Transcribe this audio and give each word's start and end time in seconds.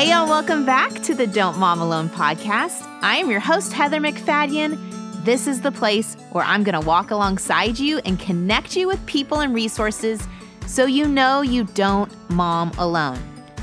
Hey, 0.00 0.12
y'all, 0.12 0.26
welcome 0.26 0.64
back 0.64 0.94
to 1.02 1.14
the 1.14 1.26
Don't 1.26 1.58
Mom 1.58 1.82
Alone 1.82 2.08
podcast. 2.08 2.86
I 3.02 3.16
am 3.16 3.28
your 3.28 3.38
host, 3.38 3.70
Heather 3.74 4.00
MacFadyen. 4.00 4.78
This 5.26 5.46
is 5.46 5.60
the 5.60 5.70
place 5.70 6.14
where 6.32 6.42
I'm 6.42 6.64
going 6.64 6.80
to 6.80 6.86
walk 6.86 7.10
alongside 7.10 7.78
you 7.78 7.98
and 8.06 8.18
connect 8.18 8.76
you 8.76 8.86
with 8.86 9.04
people 9.04 9.40
and 9.40 9.54
resources 9.54 10.26
so 10.66 10.86
you 10.86 11.06
know 11.06 11.42
you 11.42 11.64
don't 11.64 12.10
mom 12.30 12.72
alone. 12.78 13.18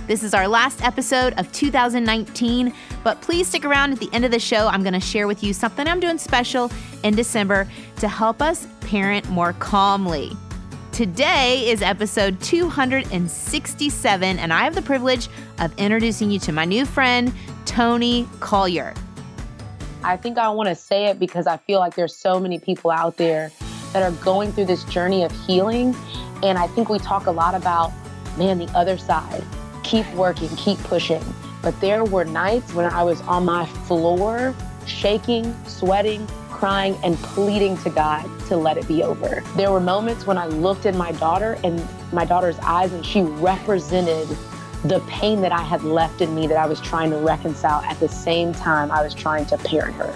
This 0.05 0.21
is 0.21 0.36
our 0.36 0.47
last 0.47 0.84
episode 0.84 1.34
of 1.39 1.52
2019, 1.54 2.71
but 3.04 3.19
please 3.21 3.47
stick 3.47 3.65
around 3.65 3.93
at 3.93 3.99
the 3.99 4.09
end 4.13 4.23
of 4.23 4.29
the 4.29 4.39
show. 4.39 4.67
I'm 4.67 4.83
going 4.83 4.93
to 4.93 4.99
share 4.99 5.25
with 5.25 5.43
you 5.43 5.54
something 5.54 5.88
I'm 5.88 5.99
doing 5.99 6.19
special 6.19 6.69
in 7.01 7.15
December 7.15 7.67
to 7.95 8.07
help 8.07 8.43
us 8.43 8.67
parent 8.81 9.27
more 9.31 9.54
calmly. 9.54 10.38
Today 10.97 11.69
is 11.69 11.83
episode 11.83 12.41
267, 12.41 14.39
and 14.39 14.51
I 14.51 14.63
have 14.63 14.73
the 14.73 14.81
privilege 14.81 15.29
of 15.59 15.71
introducing 15.77 16.31
you 16.31 16.39
to 16.39 16.51
my 16.51 16.65
new 16.65 16.87
friend, 16.87 17.31
Toni 17.65 18.27
Collier. 18.39 18.95
I 20.03 20.17
think 20.17 20.39
I 20.39 20.49
want 20.49 20.70
to 20.70 20.75
say 20.75 21.05
it 21.05 21.20
because 21.20 21.45
I 21.45 21.57
feel 21.57 21.77
like 21.77 21.93
there's 21.93 22.15
so 22.15 22.39
many 22.39 22.57
people 22.57 22.89
out 22.89 23.17
there 23.17 23.51
that 23.93 24.01
are 24.01 24.09
going 24.23 24.51
through 24.51 24.65
this 24.65 24.83
journey 24.85 25.21
of 25.23 25.31
healing. 25.45 25.95
And 26.41 26.57
I 26.57 26.65
think 26.65 26.89
we 26.89 26.98
talk 26.98 27.27
a 27.27 27.31
lot 27.31 27.53
about, 27.53 27.93
man, 28.35 28.57
the 28.57 28.70
other 28.75 28.98
side. 28.98 29.43
Keep 29.84 30.11
working, 30.15 30.49
keep 30.55 30.79
pushing. 30.79 31.23
But 31.61 31.79
there 31.79 32.05
were 32.05 32.25
nights 32.25 32.73
when 32.73 32.91
I 32.91 33.03
was 33.03 33.21
on 33.21 33.45
my 33.45 33.67
floor, 33.67 34.55
shaking, 34.87 35.55
sweating, 35.67 36.27
crying 36.57 36.97
and 37.03 37.16
pleading 37.17 37.77
to 37.77 37.89
God 37.91 38.27
to 38.47 38.57
let 38.57 38.77
it 38.77 38.88
be 38.88 39.03
over. 39.03 39.43
There 39.55 39.71
were 39.71 39.79
moments 39.79 40.25
when 40.25 40.39
I 40.39 40.48
looked 40.48 40.88
at 40.88 40.95
my 40.95 41.11
daughter 41.11 41.59
and 41.63 41.88
my 42.11 42.25
daughter's 42.25 42.57
eyes, 42.59 42.91
and 42.93 43.05
she 43.05 43.21
represented 43.21 44.27
the 44.84 44.99
pain 45.07 45.41
that 45.41 45.51
I 45.51 45.62
had 45.62 45.84
left 45.84 46.21
in 46.21 46.34
me 46.34 46.48
that 46.48 46.57
I 46.57 46.65
was 46.65 46.82
trying 46.82 47.12
to 47.12 47.17
reconcile 47.17 47.82
at 47.84 47.99
the 47.99 48.09
same 48.09 48.54
time 48.54 48.90
I 48.90 49.04
was 49.04 49.13
trying 49.13 49.45
to 49.48 49.57
parent 49.59 49.95
her. 49.98 50.15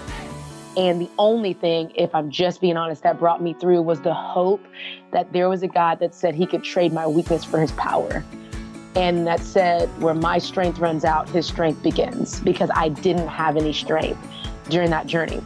And 0.76 1.00
the 1.00 1.10
only 1.16 1.52
thing, 1.52 1.92
if 1.94 2.12
I'm 2.12 2.28
just 2.28 2.60
being 2.60 2.76
honest, 2.76 3.04
that 3.04 3.20
brought 3.20 3.40
me 3.40 3.52
through 3.52 3.82
was 3.82 4.00
the 4.00 4.14
hope 4.14 4.64
that 5.12 5.32
there 5.32 5.48
was 5.48 5.62
a 5.62 5.68
God 5.68 6.00
that 6.00 6.12
said 6.12 6.34
he 6.34 6.46
could 6.46 6.64
trade 6.64 6.92
my 6.92 7.06
weakness 7.06 7.44
for 7.44 7.60
his 7.60 7.70
power. 7.72 8.24
And 8.96 9.28
that 9.28 9.40
said, 9.40 9.88
where 10.02 10.14
my 10.14 10.38
strength 10.38 10.80
runs 10.80 11.04
out, 11.04 11.28
his 11.28 11.46
strength 11.46 11.82
begins 11.84 12.40
because 12.40 12.70
I 12.74 12.88
didn't 12.88 13.28
have 13.28 13.56
any 13.56 13.72
strength 13.72 14.18
during 14.68 14.90
that 14.90 15.06
journey. 15.06 15.40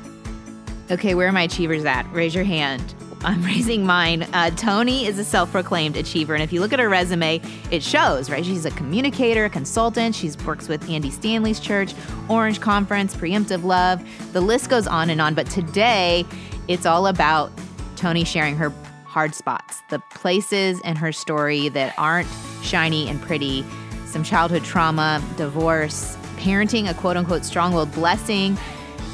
Okay, 0.89 1.15
where 1.15 1.27
are 1.27 1.33
my 1.33 1.43
achievers 1.43 1.85
at? 1.85 2.05
Raise 2.13 2.33
your 2.33 2.45
hand. 2.45 2.95
I'm 3.23 3.43
raising 3.45 3.85
mine. 3.85 4.23
Uh, 4.33 4.51
Toni 4.51 5.05
is 5.05 5.19
a 5.19 5.25
self 5.25 5.51
proclaimed 5.51 5.97
achiever. 5.97 6.35
And 6.35 6.43
if 6.43 6.53
you 6.53 6.61
look 6.61 6.73
at 6.73 6.79
her 6.79 6.89
resume, 6.89 7.41
it 7.73 7.83
shows, 7.83 8.31
right? 8.31 8.45
She's 8.45 8.65
a 8.65 8.71
communicator, 8.71 9.47
a 9.47 9.51
consultant. 9.51 10.15
She 10.15 10.31
works 10.45 10.69
with 10.69 10.89
Andy 10.89 11.11
Stanley's 11.11 11.59
church, 11.59 11.93
Orange 12.29 12.61
Conference, 12.61 13.17
Preemptive 13.17 13.65
Love. 13.65 14.07
The 14.33 14.41
list 14.41 14.71
goes 14.71 14.87
on 14.87 15.11
and 15.11 15.21
on. 15.21 15.35
But 15.35 15.51
today, 15.51 16.25
it's 16.69 16.87
all 16.87 17.09
about 17.09 17.51
Toni 17.97 18.25
sharing 18.25 18.57
her 18.57 18.73
hard 19.05 19.35
spots, 19.35 19.83
the 19.91 19.99
places 20.11 20.81
in 20.83 20.95
her 20.95 21.11
story 21.11 21.69
that 21.71 21.95
aren't 21.99 22.29
shiny 22.63 23.09
and 23.09 23.21
pretty, 23.21 23.65
some 24.05 24.23
childhood 24.23 24.63
trauma, 24.63 25.21
divorce, 25.37 26.17
parenting 26.37 26.89
a 26.89 26.95
quote 26.95 27.17
unquote 27.17 27.45
strong 27.45 27.73
willed 27.73 27.93
blessing. 27.93 28.57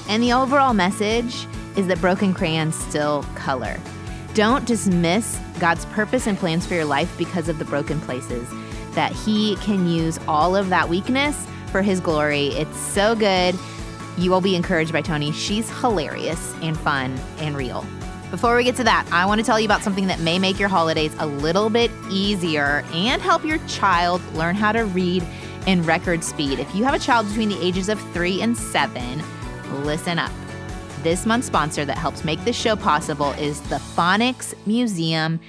And 0.09 0.23
the 0.23 0.33
overall 0.33 0.75
message 0.75 1.47
is 1.77 1.87
that 1.87 2.01
broken 2.01 2.35
crayons 2.35 2.75
still 2.75 3.23
color. 3.35 3.79
Don't 4.35 4.65
dismiss 4.65 5.39
God's 5.59 5.85
purpose 5.87 6.27
and 6.27 6.39
plans 6.39 6.67
for 6.67 6.75
your 6.75 6.85
life 6.85 7.17
because 7.19 7.49
of 7.49 7.59
the 7.59 7.65
broken 7.65 8.01
places, 8.01 8.49
that 8.95 9.13
He 9.13 9.57
can 9.57 9.87
use 9.87 10.19
all 10.27 10.57
of 10.57 10.71
that 10.71 10.89
weakness 10.89 11.47
for 11.71 11.83
His 11.83 12.01
glory. 12.01 12.49
It's 12.49 12.79
so 12.79 13.15
good. 13.15 13.55
You 14.17 14.31
will 14.31 14.41
be 14.41 14.57
encouraged 14.57 14.93
by 14.93 15.03
Toni. 15.03 15.33
She's 15.33 15.71
hilarious 15.81 16.55
and 16.63 16.79
fun 16.79 17.19
and 17.39 17.57
real. 17.57 17.85
Before 18.31 18.57
we 18.57 18.65
get 18.65 18.77
to 18.77 18.85
that, 18.85 19.07
I 19.13 19.27
want 19.27 19.41
to 19.41 19.45
tell 19.45 19.61
you 19.61 19.67
about 19.67 19.83
something 19.83 20.07
that 20.07 20.21
may 20.21 20.39
make 20.39 20.59
your 20.59 20.71
holidays 20.71 21.15
a 21.19 21.27
little 21.27 21.69
bit 21.69 21.91
easier 22.11 22.83
and 22.95 23.21
help 23.21 23.45
your 23.45 23.59
child 23.69 24.23
learn 24.35 24.55
how 24.55 24.73
to 24.73 24.87
read 24.87 25.23
in 25.67 25.83
record 25.83 26.25
speed. 26.25 26.59
If 26.59 26.75
you 26.75 26.85
have 26.85 26.95
a 26.95 26.99
child 26.99 27.29
between 27.29 27.51
the 27.51 27.63
ages 27.63 27.91
of 27.91 28.01
three 28.13 28.41
and 28.41 28.57
seven, 28.57 29.23
listen 29.85 30.19
up. 30.19 30.33
This 31.03 31.27
month's 31.27 31.49
sponsor 31.49 31.85
that 31.85 31.99
helps 31.99 32.25
make 32.25 32.39
this 32.45 32.55
show 32.55 32.77
possible 32.77 33.33
is 33.33 33.61
the 33.63 33.77
Phonics 33.77 34.55
Museum 34.69 35.41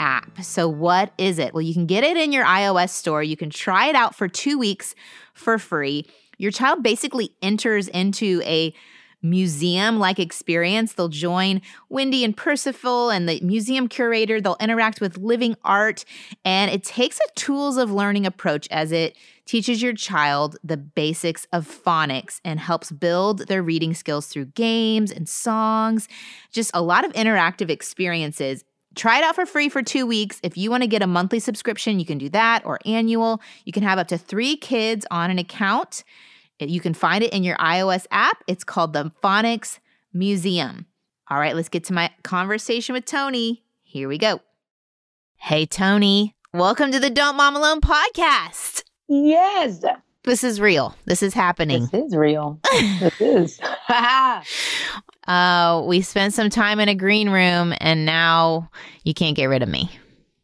app. 0.00 0.42
So, 0.42 0.68
what 0.68 1.12
is 1.18 1.38
it? 1.38 1.54
Well, 1.54 1.62
you 1.62 1.72
can 1.72 1.86
get 1.86 2.02
it 2.02 2.16
in 2.16 2.32
your 2.32 2.44
iOS 2.44 2.88
store. 2.88 3.22
You 3.22 3.36
can 3.36 3.48
try 3.48 3.86
it 3.86 3.94
out 3.94 4.16
for 4.16 4.26
two 4.26 4.58
weeks 4.58 4.96
for 5.34 5.56
free. 5.56 6.04
Your 6.36 6.50
child 6.50 6.82
basically 6.82 7.32
enters 7.42 7.86
into 7.86 8.42
a 8.44 8.74
museum 9.22 10.00
like 10.00 10.18
experience. 10.18 10.94
They'll 10.94 11.08
join 11.08 11.62
Wendy 11.88 12.24
and 12.24 12.36
Percival 12.36 13.10
and 13.10 13.28
the 13.28 13.40
museum 13.40 13.86
curator. 13.86 14.40
They'll 14.40 14.56
interact 14.58 15.00
with 15.00 15.16
living 15.16 15.56
art. 15.64 16.04
And 16.44 16.72
it 16.72 16.82
takes 16.82 17.18
a 17.20 17.34
tools 17.36 17.76
of 17.76 17.92
learning 17.92 18.26
approach 18.26 18.66
as 18.72 18.90
it 18.90 19.16
teaches 19.48 19.82
your 19.82 19.94
child 19.94 20.58
the 20.62 20.76
basics 20.76 21.46
of 21.52 21.66
phonics 21.66 22.38
and 22.44 22.60
helps 22.60 22.92
build 22.92 23.48
their 23.48 23.62
reading 23.62 23.94
skills 23.94 24.26
through 24.26 24.44
games 24.44 25.10
and 25.10 25.28
songs. 25.28 26.06
Just 26.52 26.70
a 26.74 26.82
lot 26.82 27.04
of 27.04 27.12
interactive 27.14 27.70
experiences. 27.70 28.62
Try 28.94 29.18
it 29.18 29.24
out 29.24 29.34
for 29.34 29.46
free 29.46 29.70
for 29.70 29.82
two 29.82 30.06
weeks. 30.06 30.38
If 30.42 30.56
you 30.56 30.70
want 30.70 30.82
to 30.82 30.86
get 30.86 31.02
a 31.02 31.06
monthly 31.06 31.40
subscription, 31.40 31.98
you 31.98 32.04
can 32.04 32.18
do 32.18 32.28
that 32.28 32.64
or 32.66 32.78
annual. 32.84 33.40
You 33.64 33.72
can 33.72 33.82
have 33.82 33.98
up 33.98 34.08
to 34.08 34.18
three 34.18 34.56
kids 34.56 35.06
on 35.10 35.30
an 35.30 35.38
account. 35.38 36.04
You 36.60 36.80
can 36.80 36.92
find 36.94 37.24
it 37.24 37.32
in 37.32 37.42
your 37.42 37.56
iOS 37.56 38.06
app. 38.10 38.44
It's 38.46 38.64
called 38.64 38.92
the 38.92 39.12
Phonics 39.22 39.78
Museum. 40.12 40.86
All 41.30 41.38
right, 41.38 41.56
let's 41.56 41.68
get 41.68 41.84
to 41.84 41.92
my 41.92 42.10
conversation 42.22 42.92
with 42.92 43.06
Toni. 43.06 43.62
Here 43.82 44.08
we 44.08 44.18
go. 44.18 44.40
Hey, 45.36 45.64
Toni. 45.64 46.34
Welcome 46.52 46.90
to 46.92 46.98
the 46.98 47.10
Don't 47.10 47.36
Mom 47.36 47.54
Alone 47.54 47.80
podcast. 47.80 48.82
Yes. 49.08 49.82
This 50.24 50.44
is 50.44 50.60
real. 50.60 50.94
This 51.06 51.22
is 51.22 51.32
happening. 51.32 51.88
This 51.90 52.04
is 52.04 52.16
real. 52.16 52.60
this 52.70 53.20
is. 53.20 53.60
uh, 55.26 55.84
we 55.86 56.02
spent 56.02 56.34
some 56.34 56.50
time 56.50 56.80
in 56.80 56.88
a 56.88 56.94
green 56.94 57.30
room 57.30 57.72
and 57.80 58.04
now 58.04 58.70
you 59.04 59.14
can't 59.14 59.36
get 59.36 59.46
rid 59.46 59.62
of 59.62 59.68
me. 59.68 59.90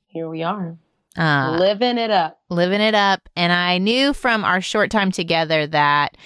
Here 0.06 0.28
we 0.28 0.42
are. 0.42 0.78
Uh, 1.16 1.56
living 1.60 1.98
it 1.98 2.10
up. 2.10 2.40
Living 2.48 2.80
it 2.80 2.94
up. 2.94 3.28
And 3.36 3.52
I 3.52 3.78
knew 3.78 4.12
from 4.12 4.44
our 4.44 4.60
short 4.60 4.90
time 4.90 5.12
together 5.12 5.66
that 5.68 6.16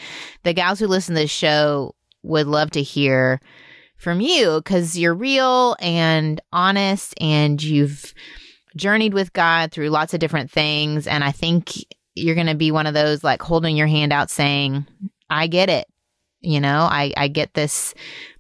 the 0.45 0.55
gals 0.55 0.79
who 0.79 0.87
listen 0.87 1.15
to 1.15 1.23
the 1.23 1.27
show 1.27 1.95
would 2.23 2.47
love 2.47 2.71
to 2.73 2.83
hear 2.83 3.41
from 3.97 4.21
you 4.21 4.61
because 4.63 4.97
you're 4.97 5.15
real 5.15 5.77
and 5.81 6.41
honest 6.53 7.15
and 7.21 7.63
you've 7.63 8.15
journeyed 8.77 9.15
with 9.15 9.33
God 9.33 9.73
through 9.73 9.91
lots 9.91 10.15
of 10.15 10.21
different 10.21 10.51
things. 10.51 11.07
And 11.07 11.25
I 11.25 11.33
think 11.33 11.85
you're 12.19 12.35
going 12.35 12.47
to 12.47 12.55
be 12.55 12.71
one 12.71 12.87
of 12.87 12.95
those 12.95 13.25
like 13.25 13.43
holding 13.43 13.77
your 13.77 13.87
hand 13.87 14.13
out 14.13 14.31
saying, 14.31 14.87
I 15.31 15.47
get 15.47 15.69
it. 15.69 15.87
You 16.41 16.61
know, 16.61 16.89
I, 16.91 17.13
I 17.17 17.29
get 17.29 17.55
this 17.55 17.95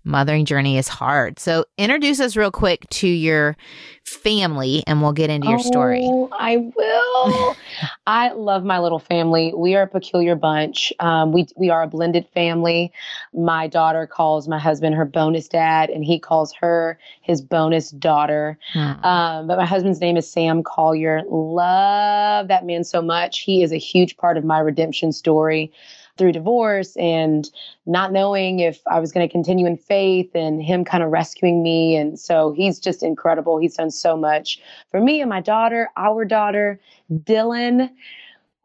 mothering 0.04 0.44
journey 0.44 0.78
is 0.78 0.88
hard. 0.88 1.38
So 1.38 1.64
introduce 1.76 2.20
us 2.20 2.36
real 2.36 2.50
quick 2.50 2.88
to 2.91 3.09
your 3.09 3.56
family 4.04 4.82
and 4.86 5.03
we'll 5.03 5.12
get 5.12 5.31
into 5.31 5.48
your 5.48 5.59
story. 5.59 6.00
Oh, 6.04 6.28
I 6.32 6.56
will. 6.56 7.56
I 8.06 8.32
love 8.32 8.64
my 8.64 8.78
little 8.78 8.98
family. 8.98 9.53
We 9.54 9.75
are 9.75 9.82
a 9.82 9.86
peculiar 9.86 10.34
bunch. 10.34 10.92
Um, 11.00 11.32
we, 11.32 11.47
we 11.56 11.70
are 11.70 11.82
a 11.82 11.86
blended 11.86 12.26
family. 12.32 12.91
My 13.34 13.66
daughter 13.66 14.06
calls 14.06 14.48
my 14.48 14.59
husband 14.59 14.94
her 14.94 15.04
bonus 15.04 15.48
dad, 15.48 15.91
and 15.91 16.04
he 16.04 16.19
calls 16.19 16.54
her 16.54 16.98
his 17.20 17.42
bonus 17.42 17.91
daughter. 17.91 18.59
Hmm. 18.72 19.04
Um, 19.04 19.47
but 19.47 19.59
my 19.59 19.66
husband's 19.66 20.01
name 20.01 20.16
is 20.16 20.30
Sam 20.30 20.62
Collier. 20.62 21.22
Love 21.28 22.48
that 22.48 22.65
man 22.65 22.84
so 22.84 23.03
much. 23.03 23.41
He 23.41 23.62
is 23.62 23.72
a 23.72 23.78
huge 23.78 24.16
part 24.16 24.39
of 24.39 24.44
my 24.44 24.59
redemption 24.59 25.12
story 25.12 25.72
through 26.18 26.32
divorce 26.32 26.97
and 26.97 27.48
not 27.86 28.12
knowing 28.12 28.60
if 28.60 28.80
I 28.91 28.98
was 28.98 29.12
going 29.12 29.26
to 29.26 29.32
continue 29.32 29.66
in 29.66 29.76
faith 29.76 30.30
and 30.34 30.62
him 30.62 30.84
kind 30.84 31.03
of 31.03 31.10
rescuing 31.10 31.62
me. 31.62 31.97
And 31.97 32.18
so 32.18 32.53
he's 32.53 32.78
just 32.78 33.03
incredible. 33.03 33.59
He's 33.59 33.76
done 33.76 33.91
so 33.91 34.16
much 34.16 34.60
for 34.91 35.00
me 35.00 35.20
and 35.20 35.30
my 35.30 35.41
daughter, 35.41 35.88
our 35.97 36.24
daughter, 36.24 36.80
Dylan. 37.10 37.91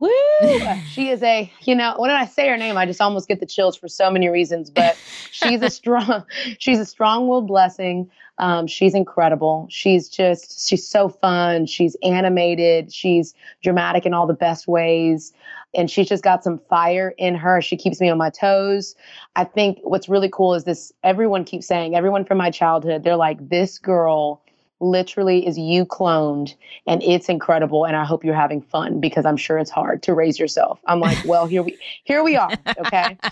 Woo! 0.03 0.75
she 0.91 1.09
is 1.09 1.23
a, 1.23 1.49
you 1.61 1.75
know, 1.75 1.95
when 1.97 2.11
I 2.11 2.25
say 2.25 2.49
her 2.49 2.57
name, 2.57 2.75
I 2.75 2.85
just 2.85 2.99
almost 2.99 3.29
get 3.29 3.39
the 3.39 3.45
chills 3.45 3.77
for 3.77 3.87
so 3.87 4.11
many 4.11 4.27
reasons, 4.27 4.69
but 4.69 4.97
she's 5.31 5.61
a 5.61 5.69
strong, 5.69 6.25
she's 6.59 6.79
a 6.79 6.85
strong 6.85 7.27
willed 7.27 7.47
blessing. 7.47 8.09
Um, 8.37 8.67
she's 8.67 8.95
incredible. 8.95 9.67
She's 9.69 10.09
just, 10.09 10.67
she's 10.67 10.85
so 10.85 11.07
fun. 11.07 11.67
She's 11.67 11.95
animated. 12.03 12.91
She's 12.91 13.33
dramatic 13.61 14.05
in 14.05 14.13
all 14.13 14.27
the 14.27 14.33
best 14.33 14.67
ways 14.67 15.31
and 15.75 15.89
she's 15.89 16.07
just 16.07 16.23
got 16.23 16.43
some 16.43 16.59
fire 16.69 17.13
in 17.17 17.35
her. 17.35 17.61
She 17.61 17.77
keeps 17.77 17.99
me 17.99 18.09
on 18.09 18.17
my 18.17 18.29
toes. 18.29 18.95
I 19.35 19.43
think 19.43 19.79
what's 19.83 20.09
really 20.09 20.29
cool 20.29 20.53
is 20.53 20.65
this 20.65 20.91
everyone 21.03 21.45
keeps 21.45 21.67
saying, 21.67 21.95
everyone 21.95 22.25
from 22.25 22.37
my 22.37 22.51
childhood, 22.51 23.03
they're 23.03 23.15
like, 23.15 23.49
this 23.49 23.79
girl 23.79 24.41
literally 24.83 25.45
is 25.47 25.57
you 25.57 25.85
cloned 25.85 26.55
and 26.85 27.01
it's 27.03 27.29
incredible 27.29 27.85
and 27.85 27.95
I 27.95 28.05
hope 28.05 28.23
you're 28.23 28.35
having 28.35 28.61
fun 28.61 28.99
because 28.99 29.25
I'm 29.25 29.37
sure 29.37 29.57
it's 29.57 29.71
hard 29.71 30.03
to 30.03 30.13
raise 30.13 30.37
yourself. 30.39 30.79
I'm 30.85 30.99
like, 30.99 31.17
well, 31.25 31.45
here 31.45 31.63
we 31.63 31.77
here 32.03 32.23
we 32.23 32.35
are, 32.35 32.51
okay? 32.79 33.17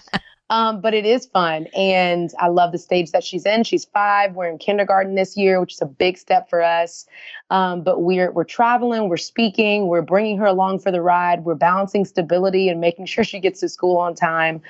Um, 0.52 0.82
but 0.82 0.94
it 0.94 1.06
is 1.06 1.28
fun. 1.28 1.68
And 1.74 2.30
I 2.38 2.50
love 2.50 2.74
the 2.74 2.78
stage 2.78 3.12
that 3.12 3.24
she's 3.24 3.46
in. 3.46 3.64
She's 3.64 3.86
five. 3.86 4.36
We're 4.36 4.50
in 4.50 4.58
kindergarten 4.58 5.16
this 5.16 5.38
year, 5.38 5.62
which 5.62 5.76
is 5.76 5.82
a 5.82 5.86
big 5.86 6.18
step 6.18 6.50
for 6.50 6.62
us. 6.62 7.06
Um, 7.52 7.84
but 7.84 8.02
we're, 8.02 8.32
we're 8.32 8.44
traveling, 8.44 9.08
we're 9.08 9.16
speaking, 9.16 9.88
we're 9.88 10.02
bringing 10.02 10.38
her 10.40 10.46
along 10.46 10.80
for 10.80 10.92
the 10.92 11.02
ride. 11.02 11.46
We're 11.46 11.56
balancing 11.56 12.04
stability 12.04 12.68
and 12.68 12.82
making 12.82 13.06
sure 13.14 13.24
she 13.24 13.40
gets 13.40 13.62
to 13.62 13.70
school 13.70 13.96
on 13.98 14.14
time. 14.14 14.62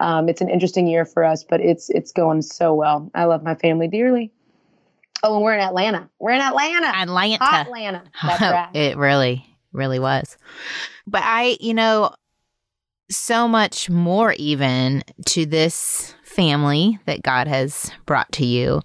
Um, 0.00 0.30
it's 0.30 0.40
an 0.40 0.48
interesting 0.48 0.86
year 0.86 1.04
for 1.04 1.22
us, 1.22 1.44
but 1.44 1.60
it's, 1.60 1.90
it's 1.90 2.12
going 2.12 2.40
so 2.40 2.74
well. 2.74 3.10
I 3.14 3.24
love 3.24 3.42
my 3.42 3.54
family 3.54 3.88
dearly. 3.88 4.32
Oh, 5.22 5.36
and 5.36 5.44
we're 5.44 5.54
in 5.54 5.60
Atlanta. 5.60 6.08
We're 6.18 6.32
in 6.32 6.40
Atlanta. 6.40 6.86
Atlanta. 6.86 7.44
Hot 7.44 7.66
Atlanta. 7.66 8.02
That's 8.22 8.40
right. 8.42 8.76
it 8.76 8.96
really, 8.96 9.46
really 9.72 9.98
was. 9.98 10.36
But 11.06 11.22
I, 11.24 11.56
you 11.60 11.74
know, 11.74 12.14
so 13.10 13.46
much 13.46 13.88
more 13.88 14.32
even 14.32 15.02
to 15.26 15.46
this 15.46 16.14
family 16.24 16.98
that 17.06 17.22
God 17.22 17.48
has 17.48 17.90
brought 18.04 18.30
to 18.32 18.44
you 18.44 18.82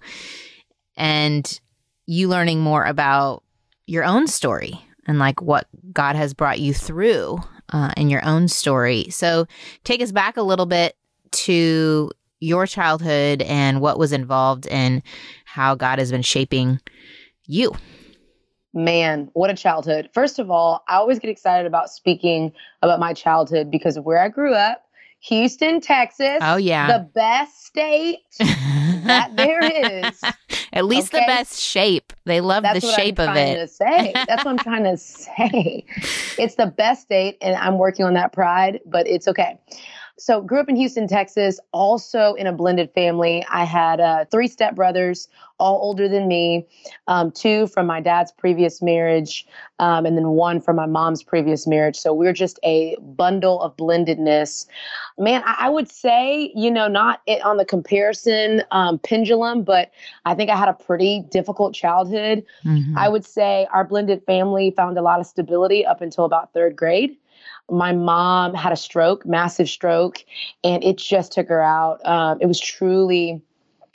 and 0.95 1.59
you 2.05 2.27
learning 2.27 2.61
more 2.61 2.85
about 2.85 3.43
your 3.87 4.03
own 4.03 4.27
story 4.27 4.79
and 5.07 5.19
like 5.19 5.41
what 5.41 5.67
God 5.91 6.15
has 6.15 6.33
brought 6.33 6.59
you 6.59 6.73
through 6.73 7.39
uh, 7.73 7.91
in 7.97 8.09
your 8.09 8.23
own 8.25 8.47
story. 8.47 9.07
So 9.09 9.47
take 9.83 10.01
us 10.01 10.11
back 10.11 10.37
a 10.37 10.43
little 10.43 10.65
bit 10.65 10.95
to 11.31 12.11
your 12.39 12.67
childhood 12.67 13.41
and 13.43 13.81
what 13.81 13.99
was 13.99 14.11
involved 14.11 14.65
in 14.65 15.03
how 15.53 15.75
God 15.75 15.99
has 15.99 16.11
been 16.11 16.21
shaping 16.21 16.79
you. 17.45 17.73
Man, 18.73 19.29
what 19.33 19.49
a 19.49 19.53
childhood. 19.53 20.09
First 20.13 20.39
of 20.39 20.49
all, 20.49 20.81
I 20.87 20.95
always 20.95 21.19
get 21.19 21.29
excited 21.29 21.67
about 21.67 21.89
speaking 21.89 22.53
about 22.81 22.99
my 23.01 23.13
childhood 23.13 23.69
because 23.69 23.97
of 23.97 24.05
where 24.05 24.19
I 24.19 24.29
grew 24.29 24.53
up. 24.53 24.83
Houston, 25.23 25.81
Texas. 25.81 26.37
Oh, 26.41 26.55
yeah. 26.55 26.87
The 26.97 27.09
best 27.13 27.65
state 27.65 28.19
that 28.39 29.31
there 29.35 29.65
is. 29.65 30.23
At 30.73 30.85
least 30.85 31.13
Okay. 31.13 31.21
the 31.25 31.27
best 31.27 31.59
shape. 31.59 32.13
They 32.25 32.39
love 32.39 32.63
That's 32.63 32.79
the 32.79 32.87
what 32.87 32.95
shape 32.95 33.19
I'm 33.19 33.27
of 33.29 33.33
trying 33.35 33.47
it. 33.49 33.55
to 33.59 33.67
say. 33.67 34.23
That's 34.25 34.45
what 34.45 34.51
I'm 34.51 34.59
trying 34.59 34.83
to 34.85 34.95
say. 34.97 35.85
It's 36.37 36.55
the 36.55 36.67
best 36.67 37.01
state, 37.03 37.37
and 37.41 37.57
I'm 37.57 37.77
working 37.77 38.05
on 38.05 38.13
that 38.13 38.31
pride, 38.31 38.79
but 38.85 39.05
it's 39.05 39.27
okay. 39.27 39.59
So, 40.21 40.39
grew 40.39 40.59
up 40.59 40.69
in 40.69 40.75
Houston, 40.75 41.07
Texas, 41.07 41.59
also 41.71 42.35
in 42.35 42.45
a 42.45 42.53
blended 42.53 42.91
family. 42.93 43.43
I 43.49 43.63
had 43.63 43.99
uh, 43.99 44.25
three 44.25 44.47
stepbrothers, 44.47 45.27
all 45.59 45.79
older 45.81 46.07
than 46.07 46.27
me, 46.27 46.67
um, 47.07 47.31
two 47.31 47.65
from 47.65 47.87
my 47.87 48.01
dad's 48.01 48.31
previous 48.31 48.83
marriage, 48.83 49.47
um, 49.79 50.05
and 50.05 50.15
then 50.15 50.29
one 50.29 50.61
from 50.61 50.75
my 50.75 50.85
mom's 50.85 51.23
previous 51.23 51.65
marriage. 51.65 51.95
So, 51.95 52.13
we're 52.13 52.33
just 52.33 52.59
a 52.63 52.95
bundle 53.01 53.61
of 53.61 53.75
blendedness. 53.77 54.67
Man, 55.17 55.41
I, 55.43 55.55
I 55.61 55.69
would 55.69 55.89
say, 55.89 56.51
you 56.55 56.69
know, 56.69 56.87
not 56.87 57.23
it 57.25 57.41
on 57.43 57.57
the 57.57 57.65
comparison 57.65 58.61
um, 58.69 58.99
pendulum, 58.99 59.63
but 59.63 59.89
I 60.25 60.35
think 60.35 60.51
I 60.51 60.55
had 60.55 60.69
a 60.69 60.73
pretty 60.73 61.25
difficult 61.31 61.73
childhood. 61.73 62.43
Mhm. 62.63 62.95
I 62.95 63.09
would 63.09 63.25
say 63.25 63.67
our 63.73 63.83
blended 63.83 64.23
family 64.27 64.69
found 64.69 64.99
a 64.99 65.01
lot 65.01 65.19
of 65.19 65.25
stability 65.25 65.83
up 65.83 65.99
until 65.99 66.25
about 66.25 66.53
third 66.53 66.75
grade. 66.75 67.17
My 67.71 67.93
mom 67.93 68.53
had 68.53 68.73
a 68.73 68.75
stroke, 68.75 69.25
massive 69.25 69.69
stroke, 69.69 70.17
and 70.63 70.83
it 70.83 70.97
just 70.97 71.31
took 71.31 71.47
her 71.47 71.63
out. 71.63 72.05
Um, 72.05 72.37
it 72.41 72.45
was 72.45 72.59
truly 72.59 73.41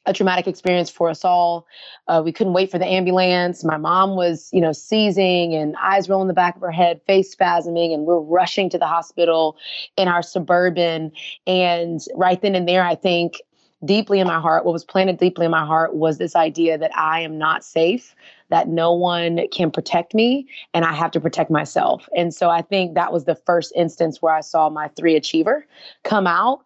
a 0.06 0.12
traumatic 0.12 0.46
experience 0.46 0.88
for 0.88 1.10
us 1.10 1.24
all. 1.24 1.66
Uh, 2.08 2.22
we 2.24 2.32
couldn't 2.32 2.52
wait 2.52 2.70
for 2.70 2.78
the 2.78 2.86
ambulance. 2.86 3.64
My 3.64 3.76
mom 3.76 4.16
was, 4.16 4.48
you 4.52 4.60
know, 4.60 4.72
seizing 4.72 5.54
and 5.54 5.76
eyes 5.82 6.08
rolling 6.08 6.28
the 6.28 6.34
back 6.34 6.54
of 6.56 6.62
her 6.62 6.70
head, 6.70 7.00
face 7.06 7.34
spasming, 7.34 7.92
and 7.92 8.06
we're 8.06 8.20
rushing 8.20 8.70
to 8.70 8.78
the 8.78 8.86
hospital 8.86 9.56
in 9.96 10.08
our 10.08 10.22
suburban. 10.22 11.12
And 11.46 12.00
right 12.14 12.40
then 12.40 12.54
and 12.54 12.68
there, 12.68 12.84
I 12.84 12.94
think 12.94 13.42
deeply 13.84 14.20
in 14.20 14.26
my 14.26 14.40
heart, 14.40 14.64
what 14.64 14.72
was 14.72 14.84
planted 14.84 15.18
deeply 15.18 15.44
in 15.44 15.50
my 15.50 15.64
heart 15.64 15.94
was 15.94 16.18
this 16.18 16.34
idea 16.34 16.78
that 16.78 16.96
I 16.96 17.20
am 17.20 17.36
not 17.36 17.64
safe, 17.64 18.14
that 18.48 18.68
no 18.68 18.92
one 18.92 19.40
can 19.52 19.70
protect 19.70 20.14
me, 20.14 20.46
and 20.72 20.84
I 20.84 20.92
have 20.92 21.10
to 21.12 21.20
protect 21.20 21.50
myself. 21.50 22.08
And 22.16 22.32
so 22.32 22.48
I 22.48 22.62
think 22.62 22.94
that 22.94 23.12
was 23.12 23.24
the 23.24 23.34
first 23.34 23.72
instance 23.76 24.22
where 24.22 24.32
I 24.32 24.40
saw 24.40 24.70
my 24.70 24.88
three 24.88 25.14
achiever 25.14 25.66
come 26.04 26.26
out 26.26 26.64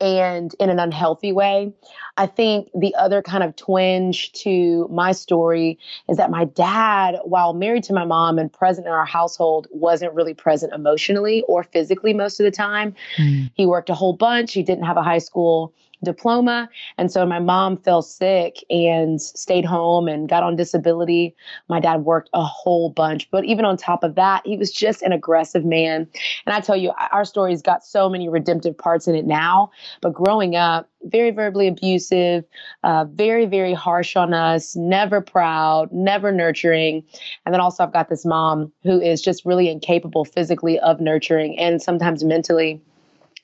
and 0.00 0.54
in 0.58 0.70
an 0.70 0.78
unhealthy 0.78 1.32
way. 1.32 1.72
I 2.16 2.26
think 2.26 2.68
the 2.74 2.94
other 2.94 3.22
kind 3.22 3.42
of 3.42 3.56
twinge 3.56 4.32
to 4.32 4.88
my 4.90 5.12
story 5.12 5.78
is 6.08 6.16
that 6.16 6.30
my 6.30 6.44
dad, 6.44 7.16
while 7.24 7.54
married 7.54 7.84
to 7.84 7.92
my 7.92 8.04
mom 8.04 8.38
and 8.38 8.52
present 8.52 8.86
in 8.86 8.92
our 8.92 9.04
household, 9.04 9.66
wasn't 9.70 10.12
really 10.14 10.34
present 10.34 10.72
emotionally 10.72 11.42
or 11.48 11.62
physically 11.62 12.12
most 12.12 12.40
of 12.40 12.44
the 12.44 12.50
time. 12.50 12.94
Mm. 13.16 13.50
He 13.54 13.66
worked 13.66 13.88
a 13.88 13.94
whole 13.94 14.14
bunch. 14.14 14.52
He 14.52 14.62
didn't 14.62 14.84
have 14.84 14.96
a 14.96 15.02
high 15.02 15.18
school 15.18 15.72
diploma. 16.02 16.68
And 16.98 17.10
so 17.10 17.26
my 17.26 17.38
mom 17.38 17.76
fell 17.76 18.02
sick 18.02 18.64
and 18.70 19.20
stayed 19.20 19.64
home 19.64 20.08
and 20.08 20.28
got 20.28 20.42
on 20.42 20.56
disability. 20.56 21.34
My 21.68 21.80
dad 21.80 22.04
worked 22.04 22.30
a 22.32 22.42
whole 22.42 22.90
bunch. 22.90 23.30
But 23.30 23.44
even 23.44 23.64
on 23.64 23.76
top 23.76 24.02
of 24.02 24.14
that, 24.14 24.46
he 24.46 24.56
was 24.56 24.72
just 24.72 25.02
an 25.02 25.12
aggressive 25.12 25.64
man. 25.64 26.08
And 26.46 26.54
I 26.54 26.60
tell 26.60 26.76
you, 26.76 26.92
our 27.12 27.24
story's 27.24 27.62
got 27.62 27.84
so 27.84 28.08
many 28.08 28.28
redemptive 28.28 28.76
parts 28.76 29.06
in 29.06 29.14
it 29.14 29.26
now. 29.26 29.70
But 30.00 30.12
growing 30.14 30.56
up, 30.56 30.88
very 31.04 31.30
verbally 31.30 31.66
abusive, 31.66 32.44
uh, 32.84 33.06
very, 33.06 33.46
very 33.46 33.72
harsh 33.72 34.16
on 34.16 34.34
us, 34.34 34.76
never 34.76 35.20
proud, 35.20 35.90
never 35.92 36.30
nurturing. 36.30 37.02
And 37.44 37.54
then 37.54 37.60
also, 37.60 37.84
I've 37.84 37.92
got 37.92 38.08
this 38.08 38.26
mom 38.26 38.72
who 38.82 39.00
is 39.00 39.22
just 39.22 39.44
really 39.44 39.70
incapable 39.70 40.24
physically 40.24 40.78
of 40.80 41.00
nurturing 41.00 41.58
and 41.58 41.80
sometimes 41.80 42.24
mentally. 42.24 42.82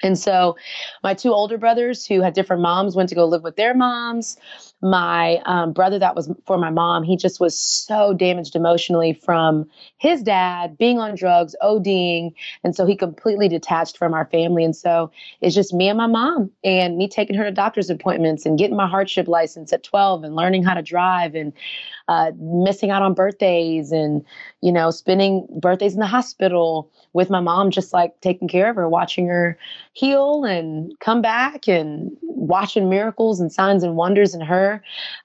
And 0.03 0.19
so, 0.19 0.57
my 1.03 1.15
two 1.15 1.33
older 1.33 1.59
brothers 1.59 2.07
who 2.07 2.21
had 2.21 2.35
different 2.35 2.63
moms 2.63 2.97
went 2.97 3.09
to 3.09 3.15
go 3.15 3.25
live 3.25 3.43
with 3.43 3.57
their 3.57 3.75
moms. 3.75 4.37
My 4.83 5.41
um, 5.47 5.73
brother, 5.73 5.99
that 5.99 6.15
was 6.15 6.31
for 6.45 6.59
my 6.59 6.71
mom, 6.71 7.03
he 7.03 7.17
just 7.17 7.41
was 7.41 7.59
so 7.59 8.13
damaged 8.13 8.55
emotionally 8.55 9.15
from 9.15 9.69
his 9.97 10.23
dad 10.23 10.77
being 10.77 10.99
on 10.99 11.15
drugs, 11.15 11.57
ODing. 11.63 12.35
And 12.63 12.77
so, 12.77 12.85
he 12.87 12.95
completely 12.95 13.49
detached 13.49 13.97
from 13.97 14.13
our 14.15 14.27
family. 14.27 14.65
And 14.65 14.77
so, 14.77 15.11
it's 15.41 15.55
just 15.55 15.73
me 15.73 15.89
and 15.89 15.97
my 15.97 16.07
mom, 16.07 16.51
and 16.63 16.99
me 16.99 17.09
taking 17.09 17.37
her 17.37 17.45
to 17.45 17.51
doctor's 17.51 17.91
appointments 17.91 18.45
and 18.45 18.59
getting 18.59 18.77
my 18.77 18.87
hardship 18.87 19.29
license 19.29 19.73
at 19.73 19.83
12 19.83 20.25
and 20.25 20.37
learning 20.37 20.63
how 20.63 20.75
to 20.75 20.83
drive 20.83 21.35
and 21.35 21.53
uh, 22.09 22.31
missing 22.39 22.91
out 22.91 23.03
on 23.03 23.15
birthdays 23.15 23.91
and, 23.91 24.25
you 24.61 24.71
know, 24.71 24.91
spending 24.91 25.47
birthdays 25.61 25.95
in 25.95 26.01
the 26.01 26.07
hospital 26.07 26.91
with 27.15 27.31
my 27.31 27.41
mom, 27.41 27.71
just 27.71 27.93
like 27.93 28.21
taking 28.21 28.47
care 28.47 28.71
of 28.71 28.77
her, 28.77 28.89
watching 28.89 29.27
her 29.27 29.59
heal 29.93 30.45
and 30.45 30.93
come 31.01 31.21
back 31.21 31.67
and 31.67 32.17
watching 32.23 32.89
miracles 32.89 33.41
and 33.41 33.53
signs 33.53 33.83
and 33.83 33.97
wonders 33.97 34.35
in 34.35 34.41
her, 34.41 34.66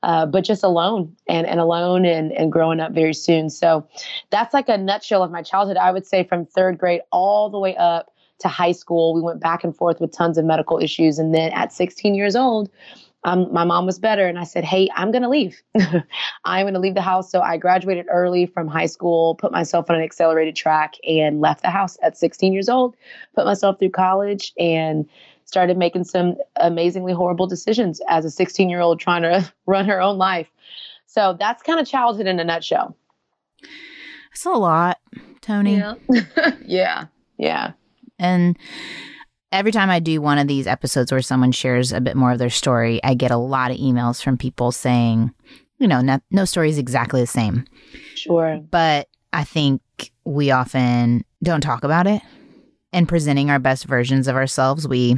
uh, 0.04 0.26
but 0.26 0.44
just 0.44 0.64
alone 0.64 1.16
and, 1.28 1.48
and 1.48 1.60
alone 1.60 2.06
and, 2.06 2.32
and 2.34 2.52
growing 2.52 2.80
up 2.80 2.92
very 2.92 3.14
soon. 3.14 3.50
So 3.50 3.88
that's 4.30 4.54
like 4.54 4.70
a 4.70 4.78
nutshell 4.78 5.24
of 5.24 5.32
my 5.32 5.42
childhood. 5.42 5.78
I 5.78 5.92
would 5.92 6.06
say 6.06 6.24
from 6.24 6.46
third 6.46 6.78
grade 6.78 7.02
all 7.12 7.50
the 7.50 7.60
way 7.60 7.76
up 7.78 8.12
to 8.40 8.48
high 8.48 8.72
school, 8.72 9.14
we 9.14 9.22
went 9.22 9.40
back 9.40 9.64
and 9.64 9.76
forth 9.76 10.02
with 10.02 10.12
tons 10.12 10.38
of 10.38 10.46
medical 10.46 10.80
issues. 10.80 11.20
And 11.20 11.34
then 11.34 11.52
at 11.52 11.72
16 11.72 12.16
years 12.16 12.36
old, 12.36 12.70
um, 13.24 13.52
my 13.54 13.64
mom 13.64 13.86
was 13.86 14.00
better 14.00 14.28
and 14.28 14.40
i 14.40 14.44
said 14.44 14.64
hey 14.64 14.90
i'm 14.96 15.12
going 15.12 15.22
to 15.22 15.30
leave 15.30 15.62
i'm 16.46 16.64
going 16.64 16.74
to 16.74 16.80
leave 16.80 16.96
the 16.96 17.02
house 17.02 17.32
so 17.32 17.42
i 17.42 17.58
graduated 17.58 18.08
early 18.10 18.46
from 18.46 18.68
high 18.68 18.86
school 18.86 19.36
put 19.36 19.52
myself 19.52 19.90
on 19.90 19.96
an 19.96 20.02
accelerated 20.02 20.56
track 20.56 20.96
and 21.08 21.40
left 21.40 21.62
the 21.62 21.70
house 21.70 21.98
at 22.02 22.18
16 22.18 22.52
years 22.54 22.70
old 22.70 22.96
put 23.36 23.46
myself 23.46 23.78
through 23.78 23.92
college 23.92 24.54
and 24.58 25.08
started 25.52 25.78
making 25.78 26.06
some 26.06 26.36
amazingly 26.62 27.12
horrible 27.12 27.46
decisions 27.46 28.00
as 28.08 28.24
a 28.24 28.32
16 28.32 28.70
year 28.70 28.80
old 28.80 29.00
trying 29.02 29.22
to 29.24 29.52
run 29.66 29.86
her 29.86 30.00
own 30.02 30.18
life 30.18 30.48
so 31.08 31.36
that's 31.38 31.62
kind 31.62 31.78
of 31.80 31.86
childhood 31.86 32.26
in 32.26 32.40
a 32.40 32.44
nutshell 32.44 32.96
It's 34.32 34.46
a 34.46 34.52
lot, 34.52 34.98
Toni. 35.42 35.76
yeah 35.78 35.96
yeah 36.66 37.06
yeah 37.38 37.74
And 38.18 38.58
every 39.52 39.74
time 39.74 39.90
I 39.90 40.00
do 40.00 40.22
one 40.22 40.38
of 40.38 40.48
these 40.48 40.68
episodes 40.68 41.12
where 41.12 41.22
someone 41.22 41.52
shares 41.52 41.92
a 41.92 42.00
bit 42.00 42.16
more 42.16 42.32
of 42.32 42.40
their 42.40 42.50
story, 42.50 43.04
I 43.04 43.14
get 43.14 43.32
a 43.32 43.38
lot 43.38 43.72
of 43.72 43.78
emails 43.78 44.24
from 44.24 44.38
people 44.38 44.72
saying, 44.72 45.32
you 45.80 45.88
know, 45.88 46.00
no, 46.00 46.20
no 46.32 46.46
story 46.46 46.70
is 46.70 46.78
exactly 46.78 47.20
the 47.20 47.28
same. 47.28 47.66
sure 48.16 48.62
But 48.72 49.10
I 49.34 49.44
think 49.44 49.82
we 50.24 50.52
often 50.52 51.26
don't 51.44 51.62
talk 51.62 51.84
about 51.84 52.08
it. 52.08 52.22
And 52.94 53.08
presenting 53.08 53.50
our 53.50 53.60
best 53.60 53.86
versions 53.86 54.28
of 54.28 54.36
ourselves, 54.36 54.88
we 54.88 55.16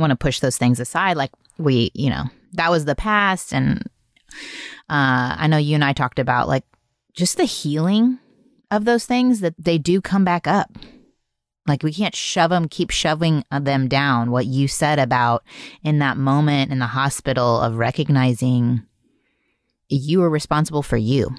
want 0.00 0.10
to 0.10 0.16
push 0.16 0.40
those 0.40 0.58
things 0.58 0.80
aside. 0.80 1.16
Like 1.16 1.30
we, 1.58 1.90
you 1.94 2.10
know, 2.10 2.24
that 2.54 2.70
was 2.70 2.84
the 2.84 2.94
past. 2.94 3.52
And 3.52 3.82
uh, 4.88 5.36
I 5.38 5.46
know 5.46 5.56
you 5.56 5.74
and 5.74 5.84
I 5.84 5.92
talked 5.92 6.18
about 6.18 6.48
like 6.48 6.64
just 7.14 7.36
the 7.36 7.44
healing 7.44 8.18
of 8.70 8.84
those 8.84 9.06
things 9.06 9.40
that 9.40 9.54
they 9.58 9.78
do 9.78 10.00
come 10.00 10.24
back 10.24 10.46
up. 10.46 10.70
Like 11.66 11.82
we 11.82 11.92
can't 11.92 12.16
shove 12.16 12.50
them, 12.50 12.68
keep 12.68 12.90
shoving 12.90 13.44
them 13.50 13.86
down. 13.86 14.30
What 14.30 14.46
you 14.46 14.66
said 14.66 14.98
about 14.98 15.44
in 15.84 15.98
that 15.98 16.16
moment 16.16 16.72
in 16.72 16.78
the 16.78 16.86
hospital 16.86 17.60
of 17.60 17.76
recognizing 17.76 18.82
you 19.88 20.20
were 20.20 20.30
responsible 20.30 20.82
for 20.82 20.96
you 20.96 21.34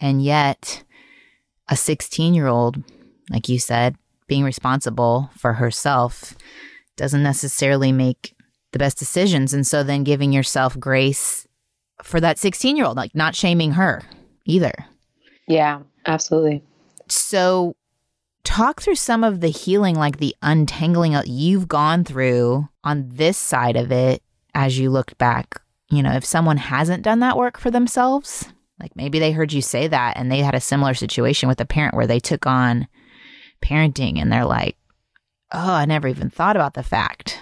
And 0.00 0.22
yet, 0.22 0.84
a 1.68 1.76
16 1.76 2.34
year 2.34 2.46
old, 2.46 2.82
like 3.30 3.48
you 3.48 3.58
said, 3.58 3.96
being 4.28 4.44
responsible 4.44 5.30
for 5.36 5.54
herself 5.54 6.34
doesn't 6.96 7.22
necessarily 7.22 7.92
make 7.92 8.34
the 8.72 8.78
best 8.78 8.98
decisions. 8.98 9.54
And 9.54 9.66
so 9.66 9.82
then 9.82 10.04
giving 10.04 10.32
yourself 10.32 10.78
grace 10.78 11.46
for 12.02 12.20
that 12.20 12.38
16 12.38 12.76
year 12.76 12.86
old, 12.86 12.96
like 12.96 13.14
not 13.14 13.34
shaming 13.34 13.72
her 13.72 14.02
either. 14.44 14.72
Yeah, 15.48 15.80
absolutely. 16.06 16.62
So, 17.08 17.76
talk 18.42 18.80
through 18.80 18.96
some 18.96 19.24
of 19.24 19.40
the 19.40 19.48
healing, 19.48 19.94
like 19.94 20.18
the 20.18 20.34
untangling 20.42 21.16
you've 21.26 21.68
gone 21.68 22.04
through 22.04 22.68
on 22.84 23.08
this 23.12 23.38
side 23.38 23.76
of 23.76 23.92
it 23.92 24.22
as 24.54 24.78
you 24.78 24.90
looked 24.90 25.18
back. 25.18 25.60
You 25.90 26.02
know, 26.02 26.12
if 26.12 26.24
someone 26.24 26.56
hasn't 26.56 27.04
done 27.04 27.20
that 27.20 27.36
work 27.36 27.58
for 27.58 27.70
themselves, 27.70 28.52
like 28.80 28.94
maybe 28.96 29.18
they 29.18 29.32
heard 29.32 29.52
you 29.52 29.62
say 29.62 29.86
that 29.88 30.16
and 30.16 30.30
they 30.30 30.38
had 30.38 30.54
a 30.54 30.60
similar 30.60 30.94
situation 30.94 31.48
with 31.48 31.60
a 31.60 31.64
parent 31.64 31.94
where 31.94 32.06
they 32.06 32.18
took 32.18 32.46
on 32.46 32.88
parenting 33.62 34.20
and 34.20 34.32
they're 34.32 34.44
like, 34.44 34.76
oh, 35.52 35.72
I 35.72 35.84
never 35.84 36.08
even 36.08 36.30
thought 36.30 36.56
about 36.56 36.74
the 36.74 36.82
fact. 36.82 37.40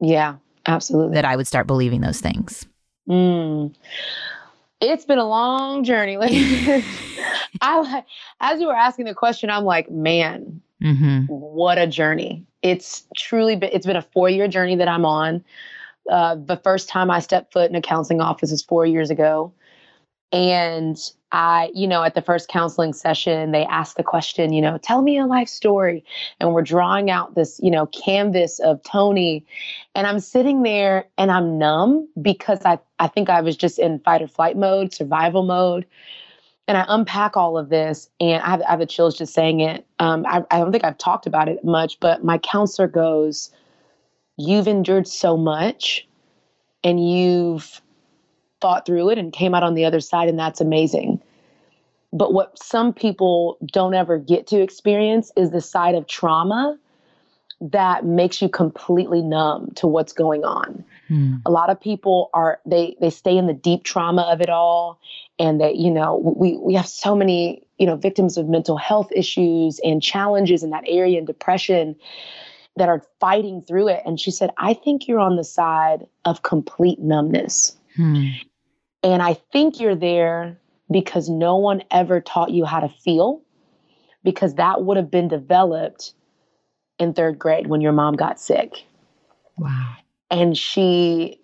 Yeah, 0.00 0.36
absolutely. 0.66 1.14
That 1.14 1.24
I 1.24 1.36
would 1.36 1.46
start 1.46 1.66
believing 1.66 2.00
those 2.00 2.20
things. 2.20 2.66
Mm. 3.08 3.74
It's 4.80 5.04
been 5.04 5.18
a 5.18 5.28
long 5.28 5.84
journey. 5.84 6.16
I 7.60 8.04
as 8.40 8.60
you 8.60 8.66
were 8.66 8.76
asking 8.76 9.04
the 9.06 9.14
question, 9.14 9.50
I'm 9.50 9.64
like, 9.64 9.90
man, 9.90 10.60
mm-hmm. 10.82 11.26
what 11.26 11.78
a 11.78 11.86
journey! 11.86 12.46
It's 12.62 13.04
truly 13.16 13.56
been, 13.56 13.70
it's 13.72 13.86
been 13.86 13.96
a 13.96 14.02
four 14.02 14.30
year 14.30 14.48
journey 14.48 14.76
that 14.76 14.88
I'm 14.88 15.04
on. 15.04 15.44
Uh, 16.10 16.36
the 16.36 16.56
first 16.56 16.88
time 16.88 17.10
I 17.10 17.20
stepped 17.20 17.52
foot 17.52 17.70
in 17.70 17.76
a 17.76 17.82
counseling 17.82 18.20
office 18.20 18.50
is 18.50 18.62
four 18.62 18.86
years 18.86 19.10
ago. 19.10 19.52
And 20.32 20.98
I, 21.32 21.70
you 21.74 21.86
know, 21.86 22.02
at 22.02 22.14
the 22.14 22.22
first 22.22 22.48
counseling 22.48 22.92
session, 22.92 23.52
they 23.52 23.64
asked 23.64 23.96
the 23.96 24.02
question, 24.02 24.52
you 24.52 24.60
know, 24.60 24.78
tell 24.78 25.02
me 25.02 25.18
a 25.18 25.26
life 25.26 25.48
story. 25.48 26.04
And 26.40 26.52
we're 26.52 26.62
drawing 26.62 27.10
out 27.10 27.34
this, 27.34 27.60
you 27.62 27.70
know, 27.70 27.86
canvas 27.86 28.58
of 28.58 28.82
Toni. 28.82 29.46
And 29.94 30.06
I'm 30.06 30.20
sitting 30.20 30.62
there 30.62 31.06
and 31.18 31.30
I'm 31.30 31.58
numb 31.58 32.08
because 32.20 32.60
I, 32.64 32.78
I 32.98 33.06
think 33.06 33.30
I 33.30 33.40
was 33.40 33.56
just 33.56 33.78
in 33.78 34.00
fight 34.00 34.22
or 34.22 34.28
flight 34.28 34.56
mode, 34.56 34.92
survival 34.92 35.44
mode. 35.44 35.86
And 36.66 36.76
I 36.76 36.84
unpack 36.88 37.36
all 37.36 37.58
of 37.58 37.68
this 37.68 38.08
and 38.20 38.42
I 38.42 38.50
have, 38.50 38.62
I 38.62 38.70
have 38.70 38.80
the 38.80 38.86
chills 38.86 39.16
just 39.16 39.34
saying 39.34 39.60
it. 39.60 39.86
Um, 39.98 40.24
I, 40.26 40.44
I 40.50 40.58
don't 40.58 40.72
think 40.72 40.84
I've 40.84 40.98
talked 40.98 41.26
about 41.26 41.48
it 41.48 41.64
much, 41.64 41.98
but 42.00 42.24
my 42.24 42.38
counselor 42.38 42.88
goes, 42.88 43.50
You've 44.36 44.68
endured 44.68 45.06
so 45.06 45.36
much 45.36 46.08
and 46.82 47.10
you've 47.10 47.82
fought 48.60 48.86
through 48.86 49.10
it 49.10 49.18
and 49.18 49.32
came 49.32 49.54
out 49.54 49.62
on 49.62 49.74
the 49.74 49.84
other 49.84 50.00
side, 50.00 50.28
and 50.28 50.38
that's 50.38 50.60
amazing. 50.60 51.20
But 52.12 52.32
what 52.32 52.58
some 52.58 52.92
people 52.92 53.58
don't 53.72 53.94
ever 53.94 54.18
get 54.18 54.46
to 54.48 54.60
experience 54.60 55.30
is 55.36 55.50
the 55.50 55.60
side 55.60 55.94
of 55.94 56.06
trauma 56.06 56.78
that 57.60 58.04
makes 58.04 58.40
you 58.40 58.48
completely 58.48 59.20
numb 59.20 59.70
to 59.76 59.86
what's 59.86 60.12
going 60.12 60.44
on. 60.44 60.82
Hmm. 61.08 61.36
A 61.44 61.50
lot 61.50 61.70
of 61.70 61.80
people 61.80 62.30
are 62.32 62.58
they 62.64 62.96
they 63.00 63.10
stay 63.10 63.36
in 63.36 63.46
the 63.46 63.54
deep 63.54 63.84
trauma 63.84 64.22
of 64.22 64.40
it 64.40 64.48
all 64.48 64.98
and 65.38 65.60
that 65.60 65.76
you 65.76 65.90
know 65.90 66.16
we 66.36 66.56
we 66.56 66.74
have 66.74 66.88
so 66.88 67.14
many 67.14 67.62
you 67.78 67.86
know 67.86 67.96
victims 67.96 68.38
of 68.38 68.48
mental 68.48 68.78
health 68.78 69.10
issues 69.14 69.78
and 69.84 70.02
challenges 70.02 70.62
in 70.62 70.70
that 70.70 70.84
area 70.86 71.18
and 71.18 71.26
depression 71.26 71.96
that 72.76 72.88
are 72.88 73.04
fighting 73.18 73.60
through 73.60 73.88
it 73.88 74.02
and 74.06 74.18
she 74.18 74.30
said 74.30 74.50
I 74.56 74.72
think 74.72 75.06
you're 75.06 75.20
on 75.20 75.36
the 75.36 75.44
side 75.44 76.06
of 76.24 76.42
complete 76.42 76.98
numbness. 77.00 77.76
Hmm. 77.96 78.28
And 79.02 79.22
I 79.22 79.34
think 79.34 79.80
you're 79.80 79.94
there 79.94 80.58
because 80.90 81.28
no 81.28 81.56
one 81.56 81.82
ever 81.90 82.20
taught 82.20 82.50
you 82.50 82.64
how 82.64 82.80
to 82.80 82.88
feel, 82.88 83.40
because 84.24 84.54
that 84.54 84.82
would 84.82 84.96
have 84.96 85.10
been 85.10 85.28
developed 85.28 86.14
in 86.98 87.14
third 87.14 87.38
grade 87.38 87.68
when 87.68 87.80
your 87.80 87.92
mom 87.92 88.16
got 88.16 88.40
sick. 88.40 88.84
Wow. 89.56 89.94
And 90.30 90.56
she, 90.56 91.40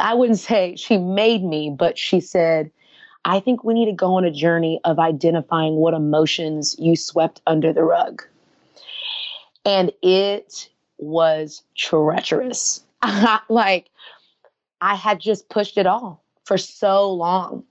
I 0.00 0.14
wouldn't 0.14 0.38
say 0.38 0.76
she 0.76 0.98
made 0.98 1.42
me, 1.42 1.74
but 1.76 1.96
she 1.96 2.20
said, 2.20 2.70
I 3.24 3.40
think 3.40 3.64
we 3.64 3.74
need 3.74 3.86
to 3.86 3.92
go 3.92 4.14
on 4.16 4.24
a 4.24 4.30
journey 4.30 4.80
of 4.84 4.98
identifying 4.98 5.76
what 5.76 5.94
emotions 5.94 6.76
you 6.78 6.96
swept 6.96 7.40
under 7.46 7.72
the 7.72 7.82
rug. 7.82 8.22
And 9.64 9.92
it 10.02 10.68
was 10.98 11.62
treacherous. 11.74 12.84
like, 13.48 13.88
I 14.82 14.94
had 14.96 15.20
just 15.20 15.48
pushed 15.48 15.78
it 15.78 15.86
all 15.86 16.23
for 16.44 16.58
so 16.58 17.10
long. 17.10 17.64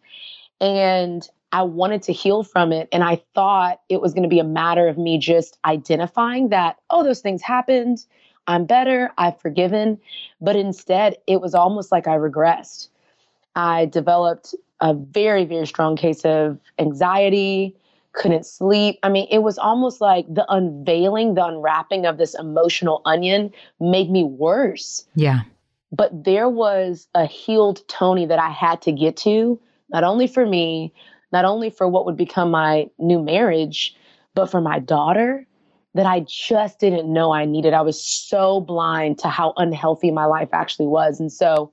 And 0.60 1.27
I 1.51 1.62
wanted 1.63 2.01
to 2.03 2.13
heal 2.13 2.44
from 2.44 2.72
it. 2.72 2.89
And 2.92 3.03
I 3.03 3.22
thought 3.36 3.82
it 3.89 4.01
was 4.01 4.13
going 4.13 4.24
to 4.24 4.30
be 4.30 4.39
a 4.39 4.44
matter 4.44 4.88
of 4.88 4.98
me 4.98 5.18
just 5.18 5.58
identifying 5.65 6.50
that, 6.50 6.77
oh, 6.89 7.03
those 7.03 7.22
things 7.22 7.42
happened. 7.42 8.06
I'm 8.48 8.65
better. 8.65 9.12
I've 9.18 9.39
forgiven. 9.39 10.00
But 10.42 10.56
instead, 10.56 11.15
it 11.27 11.42
was 11.42 11.53
almost 11.53 11.92
like 11.92 12.08
I 12.08 12.18
regressed. 12.18 12.89
I 13.56 13.86
developed 13.86 14.56
a 14.82 14.94
very, 14.94 15.46
very 15.46 15.68
strong 15.68 15.96
case 15.96 16.25
of 16.25 16.60
anxiety, 16.80 17.75
couldn't 18.13 18.46
sleep. 18.46 19.00
I 19.03 19.10
mean, 19.10 19.27
it 19.30 19.39
was 19.39 19.58
almost 19.58 20.01
like 20.01 20.25
the 20.34 20.46
unveiling, 20.51 21.36
the 21.36 21.46
unwrapping 21.46 22.06
of 22.06 22.18
this 22.18 22.36
emotional 22.36 23.01
onion 23.06 23.51
made 23.80 24.10
me 24.10 24.24
worse. 24.24 25.06
Yeah. 25.15 25.42
But 25.95 26.23
there 26.23 26.50
was 26.50 27.07
a 27.13 27.25
healed 27.25 27.88
Toni 27.88 28.25
that 28.25 28.39
I 28.39 28.50
had 28.50 28.81
to 28.81 28.91
get 28.91 29.15
to, 29.17 29.59
not 29.89 30.03
only 30.03 30.25
for 30.25 30.45
me, 30.45 30.91
not 31.31 31.45
only 31.45 31.69
for 31.69 31.88
what 31.88 32.05
would 32.05 32.17
become 32.17 32.50
my 32.50 32.89
new 32.97 33.21
marriage, 33.21 33.95
but 34.33 34.50
for 34.50 34.59
my 34.59 34.79
daughter 34.79 35.45
that 35.95 36.07
I 36.07 36.21
just 36.21 36.79
didn't 36.79 37.12
know 37.12 37.31
I 37.31 37.45
needed. 37.45 37.73
I 37.75 37.81
was 37.81 38.03
so 38.03 38.59
blind 38.62 39.19
to 39.19 39.29
how 39.29 39.53
unhealthy 39.57 40.09
my 40.09 40.25
life 40.25 40.50
actually 40.51 40.88
was. 40.88 41.19
And 41.19 41.31
so 41.31 41.71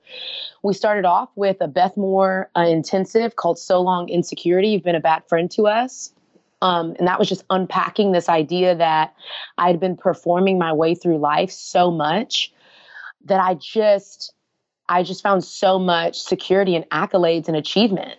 we 0.61 0.75
started 0.75 1.05
off 1.05 1.29
with 1.35 1.57
a 1.59 1.67
Beth 1.67 1.97
Moore 1.97 2.49
uh, 2.55 2.61
intensive 2.61 3.35
called 3.35 3.57
So 3.57 3.81
Long 3.81 4.07
Insecurity. 4.09 4.69
You've 4.69 4.83
been 4.83 4.93
a 4.93 5.01
bad 5.01 5.27
friend 5.27 5.49
to 5.51 5.65
us. 5.65 6.13
Um, 6.61 6.93
and 6.99 7.07
that 7.07 7.17
was 7.17 7.27
just 7.27 7.43
unpacking 7.49 8.11
this 8.11 8.29
idea 8.29 8.75
that 8.75 9.15
I'd 9.57 9.79
been 9.79 9.97
performing 9.97 10.59
my 10.59 10.71
way 10.71 10.93
through 10.93 11.17
life 11.17 11.49
so 11.49 11.89
much 11.89 12.53
that 13.25 13.39
I 13.39 13.55
just 13.55 14.33
I 14.89 15.03
just 15.03 15.23
found 15.23 15.43
so 15.43 15.79
much 15.79 16.19
security 16.19 16.75
and 16.75 16.87
accolades 16.89 17.47
and 17.47 17.55
achievement. 17.55 18.17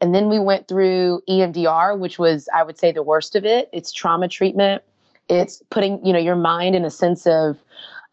And 0.00 0.14
then 0.14 0.28
we 0.28 0.38
went 0.38 0.66
through 0.66 1.20
EMDR, 1.28 1.98
which 1.98 2.18
was 2.18 2.48
I 2.54 2.62
would 2.62 2.78
say 2.78 2.92
the 2.92 3.02
worst 3.02 3.36
of 3.36 3.44
it. 3.44 3.68
It's 3.72 3.92
trauma 3.92 4.28
treatment. 4.28 4.82
It's 5.28 5.62
putting, 5.70 6.04
you 6.04 6.12
know, 6.12 6.18
your 6.18 6.36
mind 6.36 6.74
in 6.74 6.84
a 6.84 6.90
sense 6.90 7.26
of 7.26 7.58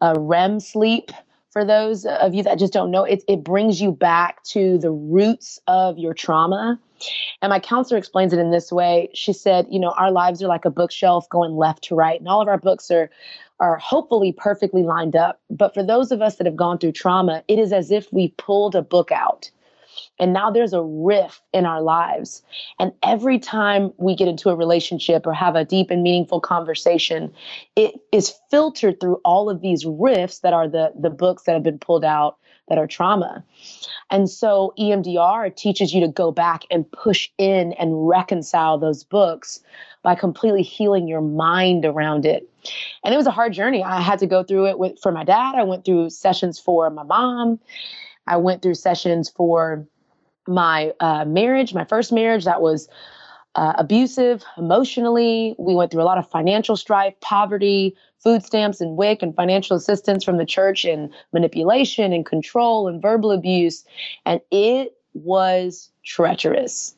uh, 0.00 0.14
REM 0.16 0.60
sleep 0.60 1.10
for 1.50 1.64
those 1.64 2.04
of 2.04 2.34
you 2.34 2.42
that 2.42 2.58
just 2.58 2.72
don't 2.72 2.90
know, 2.90 3.04
it, 3.04 3.24
it 3.26 3.42
brings 3.42 3.80
you 3.80 3.90
back 3.90 4.42
to 4.44 4.78
the 4.78 4.90
roots 4.90 5.58
of 5.66 5.98
your 5.98 6.14
trauma. 6.14 6.78
And 7.42 7.50
my 7.50 7.58
counselor 7.58 7.98
explains 7.98 8.32
it 8.32 8.38
in 8.38 8.50
this 8.50 8.70
way. 8.70 9.08
She 9.14 9.32
said, 9.32 9.66
you 9.70 9.80
know, 9.80 9.90
our 9.90 10.10
lives 10.10 10.42
are 10.42 10.48
like 10.48 10.64
a 10.64 10.70
bookshelf 10.70 11.28
going 11.30 11.56
left 11.56 11.84
to 11.84 11.94
right, 11.94 12.18
and 12.18 12.28
all 12.28 12.40
of 12.40 12.48
our 12.48 12.58
books 12.58 12.90
are 12.90 13.10
are 13.60 13.78
hopefully 13.78 14.32
perfectly 14.32 14.82
lined 14.82 15.16
up. 15.16 15.40
But 15.50 15.74
for 15.74 15.82
those 15.82 16.12
of 16.12 16.22
us 16.22 16.36
that 16.36 16.46
have 16.46 16.56
gone 16.56 16.78
through 16.78 16.92
trauma, 16.92 17.42
it 17.48 17.58
is 17.58 17.72
as 17.72 17.90
if 17.90 18.12
we 18.12 18.28
pulled 18.38 18.74
a 18.74 18.82
book 18.82 19.10
out. 19.10 19.50
And 20.20 20.32
now 20.32 20.50
there's 20.50 20.72
a 20.72 20.82
riff 20.82 21.40
in 21.52 21.64
our 21.64 21.80
lives. 21.80 22.42
And 22.78 22.92
every 23.02 23.38
time 23.38 23.92
we 23.98 24.14
get 24.14 24.28
into 24.28 24.50
a 24.50 24.56
relationship 24.56 25.26
or 25.26 25.32
have 25.32 25.56
a 25.56 25.64
deep 25.64 25.90
and 25.90 26.02
meaningful 26.02 26.40
conversation, 26.40 27.32
it 27.76 27.94
is 28.12 28.34
filtered 28.50 29.00
through 29.00 29.20
all 29.24 29.48
of 29.48 29.60
these 29.60 29.84
riffs 29.84 30.40
that 30.40 30.52
are 30.52 30.68
the, 30.68 30.92
the 30.98 31.10
books 31.10 31.44
that 31.44 31.52
have 31.52 31.62
been 31.62 31.78
pulled 31.78 32.04
out 32.04 32.37
that 32.68 32.78
are 32.78 32.86
trauma. 32.86 33.44
And 34.10 34.28
so 34.28 34.72
EMDR 34.78 35.54
teaches 35.54 35.92
you 35.92 36.00
to 36.00 36.08
go 36.08 36.30
back 36.32 36.64
and 36.70 36.90
push 36.90 37.28
in 37.38 37.72
and 37.74 38.08
reconcile 38.08 38.78
those 38.78 39.04
books 39.04 39.60
by 40.02 40.14
completely 40.14 40.62
healing 40.62 41.08
your 41.08 41.20
mind 41.20 41.84
around 41.84 42.24
it. 42.24 42.48
And 43.04 43.12
it 43.12 43.16
was 43.16 43.26
a 43.26 43.32
hard 43.32 43.52
journey. 43.52 43.82
I 43.82 44.00
had 44.00 44.18
to 44.20 44.26
go 44.26 44.42
through 44.42 44.68
it 44.68 44.78
with 44.78 44.98
for 45.02 45.12
my 45.12 45.24
dad. 45.24 45.54
I 45.56 45.64
went 45.64 45.84
through 45.84 46.10
sessions 46.10 46.58
for 46.58 46.88
my 46.90 47.02
mom. 47.02 47.60
I 48.26 48.36
went 48.36 48.62
through 48.62 48.74
sessions 48.74 49.28
for 49.28 49.86
my 50.46 50.92
uh, 51.00 51.24
marriage, 51.26 51.74
my 51.74 51.84
first 51.84 52.12
marriage 52.12 52.44
that 52.44 52.62
was 52.62 52.88
uh, 53.54 53.74
abusive 53.76 54.44
emotionally. 54.56 55.54
We 55.58 55.74
went 55.74 55.90
through 55.90 56.02
a 56.02 56.04
lot 56.04 56.18
of 56.18 56.28
financial 56.30 56.76
strife, 56.76 57.14
poverty, 57.20 57.96
food 58.18 58.44
stamps 58.44 58.80
and 58.80 58.96
WIC 58.96 59.22
and 59.22 59.34
financial 59.34 59.76
assistance 59.76 60.24
from 60.24 60.36
the 60.36 60.46
church 60.46 60.84
and 60.84 61.12
manipulation 61.32 62.12
and 62.12 62.26
control 62.26 62.88
and 62.88 63.00
verbal 63.00 63.30
abuse. 63.30 63.84
And 64.24 64.40
it 64.50 64.96
was 65.14 65.90
treacherous. 66.04 66.94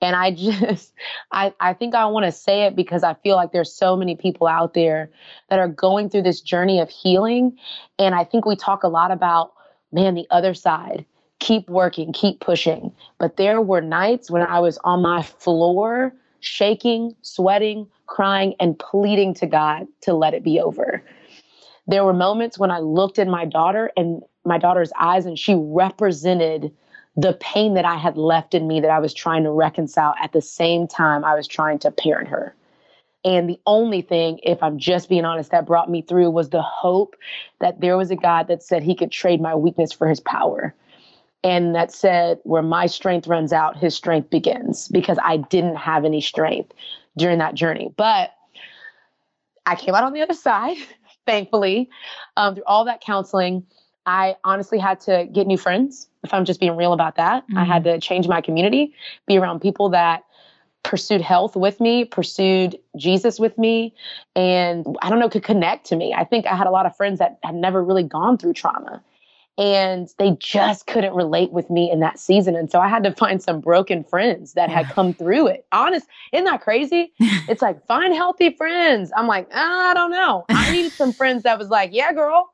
And 0.00 0.16
I 0.16 0.30
just, 0.34 0.92
I, 1.32 1.54
I 1.60 1.72
think 1.72 1.94
I 1.94 2.06
want 2.06 2.26
to 2.26 2.32
say 2.32 2.62
it 2.66 2.76
because 2.76 3.02
I 3.02 3.14
feel 3.14 3.36
like 3.36 3.52
there's 3.52 3.72
so 3.72 3.96
many 3.96 4.16
people 4.16 4.46
out 4.46 4.74
there 4.74 5.10
that 5.48 5.58
are 5.58 5.68
going 5.68 6.10
through 6.10 6.22
this 6.22 6.40
journey 6.40 6.80
of 6.80 6.90
healing. 6.90 7.56
And 7.98 8.14
I 8.14 8.24
think 8.24 8.44
we 8.44 8.56
talk 8.56 8.82
a 8.82 8.88
lot 8.88 9.10
about, 9.10 9.52
man, 9.92 10.14
the 10.14 10.26
other 10.30 10.54
side 10.54 11.06
keep 11.44 11.68
working, 11.68 12.10
keep 12.14 12.40
pushing. 12.40 12.90
But 13.18 13.36
there 13.36 13.60
were 13.60 13.82
nights 13.82 14.30
when 14.30 14.42
I 14.42 14.60
was 14.60 14.78
on 14.82 15.02
my 15.02 15.22
floor, 15.22 16.14
shaking, 16.40 17.14
sweating, 17.20 17.86
crying, 18.06 18.54
and 18.58 18.78
pleading 18.78 19.34
to 19.34 19.46
God 19.46 19.86
to 20.02 20.14
let 20.14 20.32
it 20.32 20.42
be 20.42 20.58
over. 20.58 21.02
There 21.86 22.02
were 22.02 22.14
moments 22.14 22.58
when 22.58 22.70
I 22.70 22.78
looked 22.78 23.18
in 23.18 23.28
my 23.28 23.44
daughter 23.44 23.90
and 23.94 24.22
my 24.46 24.56
daughter's 24.56 24.90
eyes, 24.98 25.26
and 25.26 25.38
she 25.38 25.54
represented 25.54 26.72
the 27.14 27.34
pain 27.34 27.74
that 27.74 27.84
I 27.84 27.96
had 27.96 28.16
left 28.16 28.54
in 28.54 28.66
me 28.66 28.80
that 28.80 28.90
I 28.90 28.98
was 28.98 29.12
trying 29.12 29.44
to 29.44 29.50
reconcile 29.50 30.14
at 30.22 30.32
the 30.32 30.40
same 30.40 30.88
time 30.88 31.26
I 31.26 31.34
was 31.34 31.46
trying 31.46 31.78
to 31.80 31.90
parent 31.90 32.28
her. 32.28 32.54
And 33.22 33.50
the 33.50 33.60
only 33.66 34.00
thing, 34.00 34.40
if 34.42 34.62
I'm 34.62 34.78
just 34.78 35.10
being 35.10 35.26
honest, 35.26 35.50
that 35.50 35.66
brought 35.66 35.90
me 35.90 36.00
through 36.00 36.30
was 36.30 36.48
the 36.48 36.62
hope 36.62 37.16
that 37.60 37.82
there 37.82 37.98
was 37.98 38.10
a 38.10 38.16
God 38.16 38.48
that 38.48 38.62
said 38.62 38.82
he 38.82 38.94
could 38.94 39.12
trade 39.12 39.42
my 39.42 39.54
weakness 39.54 39.92
for 39.92 40.08
his 40.08 40.20
power. 40.20 40.74
And 41.44 41.74
that 41.74 41.92
said, 41.92 42.38
where 42.44 42.62
my 42.62 42.86
strength 42.86 43.28
runs 43.28 43.52
out, 43.52 43.76
his 43.76 43.94
strength 43.94 44.30
begins 44.30 44.88
because 44.88 45.18
I 45.22 45.36
didn't 45.36 45.76
have 45.76 46.06
any 46.06 46.22
strength 46.22 46.72
during 47.18 47.38
that 47.38 47.54
journey. 47.54 47.92
But 47.96 48.34
I 49.66 49.76
came 49.76 49.94
out 49.94 50.04
on 50.04 50.14
the 50.14 50.22
other 50.22 50.34
side, 50.34 50.78
thankfully, 51.26 51.90
um, 52.38 52.54
through 52.54 52.64
all 52.66 52.86
that 52.86 53.02
counseling. 53.02 53.66
I 54.06 54.36
honestly 54.42 54.78
had 54.78 55.00
to 55.00 55.26
get 55.30 55.46
new 55.46 55.58
friends, 55.58 56.08
if 56.24 56.32
I'm 56.32 56.46
just 56.46 56.60
being 56.60 56.76
real 56.76 56.94
about 56.94 57.16
that. 57.16 57.44
Mm-hmm. 57.44 57.58
I 57.58 57.64
had 57.64 57.84
mm-hmm. 57.84 57.94
to 57.94 58.00
change 58.00 58.26
my 58.26 58.40
community, 58.40 58.94
be 59.26 59.36
around 59.36 59.60
people 59.60 59.90
that 59.90 60.24
pursued 60.82 61.20
health 61.20 61.56
with 61.56 61.80
me, 61.80 62.04
pursued 62.06 62.78
Jesus 62.96 63.38
with 63.38 63.56
me, 63.58 63.94
and 64.34 64.96
I 65.02 65.10
don't 65.10 65.18
know, 65.18 65.30
could 65.30 65.44
connect 65.44 65.86
to 65.86 65.96
me. 65.96 66.14
I 66.14 66.24
think 66.24 66.46
I 66.46 66.56
had 66.56 66.66
a 66.66 66.70
lot 66.70 66.86
of 66.86 66.96
friends 66.96 67.18
that 67.18 67.38
had 67.42 67.54
never 67.54 67.82
really 67.82 68.02
gone 68.02 68.38
through 68.38 68.54
trauma 68.54 69.02
and 69.56 70.08
they 70.18 70.36
just 70.40 70.86
couldn't 70.86 71.14
relate 71.14 71.52
with 71.52 71.70
me 71.70 71.90
in 71.90 72.00
that 72.00 72.18
season. 72.18 72.56
And 72.56 72.70
so 72.70 72.80
I 72.80 72.88
had 72.88 73.04
to 73.04 73.12
find 73.12 73.42
some 73.42 73.60
broken 73.60 74.02
friends 74.02 74.54
that 74.54 74.68
had 74.68 74.86
come 74.86 75.14
through 75.14 75.46
it. 75.46 75.66
Honest, 75.70 76.06
isn't 76.32 76.44
that 76.44 76.60
crazy? 76.60 77.12
it's 77.20 77.62
like 77.62 77.86
find 77.86 78.12
healthy 78.14 78.54
friends. 78.56 79.12
I'm 79.16 79.26
like, 79.26 79.48
I 79.54 79.94
don't 79.94 80.10
know. 80.10 80.44
I 80.48 80.72
needed 80.72 80.92
some 80.92 81.12
friends 81.14 81.44
that 81.44 81.58
was 81.58 81.68
like, 81.68 81.90
yeah, 81.92 82.12
girl, 82.12 82.50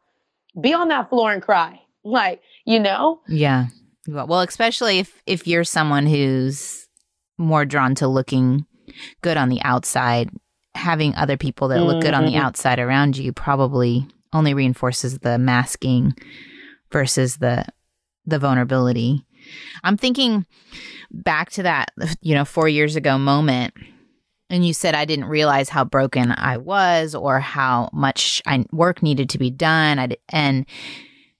be 0.61 0.75
on 0.75 0.89
that 0.89 1.09
floor 1.09 1.33
and 1.33 1.43
cry. 1.43 1.81
Like, 2.05 2.43
you 2.67 2.79
know? 2.79 3.21
Yeah. 3.29 3.67
Well, 4.07 4.41
especially 4.41 4.99
if 4.99 5.23
if 5.27 5.47
you're 5.47 5.65
someone 5.65 6.07
who's 6.07 6.89
more 7.39 7.65
drawn 7.65 7.95
to 7.97 8.09
looking 8.09 8.67
good 9.23 9.37
on 9.37 9.49
the 9.49 9.61
outside, 9.63 10.31
having 10.75 11.15
other 11.15 11.37
people 11.37 11.69
that 11.69 11.83
look 11.83 12.03
good 12.03 12.15
on 12.15 12.25
the 12.25 12.33
mm-hmm. 12.33 12.41
outside 12.41 12.79
around 12.79 13.17
you 13.17 13.33
probably 13.33 14.07
only 14.33 14.55
reinforces 14.55 15.19
the 15.19 15.39
masking 15.39 16.15
versus 16.93 17.37
the 17.37 17.65
the 18.27 18.39
vulnerability. 18.39 19.25
I'm 19.83 19.97
thinking 19.97 20.47
back 21.11 21.51
to 21.53 21.63
that, 21.63 21.91
you 22.21 22.35
know, 22.35 22.45
4 22.45 22.69
years 22.69 22.95
ago 22.95 23.19
moment 23.19 23.75
and 24.51 24.67
you 24.67 24.75
said 24.75 24.95
I 24.95 25.05
didn't 25.05 25.25
realize 25.27 25.69
how 25.69 25.85
broken 25.85 26.33
I 26.33 26.59
was 26.59 27.15
or 27.15 27.41
how 27.41 27.89
much 27.93 28.43
I, 28.47 28.67
work 28.73 29.03
needed 29.03 29.31
to 29.31 29.39
be 29.39 29.51
done. 29.51 29.99
I, 29.99 30.17
and 30.29 30.67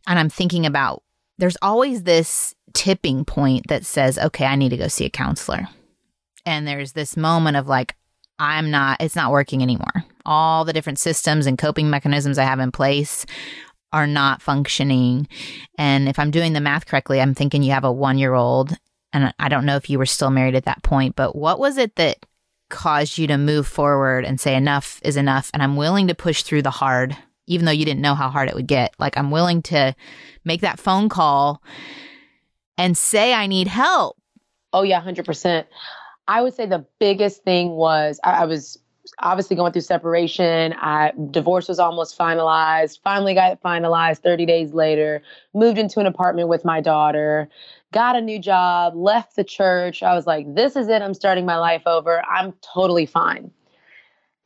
and 0.07 0.19
I'm 0.19 0.31
thinking 0.31 0.65
about 0.65 1.03
there's 1.39 1.59
always 1.61 2.05
this 2.05 2.55
tipping 2.73 3.25
point 3.25 3.67
that 3.69 3.85
says, 3.85 4.19
okay, 4.19 4.47
I 4.47 4.57
need 4.57 4.69
to 4.71 4.77
go 4.77 4.89
see 4.89 5.05
a 5.05 5.11
counselor. 5.11 5.69
And 6.47 6.67
there's 6.67 6.93
this 6.93 7.17
moment 7.17 7.57
of 7.57 7.67
like, 7.69 7.97
I'm 8.39 8.71
not, 8.71 9.01
it's 9.01 9.17
not 9.17 9.33
working 9.33 9.63
anymore. 9.63 10.05
All 10.25 10.65
the 10.65 10.73
different 10.73 10.99
systems 10.99 11.47
and 11.47 11.59
coping 11.59 11.91
mechanisms 11.91 12.39
I 12.39 12.45
have 12.45 12.61
in 12.61 12.73
place 12.73 13.27
are 13.93 14.07
not 14.07 14.43
functioning. 14.43 15.29
And 15.79 16.09
if 16.09 16.19
I'm 16.19 16.31
doing 16.31 16.53
the 16.53 16.61
math 16.61 16.87
correctly, 16.87 17.21
I'm 17.21 17.35
thinking 17.35 17.63
you 17.63 17.73
have 17.73 17.85
a 17.85 17.93
one 17.93 18.19
year 18.19 18.35
old. 18.35 18.77
And 19.13 19.35
I 19.39 19.49
don't 19.49 19.67
know 19.67 19.77
if 19.77 19.91
you 19.91 19.99
were 19.99 20.07
still 20.07 20.31
married 20.31 20.55
at 20.55 20.67
that 20.67 20.83
point, 20.83 21.17
but 21.17 21.35
what 21.35 21.59
was 21.59 21.77
it 21.77 21.97
that 21.97 22.25
caused 22.69 23.19
you 23.19 23.27
to 23.27 23.37
move 23.37 23.67
forward 23.67 24.25
and 24.25 24.41
say, 24.41 24.55
enough 24.55 25.01
is 25.03 25.17
enough? 25.17 25.51
And 25.53 25.63
I'm 25.63 25.77
willing 25.77 26.09
to 26.09 26.15
push 26.15 26.43
through 26.43 26.63
the 26.63 26.71
hard, 26.71 27.17
even 27.49 27.67
though 27.67 27.73
you 27.73 27.85
didn't 27.85 28.03
know 28.03 28.15
how 28.15 28.29
hard 28.29 28.49
it 28.49 28.55
would 28.55 28.69
get. 28.69 28.95
Like, 29.01 29.19
I'm 29.19 29.33
willing 29.33 29.63
to 29.63 29.97
make 30.45 30.61
that 30.61 30.79
phone 30.79 31.09
call 31.09 31.61
and 32.79 32.97
say, 32.97 33.35
I 33.35 33.49
need 33.49 33.67
help. 33.67 34.17
Oh, 34.73 34.83
yeah, 34.83 35.03
100%. 35.03 35.65
I 36.29 36.43
would 36.43 36.55
say 36.55 36.67
the 36.67 36.87
biggest 37.01 37.43
thing 37.43 37.71
was 37.71 38.21
I, 38.23 38.43
I 38.43 38.45
was 38.45 38.79
obviously 39.19 39.57
going 39.57 39.73
through 39.73 39.83
separation. 39.83 40.73
I 40.75 41.13
divorce 41.31 41.69
was 41.69 41.79
almost 41.79 42.17
finalized. 42.17 43.01
Finally 43.03 43.35
got 43.35 43.53
it 43.53 43.61
finalized 43.63 44.19
30 44.19 44.47
days 44.47 44.73
later. 44.73 45.23
Moved 45.55 45.79
into 45.79 46.01
an 46.01 46.07
apartment 46.07 46.49
with 46.49 46.65
my 46.65 46.81
daughter. 46.81 47.49
Got 47.93 48.17
a 48.17 48.21
new 48.21 48.39
job, 48.39 48.95
left 48.95 49.37
the 49.37 49.45
church. 49.45 50.03
I 50.03 50.15
was 50.15 50.27
like, 50.27 50.55
this 50.55 50.77
is 50.77 50.89
it. 50.89 51.03
I'm 51.03 51.15
starting 51.15 51.45
my 51.45 51.59
life 51.59 51.83
over. 51.87 52.25
I'm 52.25 52.55
totally 52.63 53.07
fine. 53.07 53.51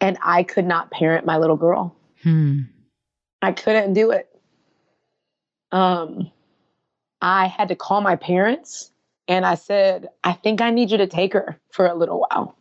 And 0.00 0.18
I 0.22 0.42
could 0.42 0.66
not 0.66 0.90
parent 0.90 1.26
my 1.26 1.36
little 1.36 1.56
girl. 1.56 1.94
Hmm. 2.22 2.62
I 3.42 3.52
couldn't 3.52 3.92
do 3.92 4.10
it. 4.10 4.28
Um, 5.72 6.30
I 7.20 7.46
had 7.46 7.68
to 7.68 7.76
call 7.76 8.00
my 8.00 8.16
parents 8.16 8.90
and 9.28 9.46
I 9.46 9.54
said, 9.54 10.08
I 10.22 10.32
think 10.32 10.60
I 10.60 10.70
need 10.70 10.90
you 10.90 10.98
to 10.98 11.06
take 11.06 11.32
her 11.32 11.58
for 11.70 11.86
a 11.86 11.94
little 11.94 12.20
while. 12.20 12.56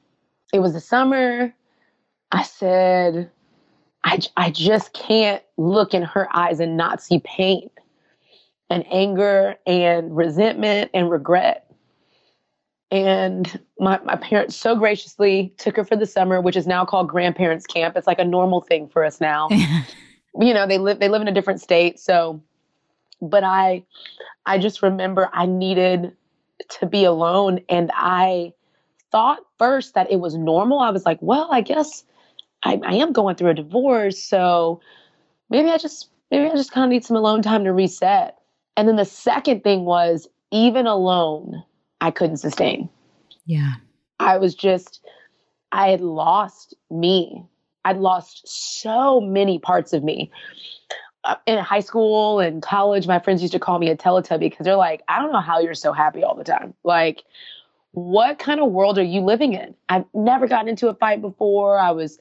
It 0.54 0.60
was 0.60 0.74
the 0.74 0.80
summer. 0.80 1.54
I 2.34 2.42
said, 2.44 3.30
I, 4.04 4.20
I 4.36 4.50
just 4.50 4.92
can't 4.94 5.44
look 5.56 5.94
in 5.94 6.02
her 6.02 6.28
eyes 6.36 6.60
and 6.60 6.76
not 6.76 7.02
see 7.02 7.22
pain 7.24 7.70
and 8.72 8.84
anger 8.92 9.56
and 9.68 10.18
resentment 10.18 10.90
and 10.96 11.12
regret. 11.12 11.72
And 12.90 13.60
my, 13.80 14.00
my 14.04 14.16
parents 14.16 14.56
so 14.56 14.76
graciously 14.76 15.54
took 15.58 15.78
her 15.78 15.86
for 15.86 15.96
the 15.96 16.08
summer, 16.08 16.42
which 16.42 16.56
is 16.56 16.66
now 16.66 16.86
called 16.86 17.08
grandparents 17.08 17.68
camp. 17.68 17.96
It's 17.96 18.08
like 18.08 18.20
a 18.20 18.26
normal 18.26 18.62
thing 18.62 18.88
for 18.88 19.06
us 19.06 19.22
now. 19.22 19.48
you 20.40 20.54
know, 20.54 20.68
they 20.68 20.80
live 20.80 21.00
they 21.00 21.10
live 21.10 21.22
in 21.22 21.28
a 21.28 21.34
different 21.34 21.62
state. 21.62 22.00
So 22.00 22.42
but 23.22 23.44
I 23.44 23.84
I 24.48 24.58
just 24.58 24.82
remember 24.82 25.30
I 25.34 25.46
needed 25.46 26.16
to 26.80 26.86
be 26.88 27.04
alone. 27.04 27.62
And 27.70 27.92
I 27.94 28.54
thought 29.12 29.40
first 29.60 29.94
that 29.94 30.12
it 30.12 30.20
was 30.20 30.36
normal. 30.36 30.80
I 30.80 30.90
was 30.90 31.06
like, 31.06 31.20
well, 31.22 31.48
I 31.52 31.62
guess 31.62 32.04
I, 32.64 32.80
I 32.86 32.96
am 32.96 33.12
going 33.12 33.36
through 33.36 33.52
a 33.52 33.54
divorce. 33.54 34.24
So 34.24 34.82
maybe 35.50 35.70
I 35.70 35.78
just, 35.78 36.10
maybe 36.32 36.50
I 36.50 36.56
just 36.56 36.72
kind 36.72 36.86
of 36.86 36.90
need 36.90 37.06
some 37.06 37.18
alone 37.18 37.42
time 37.42 37.64
to 37.64 37.74
reset. 37.74 38.38
And 38.78 38.88
then 38.88 38.96
the 38.96 39.06
second 39.06 39.64
thing 39.64 39.86
was 39.86 40.28
even 40.52 40.88
alone, 40.88 41.64
I 42.02 42.12
couldn't 42.12 42.38
sustain. 42.38 42.90
Yeah. 43.46 43.74
I 44.20 44.38
was 44.38 44.56
just, 44.56 45.06
I 45.72 45.90
had 45.90 46.02
lost 46.02 46.74
me. 46.90 47.44
I'd 47.86 47.98
lost 47.98 48.48
so 48.48 49.20
many 49.20 49.60
parts 49.60 49.94
of 49.94 50.04
me. 50.04 50.32
Uh, 51.26 51.36
in 51.46 51.58
high 51.58 51.80
school 51.80 52.40
and 52.40 52.62
college, 52.62 53.08
my 53.08 53.20
friends 53.20 53.42
used 53.42 53.54
to 53.54 53.60
call 53.60 53.80
me 53.80 53.90
a 53.90 53.96
Teletubby 53.96 54.40
because 54.40 54.66
they're 54.66 54.76
like, 54.76 55.02
I 55.08 55.22
don't 55.22 55.32
know 55.32 55.40
how 55.40 55.60
you're 55.60 55.74
so 55.74 55.94
happy 55.94 56.24
all 56.24 56.36
the 56.36 56.44
time. 56.44 56.74
Like, 56.84 57.24
what 57.92 58.40
kind 58.40 58.60
of 58.60 58.72
world 58.72 58.98
are 58.98 59.04
you 59.04 59.22
living 59.22 59.54
in? 59.54 59.76
I've 59.90 60.06
never 60.14 60.48
gotten 60.48 60.68
into 60.68 60.90
a 60.90 60.96
fight 60.96 61.22
before. 61.22 61.78
I 61.78 61.92
was, 61.92 62.18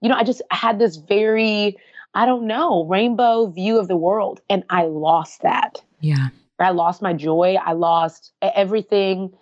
you 0.00 0.08
know, 0.08 0.14
I 0.14 0.24
just 0.24 0.42
had 0.50 0.78
this 0.78 0.96
very, 0.96 1.76
I 2.14 2.26
don't 2.26 2.46
know, 2.46 2.84
rainbow 2.86 3.46
view 3.46 3.78
of 3.78 3.88
the 3.88 3.96
world. 3.96 4.40
And 4.48 4.64
I 4.70 4.84
lost 4.84 5.42
that. 5.42 5.82
Yeah. 6.00 6.28
I 6.60 6.70
lost 6.70 7.02
my 7.02 7.12
joy. 7.12 7.56
I 7.64 7.72
lost 7.72 8.32
everything 8.42 9.32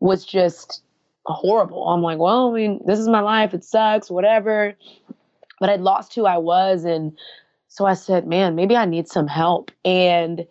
was 0.00 0.24
just 0.24 0.82
horrible. 1.26 1.88
I'm 1.88 2.02
like, 2.02 2.18
well, 2.18 2.50
I 2.50 2.54
mean, 2.54 2.80
this 2.86 2.98
is 2.98 3.08
my 3.08 3.20
life. 3.20 3.54
It 3.54 3.64
sucks, 3.64 4.10
whatever. 4.10 4.74
But 5.60 5.70
I'd 5.70 5.80
lost 5.80 6.14
who 6.14 6.26
I 6.26 6.38
was. 6.38 6.84
And 6.84 7.16
so 7.68 7.86
I 7.86 7.94
said, 7.94 8.26
man, 8.26 8.54
maybe 8.54 8.76
I 8.76 8.84
need 8.84 9.08
some 9.08 9.26
help. 9.26 9.70
And 9.84 10.46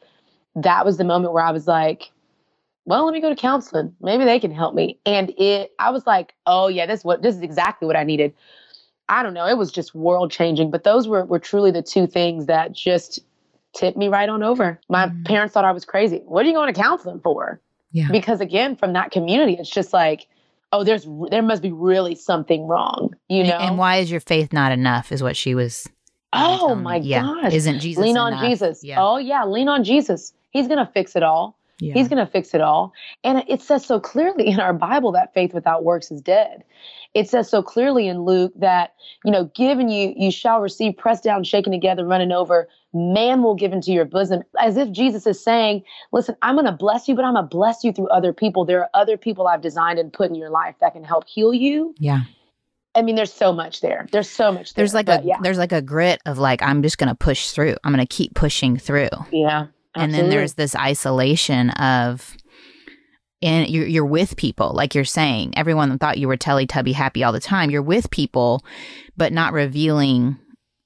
that 0.56 0.86
was 0.86 0.98
the 0.98 1.04
moment 1.04 1.34
where 1.34 1.44
I 1.44 1.52
was 1.52 1.68
like, 1.68 2.12
well, 2.86 3.06
let 3.06 3.14
me 3.14 3.20
go 3.20 3.30
to 3.30 3.36
counseling. 3.36 3.94
Maybe 4.02 4.24
they 4.24 4.40
can 4.40 4.52
help 4.52 4.74
me. 4.74 4.98
And 5.06 5.32
it, 5.38 5.72
I 5.78 5.90
was 5.90 6.08
like, 6.08 6.34
oh 6.46 6.68
yeah, 6.68 6.86
this 6.86 7.04
what 7.04 7.22
this 7.22 7.36
is 7.36 7.42
exactly 7.42 7.86
what 7.86 7.98
I 7.98 8.04
needed. 8.04 8.34
I 9.10 9.24
don't 9.24 9.34
know. 9.34 9.48
It 9.48 9.58
was 9.58 9.72
just 9.72 9.96
world 9.96 10.32
changing. 10.32 10.72
But 10.72 10.84
those 10.84 11.08
were 11.08 11.26
were 11.26 11.40
truly 11.40 11.72
the 11.72 11.82
two 11.82 12.08
things 12.08 12.48
that 12.48 12.74
just 12.74 13.20
tipped 13.76 13.98
me 13.98 14.08
right 14.08 14.28
on 14.28 14.44
over. 14.44 14.80
My 14.90 15.08
mm-hmm. 15.08 15.24
parents 15.24 15.54
thought 15.54 15.66
I 15.66 15.72
was 15.72 15.86
crazy. 15.86 16.22
What 16.26 16.46
are 16.46 16.50
you 16.50 16.56
going 16.56 16.74
to 16.74 16.80
counseling 16.80 17.20
for? 17.22 17.62
Yeah. 17.92 18.10
Because 18.12 18.42
again, 18.42 18.76
from 18.76 18.94
that 18.94 19.12
community, 19.12 19.56
it's 19.60 19.70
just 19.70 19.94
like, 19.94 20.28
oh, 20.72 20.84
there's 20.84 21.08
there 21.30 21.42
must 21.42 21.62
be 21.62 21.72
really 21.72 22.16
something 22.16 22.68
wrong, 22.68 23.16
you 23.30 23.44
know. 23.44 23.52
And, 23.52 23.64
and 23.64 23.78
why 23.78 23.98
is 23.98 24.12
your 24.12 24.20
faith 24.20 24.52
not 24.52 24.72
enough? 24.72 25.12
Is 25.12 25.24
what 25.24 25.38
she 25.38 25.56
was 25.56 25.88
Oh 26.34 26.76
my 26.76 26.98
yeah. 26.98 27.22
gosh. 27.22 27.54
Isn't 27.54 27.80
Jesus 27.80 28.02
Lean 28.02 28.18
enough? 28.18 28.42
on 28.42 28.50
Jesus. 28.50 28.84
Yeah. 28.84 28.98
Oh 29.00 29.18
yeah, 29.18 29.46
lean 29.46 29.68
on 29.68 29.84
Jesus. 29.84 30.34
He's 30.52 30.68
going 30.68 30.80
to 30.84 30.92
fix 30.92 31.16
it 31.16 31.24
all. 31.24 31.57
Yeah. 31.80 31.94
He's 31.94 32.08
going 32.08 32.26
to 32.26 32.32
fix 32.32 32.54
it 32.54 32.62
all. 32.62 32.94
And 33.24 33.44
it 33.48 33.62
says 33.62 33.86
so 33.86 34.00
clearly 34.00 34.48
in 34.48 34.60
our 34.60 34.74
Bible 34.74 35.12
that 35.12 35.34
faith 35.34 35.54
without 35.54 35.84
works 35.84 36.12
is 36.12 36.22
dead. 36.22 36.64
It 37.14 37.30
says 37.30 37.50
so 37.50 37.62
clearly 37.62 38.08
in 38.08 38.24
Luke 38.24 38.52
that, 38.58 38.94
you 39.24 39.32
know, 39.32 39.46
given 39.56 39.90
you, 39.90 40.14
you 40.16 40.32
shall 40.32 40.60
receive 40.60 40.98
pressed 40.98 41.24
down, 41.24 41.44
shaken 41.44 41.72
together, 41.72 42.06
running 42.06 42.32
over, 42.32 42.68
man 42.94 43.44
will 43.44 43.56
give 43.56 43.74
into 43.74 43.92
your 43.92 44.06
bosom, 44.06 44.44
as 44.60 44.78
if 44.78 44.92
Jesus 44.92 45.28
is 45.28 45.44
saying, 45.44 45.84
Listen, 46.12 46.36
I'm 46.42 46.56
going 46.56 46.66
to 46.66 46.72
bless 46.72 47.08
you, 47.08 47.16
but 47.16 47.26
I'm 47.26 47.34
going 47.34 47.46
to 47.46 47.50
bless 47.50 47.84
you 47.84 47.92
through 47.92 48.10
other 48.10 48.34
people. 48.34 48.66
There 48.66 48.82
are 48.82 48.90
other 48.94 49.18
people 49.18 49.48
I've 49.48 49.62
designed 49.62 50.00
and 50.00 50.12
put 50.12 50.30
in 50.30 50.36
your 50.36 50.50
life 50.50 50.76
that 50.82 50.94
can 50.94 51.04
help 51.04 51.28
heal 51.28 51.54
you. 51.54 51.94
Yeah. 51.98 52.22
I 52.96 53.04
mean, 53.04 53.16
there's 53.16 53.34
so 53.34 53.54
much 53.54 53.82
there. 53.82 54.08
There's 54.12 54.30
so 54.30 54.52
much 54.52 54.74
there. 54.74 54.82
There's 54.82 54.94
like 54.96 55.06
but 55.06 55.24
a 55.24 55.28
yeah. 55.28 55.38
there's 55.42 55.60
like 55.60 55.72
a 55.72 55.84
grit 55.84 56.20
of 56.26 56.40
like 56.40 56.64
I'm 56.64 56.82
just 56.82 56.98
going 56.98 57.10
to 57.10 57.16
push 57.16 57.52
through. 57.52 57.76
I'm 57.84 57.94
going 57.94 58.06
to 58.06 58.12
keep 58.12 58.34
pushing 58.34 58.78
through. 58.78 59.10
Yeah. 59.32 59.68
And 59.96 60.14
then 60.14 60.30
there's 60.30 60.54
this 60.54 60.76
isolation 60.76 61.70
of 61.72 62.36
and 63.42 63.68
you're 63.70 63.86
you're 63.88 64.06
with 64.06 64.36
people 64.36 64.72
like 64.74 64.96
you're 64.96 65.06
saying 65.06 65.54
everyone 65.56 65.98
thought 66.00 66.18
you 66.18 66.28
were 66.28 66.38
Teletubby 66.38 66.94
happy 66.94 67.24
all 67.24 67.32
the 67.32 67.40
time. 67.40 67.70
You're 67.70 67.82
with 67.84 68.10
people 68.12 68.64
but 69.16 69.32
not 69.34 69.54
revealing 69.54 70.38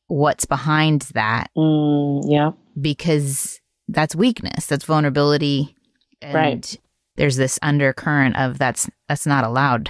what's 0.08 0.46
behind 0.46 1.02
that 1.14 1.50
Mm, 1.58 2.24
yeah. 2.28 2.52
because 2.80 3.60
that's 3.88 4.16
weakness, 4.16 4.66
that's 4.66 4.86
vulnerability. 4.86 5.76
And 6.22 6.36
Right. 6.36 6.78
there's 7.16 7.36
this 7.38 7.58
undercurrent 7.62 8.38
of 8.38 8.58
that's 8.58 8.90
that's 9.08 9.26
not 9.26 9.44
allowed. 9.46 9.90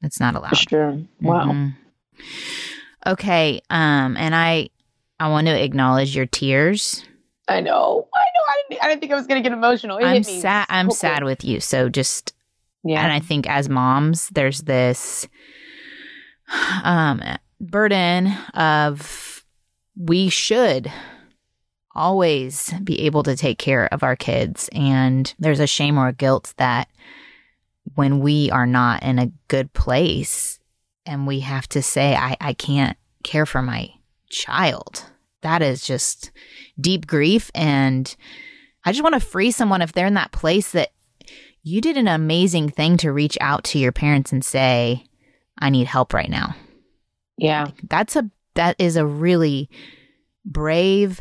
That's 0.00 0.20
not 0.20 0.34
allowed. 0.36 0.56
Sure. 0.56 1.00
Wow. 1.20 1.46
Mhm. 1.46 1.74
Okay, 3.06 3.60
um 3.70 4.16
and 4.16 4.34
I 4.34 4.70
I 5.20 5.28
want 5.30 5.46
to 5.48 5.64
acknowledge 5.64 6.14
your 6.14 6.26
tears. 6.26 7.04
I 7.48 7.60
know. 7.60 8.08
I 8.14 8.18
know. 8.18 8.44
I 8.48 8.62
didn't, 8.68 8.84
I 8.84 8.88
didn't 8.88 9.00
think 9.00 9.12
I 9.12 9.16
was 9.16 9.26
going 9.26 9.42
to 9.42 9.48
get 9.48 9.56
emotional. 9.56 9.98
It 9.98 10.04
I'm 10.04 10.22
sad 10.22 10.66
I'm 10.68 10.90
sad 10.90 11.24
with 11.24 11.44
you. 11.44 11.60
So 11.60 11.88
just 11.88 12.34
Yeah. 12.84 13.02
and 13.02 13.12
I 13.12 13.20
think 13.20 13.48
as 13.48 13.68
moms 13.68 14.28
there's 14.30 14.62
this 14.62 15.26
um 16.84 17.22
burden 17.60 18.32
of 18.54 19.44
we 19.96 20.28
should 20.28 20.92
always 21.94 22.72
be 22.84 23.00
able 23.00 23.22
to 23.24 23.36
take 23.36 23.58
care 23.58 23.92
of 23.92 24.02
our 24.02 24.14
kids 24.14 24.68
and 24.72 25.34
there's 25.38 25.58
a 25.58 25.66
shame 25.66 25.98
or 25.98 26.08
a 26.08 26.12
guilt 26.12 26.54
that 26.56 26.88
when 27.94 28.20
we 28.20 28.50
are 28.50 28.66
not 28.66 29.02
in 29.02 29.18
a 29.18 29.32
good 29.48 29.72
place 29.72 30.60
and 31.04 31.26
we 31.26 31.40
have 31.40 31.68
to 31.68 31.82
say 31.82 32.14
I, 32.14 32.36
I 32.40 32.52
can't 32.52 32.96
care 33.24 33.46
for 33.46 33.62
my 33.62 33.90
child 34.30 35.06
that 35.42 35.60
is 35.62 35.84
just 35.84 36.30
deep 36.80 37.06
grief 37.06 37.50
and 37.54 38.16
i 38.84 38.92
just 38.92 39.02
want 39.02 39.14
to 39.14 39.20
free 39.20 39.50
someone 39.50 39.82
if 39.82 39.92
they're 39.92 40.06
in 40.06 40.14
that 40.14 40.32
place 40.32 40.72
that 40.72 40.90
you 41.62 41.80
did 41.80 41.96
an 41.96 42.08
amazing 42.08 42.68
thing 42.70 42.96
to 42.96 43.12
reach 43.12 43.36
out 43.40 43.64
to 43.64 43.78
your 43.78 43.92
parents 43.92 44.32
and 44.32 44.44
say 44.44 45.04
i 45.58 45.70
need 45.70 45.86
help 45.86 46.12
right 46.12 46.30
now. 46.30 46.54
Yeah. 47.36 47.68
that's 47.88 48.16
a 48.16 48.30
that 48.54 48.76
is 48.78 48.96
a 48.96 49.06
really 49.06 49.70
brave 50.44 51.20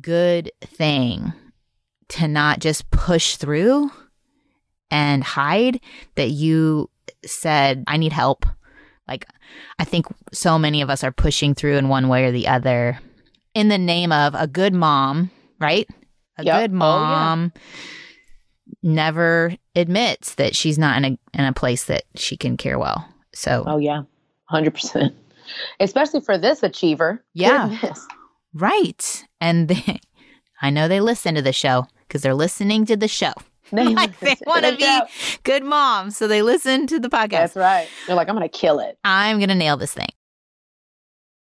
good 0.00 0.52
thing 0.60 1.32
to 2.08 2.28
not 2.28 2.60
just 2.60 2.88
push 2.90 3.36
through 3.36 3.90
and 4.90 5.24
hide 5.24 5.80
that 6.14 6.30
you 6.30 6.88
said 7.24 7.84
i 7.86 7.96
need 7.96 8.12
help. 8.12 8.46
Like 9.08 9.26
i 9.78 9.84
think 9.84 10.06
so 10.32 10.58
many 10.58 10.82
of 10.82 10.90
us 10.90 11.02
are 11.04 11.12
pushing 11.12 11.54
through 11.54 11.76
in 11.76 11.88
one 11.88 12.08
way 12.08 12.24
or 12.24 12.32
the 12.32 12.48
other 12.48 12.98
in 13.56 13.68
the 13.68 13.78
name 13.78 14.12
of 14.12 14.34
a 14.34 14.46
good 14.46 14.74
mom 14.74 15.30
right 15.60 15.88
a 16.38 16.44
Yep. 16.44 16.60
good 16.60 16.70
Oh, 16.70 16.74
yeah. 16.74 16.78
mom 16.78 17.52
never 18.82 19.54
admits 19.74 20.34
that 20.36 20.54
she's 20.54 20.78
not 20.78 20.96
in 20.98 21.04
a 21.04 21.18
in 21.38 21.44
a 21.44 21.52
place 21.52 21.84
that 21.84 22.04
she 22.14 22.36
can 22.36 22.56
care 22.56 22.78
well 22.78 23.06
so 23.34 23.64
Oh, 23.66 23.76
yeah. 23.78 24.02
100%. 24.50 25.12
Especially 25.80 26.20
for 26.20 26.38
this 26.38 26.62
achiever. 26.62 27.22
Yeah. 27.34 27.68
Goodness. 27.68 28.06
Right. 28.54 29.24
And 29.40 29.68
they, 29.68 30.00
I 30.62 30.70
know 30.70 30.88
they 30.88 31.00
listen 31.00 31.34
to 31.34 31.42
the 31.42 31.52
show 31.52 31.86
because 32.06 32.22
they're 32.22 32.34
listening 32.34 32.86
to 32.86 32.96
the 32.96 33.08
show. 33.08 33.32
They 33.72 33.84
Like 33.94 34.18
they 34.20 34.36
want 34.46 34.64
to 34.64 34.76
be 34.76 35.00
good 35.42 35.64
moms. 35.64 36.16
So 36.16 36.28
they 36.28 36.40
listen 36.42 36.86
to 36.86 37.00
the 37.00 37.08
podcast. 37.08 37.30
That's 37.30 37.56
right. 37.56 37.88
They're 38.06 38.14
like, 38.14 38.28
I'm 38.28 38.36
going 38.36 38.48
to 38.48 38.58
kill 38.58 38.78
it. 38.78 38.96
I'm 39.02 39.38
going 39.38 39.48
to 39.48 39.56
nail 39.56 39.76
this 39.76 39.92
thing. 39.92 40.08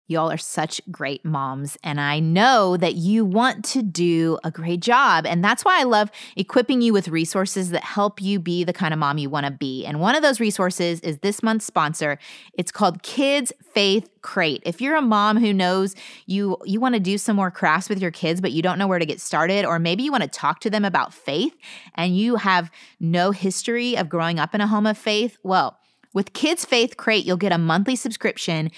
Y'all 0.07 0.31
are 0.31 0.37
such 0.37 0.83
great 0.91 1.25
moms, 1.25 1.79
and 1.83 1.99
I 1.99 2.21
know 2.21 2.77
that 2.77 2.95
you 2.95 3.25
want 3.25 3.65
to 3.67 3.83
do 3.83 4.39
a 4.45 4.51
great 4.51 4.81
job. 4.81 5.25
And 5.25 5.43
that's 5.43 5.65
why 5.65 5.81
I 5.81 5.85
love 5.85 6.11
equipping 6.37 6.83
you 6.83 6.93
with 6.93 7.09
resources 7.09 7.71
that 7.71 7.85
help 7.85 8.21
you 8.21 8.39
be 8.39 8.65
the 8.65 8.75
kind 8.75 8.93
of 8.93 9.01
mom 9.01 9.17
you 9.17 9.31
want 9.31 9.47
to 9.47 9.53
be. 9.53 9.87
And 9.87 10.01
one 10.01 10.15
of 10.15 10.21
those 10.21 10.41
resources 10.41 11.01
is 11.01 11.21
this 11.21 11.43
month's 11.43 11.65
sponsor. 11.65 12.19
It's 12.53 12.71
called 12.71 13.03
Kids 13.03 13.51
Faith 13.63 14.11
Crate. 14.21 14.63
If 14.67 14.83
you're 14.83 14.97
a 14.97 15.01
mom 15.01 15.39
who 15.39 15.55
knows 15.55 15.95
you 16.27 16.59
you 16.67 16.81
want 16.81 16.95
to 16.95 17.01
do 17.01 17.17
some 17.17 17.37
more 17.37 17.51
crafts 17.51 17.89
with 17.89 17.99
your 17.99 18.11
kids, 18.11 18.43
but 18.43 18.53
you 18.53 18.61
don't 18.61 18.79
know 18.79 18.87
where 18.87 18.99
to 18.99 19.07
get 19.07 19.23
started, 19.23 19.65
or 19.65 19.79
maybe 19.79 20.03
you 20.03 20.13
want 20.13 20.25
to 20.25 20.29
talk 20.29 20.61
to 20.61 20.71
them 20.71 20.85
about 20.85 21.15
faith 21.15 21.57
and 21.95 22.15
you 22.15 22.37
have 22.37 22.71
no 23.01 23.31
history 23.31 23.97
of 23.97 24.11
growing 24.11 24.39
up 24.39 24.55
in 24.55 24.61
a 24.61 24.67
home 24.67 24.85
of 24.85 24.99
faith, 24.99 25.39
well, 25.43 25.79
with 26.13 26.33
Kids 26.33 26.65
Faith 26.65 26.97
Crate, 26.97 27.25
you'll 27.25 27.37
get 27.37 27.53
a 27.53 27.59
monthly 27.59 27.97
subscription 27.97 28.71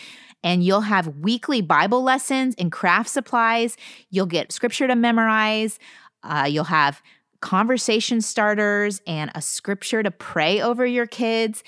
and 0.47 0.63
you'll 0.63 0.83
have 0.83 1.09
weekly 1.19 1.61
Bible 1.61 2.05
lessons 2.05 2.55
and 2.57 2.71
craft 2.71 3.11
supplies. 3.11 3.77
You'll 4.11 4.27
get 4.27 4.53
scripture 4.53 4.87
to 4.87 4.95
memorize. 4.95 5.81
Uh, 6.23 6.47
you'll 6.49 6.63
have 6.63 7.03
conversation 7.41 8.21
starters 8.21 9.03
and 9.09 9.33
a 9.35 9.43
scripture 9.43 10.05
to 10.05 10.13
pray 10.13 10.63
over 10.63 10.87
your 10.87 11.09
kids. 11.09 11.65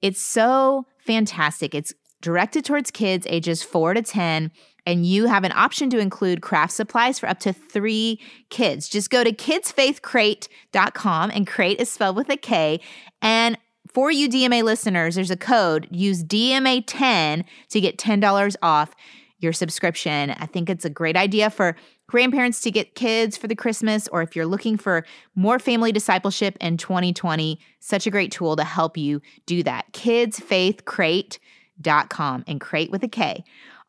It's 0.00 0.22
so 0.22 0.86
fantastic. 0.96 1.74
It's 1.74 1.92
directed 2.22 2.64
towards 2.64 2.90
kids 2.90 3.26
ages 3.28 3.62
four 3.62 3.92
to 3.92 4.00
10. 4.00 4.50
And 4.86 5.04
you 5.04 5.26
have 5.26 5.44
an 5.44 5.52
option 5.52 5.90
to 5.90 5.98
include 5.98 6.40
craft 6.40 6.72
supplies 6.72 7.18
for 7.18 7.28
up 7.28 7.38
to 7.40 7.52
three 7.52 8.18
kids. 8.48 8.88
Just 8.88 9.10
go 9.10 9.22
to 9.22 9.32
kidsfaithcrate.com 9.32 11.30
and 11.34 11.46
crate 11.46 11.80
is 11.80 11.90
spelled 11.90 12.16
with 12.16 12.30
a 12.30 12.38
K. 12.38 12.80
And 13.20 13.58
for 13.94 14.10
you 14.10 14.28
DMA 14.28 14.62
listeners, 14.62 15.14
there's 15.14 15.30
a 15.30 15.36
code. 15.36 15.88
Use 15.90 16.22
DMA10 16.24 17.44
to 17.70 17.80
get 17.80 17.96
$10 17.98 18.56
off 18.62 18.94
your 19.38 19.52
subscription. 19.52 20.30
I 20.30 20.46
think 20.46 20.70
it's 20.70 20.84
a 20.84 20.90
great 20.90 21.16
idea 21.16 21.50
for 21.50 21.76
grandparents 22.06 22.60
to 22.60 22.70
get 22.70 22.94
kids 22.94 23.36
for 23.36 23.48
the 23.48 23.56
Christmas, 23.56 24.06
or 24.08 24.22
if 24.22 24.36
you're 24.36 24.46
looking 24.46 24.76
for 24.76 25.04
more 25.34 25.58
family 25.58 25.92
discipleship 25.92 26.56
in 26.60 26.76
2020, 26.76 27.58
such 27.80 28.06
a 28.06 28.10
great 28.10 28.30
tool 28.30 28.56
to 28.56 28.64
help 28.64 28.96
you 28.96 29.20
do 29.46 29.62
that. 29.62 29.92
Kidsfaithcrate.com 29.92 32.44
and 32.46 32.60
crate 32.60 32.90
with 32.90 33.02
a 33.02 33.08
K. 33.08 33.44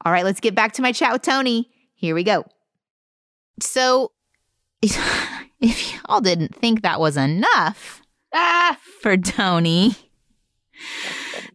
All 0.05 0.11
right, 0.11 0.25
let's 0.25 0.39
get 0.39 0.55
back 0.55 0.73
to 0.73 0.81
my 0.81 0.91
chat 0.91 1.13
with 1.13 1.21
Toni. 1.21 1.69
Here 1.95 2.15
we 2.15 2.23
go. 2.23 2.45
So, 3.61 4.11
if 4.81 5.93
y'all 5.93 6.21
didn't 6.21 6.55
think 6.55 6.81
that 6.81 6.99
was 6.99 7.15
enough, 7.15 8.02
Ah, 8.33 8.77
for 9.01 9.17
Toni. 9.17 9.95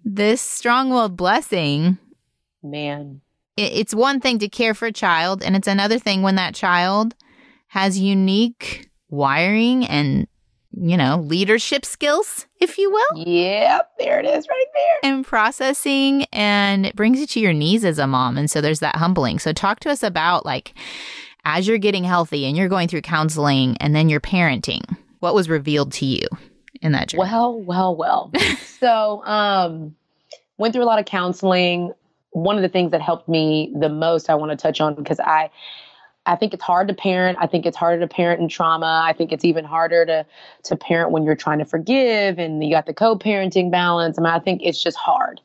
This 0.04 0.40
strong 0.40 0.90
willed 0.90 1.16
blessing, 1.16 1.98
man. 2.62 3.20
i- 3.58 3.62
it's 3.62 3.94
one 3.94 4.20
thing 4.20 4.38
to 4.38 4.48
care 4.48 4.74
for 4.74 4.86
a 4.86 4.92
child, 4.92 5.42
and 5.42 5.56
it's 5.56 5.68
another 5.68 5.98
thing 5.98 6.22
when 6.22 6.36
that 6.36 6.54
child 6.54 7.14
has 7.68 7.98
unique 7.98 8.88
wiring 9.10 9.84
and, 9.86 10.26
you 10.72 10.96
know, 10.96 11.16
leadership 11.18 11.84
skills, 11.84 12.46
if 12.60 12.78
you 12.78 12.90
will, 12.90 13.26
Yep, 13.26 13.90
there 13.98 14.20
it 14.20 14.26
is 14.26 14.46
right 14.48 14.66
there. 14.74 15.10
and 15.12 15.26
processing, 15.26 16.24
and 16.32 16.86
it 16.86 16.96
brings 16.96 17.18
you 17.20 17.26
to 17.26 17.40
your 17.40 17.52
knees 17.52 17.84
as 17.84 17.98
a 17.98 18.06
mom. 18.06 18.38
And 18.38 18.50
so 18.50 18.60
there's 18.60 18.80
that 18.80 18.96
humbling. 18.96 19.38
So, 19.38 19.52
talk 19.52 19.80
to 19.80 19.90
us 19.90 20.02
about 20.02 20.46
like, 20.46 20.74
as 21.44 21.66
you're 21.66 21.78
getting 21.78 22.04
healthy 22.04 22.44
and 22.46 22.56
you're 22.56 22.68
going 22.68 22.88
through 22.88 23.02
counseling 23.02 23.76
and 23.80 23.94
then 23.94 24.08
you're 24.08 24.20
parenting, 24.20 24.82
what 25.20 25.34
was 25.34 25.48
revealed 25.50 25.92
to 25.94 26.06
you 26.06 26.26
in 26.80 26.92
that 26.92 27.08
journey? 27.08 27.20
Well, 27.20 27.60
well, 27.60 27.96
well. 27.96 28.32
so, 28.80 29.24
um, 29.24 29.94
went 30.58 30.74
through 30.74 30.84
a 30.84 30.86
lot 30.86 30.98
of 30.98 31.06
counseling. 31.06 31.92
One 32.30 32.56
of 32.56 32.62
the 32.62 32.68
things 32.68 32.90
that 32.90 33.00
helped 33.00 33.28
me 33.28 33.72
the 33.78 33.88
most, 33.88 34.28
I 34.28 34.34
want 34.34 34.50
to 34.50 34.56
touch 34.56 34.80
on 34.80 34.94
because 34.94 35.18
I, 35.20 35.50
I 36.26 36.36
think 36.36 36.52
it's 36.52 36.62
hard 36.62 36.88
to 36.88 36.94
parent. 36.94 37.38
I 37.40 37.46
think 37.46 37.64
it's 37.64 37.76
harder 37.76 38.00
to 38.00 38.06
parent 38.06 38.40
in 38.42 38.48
trauma. 38.48 39.02
I 39.04 39.14
think 39.14 39.32
it's 39.32 39.44
even 39.44 39.64
harder 39.64 40.04
to 40.04 40.26
to 40.64 40.76
parent 40.76 41.10
when 41.10 41.24
you're 41.24 41.34
trying 41.34 41.58
to 41.58 41.64
forgive 41.64 42.38
and 42.38 42.62
you 42.62 42.70
got 42.70 42.86
the 42.86 42.92
co-parenting 42.92 43.70
balance. 43.70 44.18
I 44.18 44.22
mean, 44.22 44.32
I 44.32 44.38
think 44.38 44.60
it's 44.62 44.82
just 44.82 44.98
hard. 44.98 45.40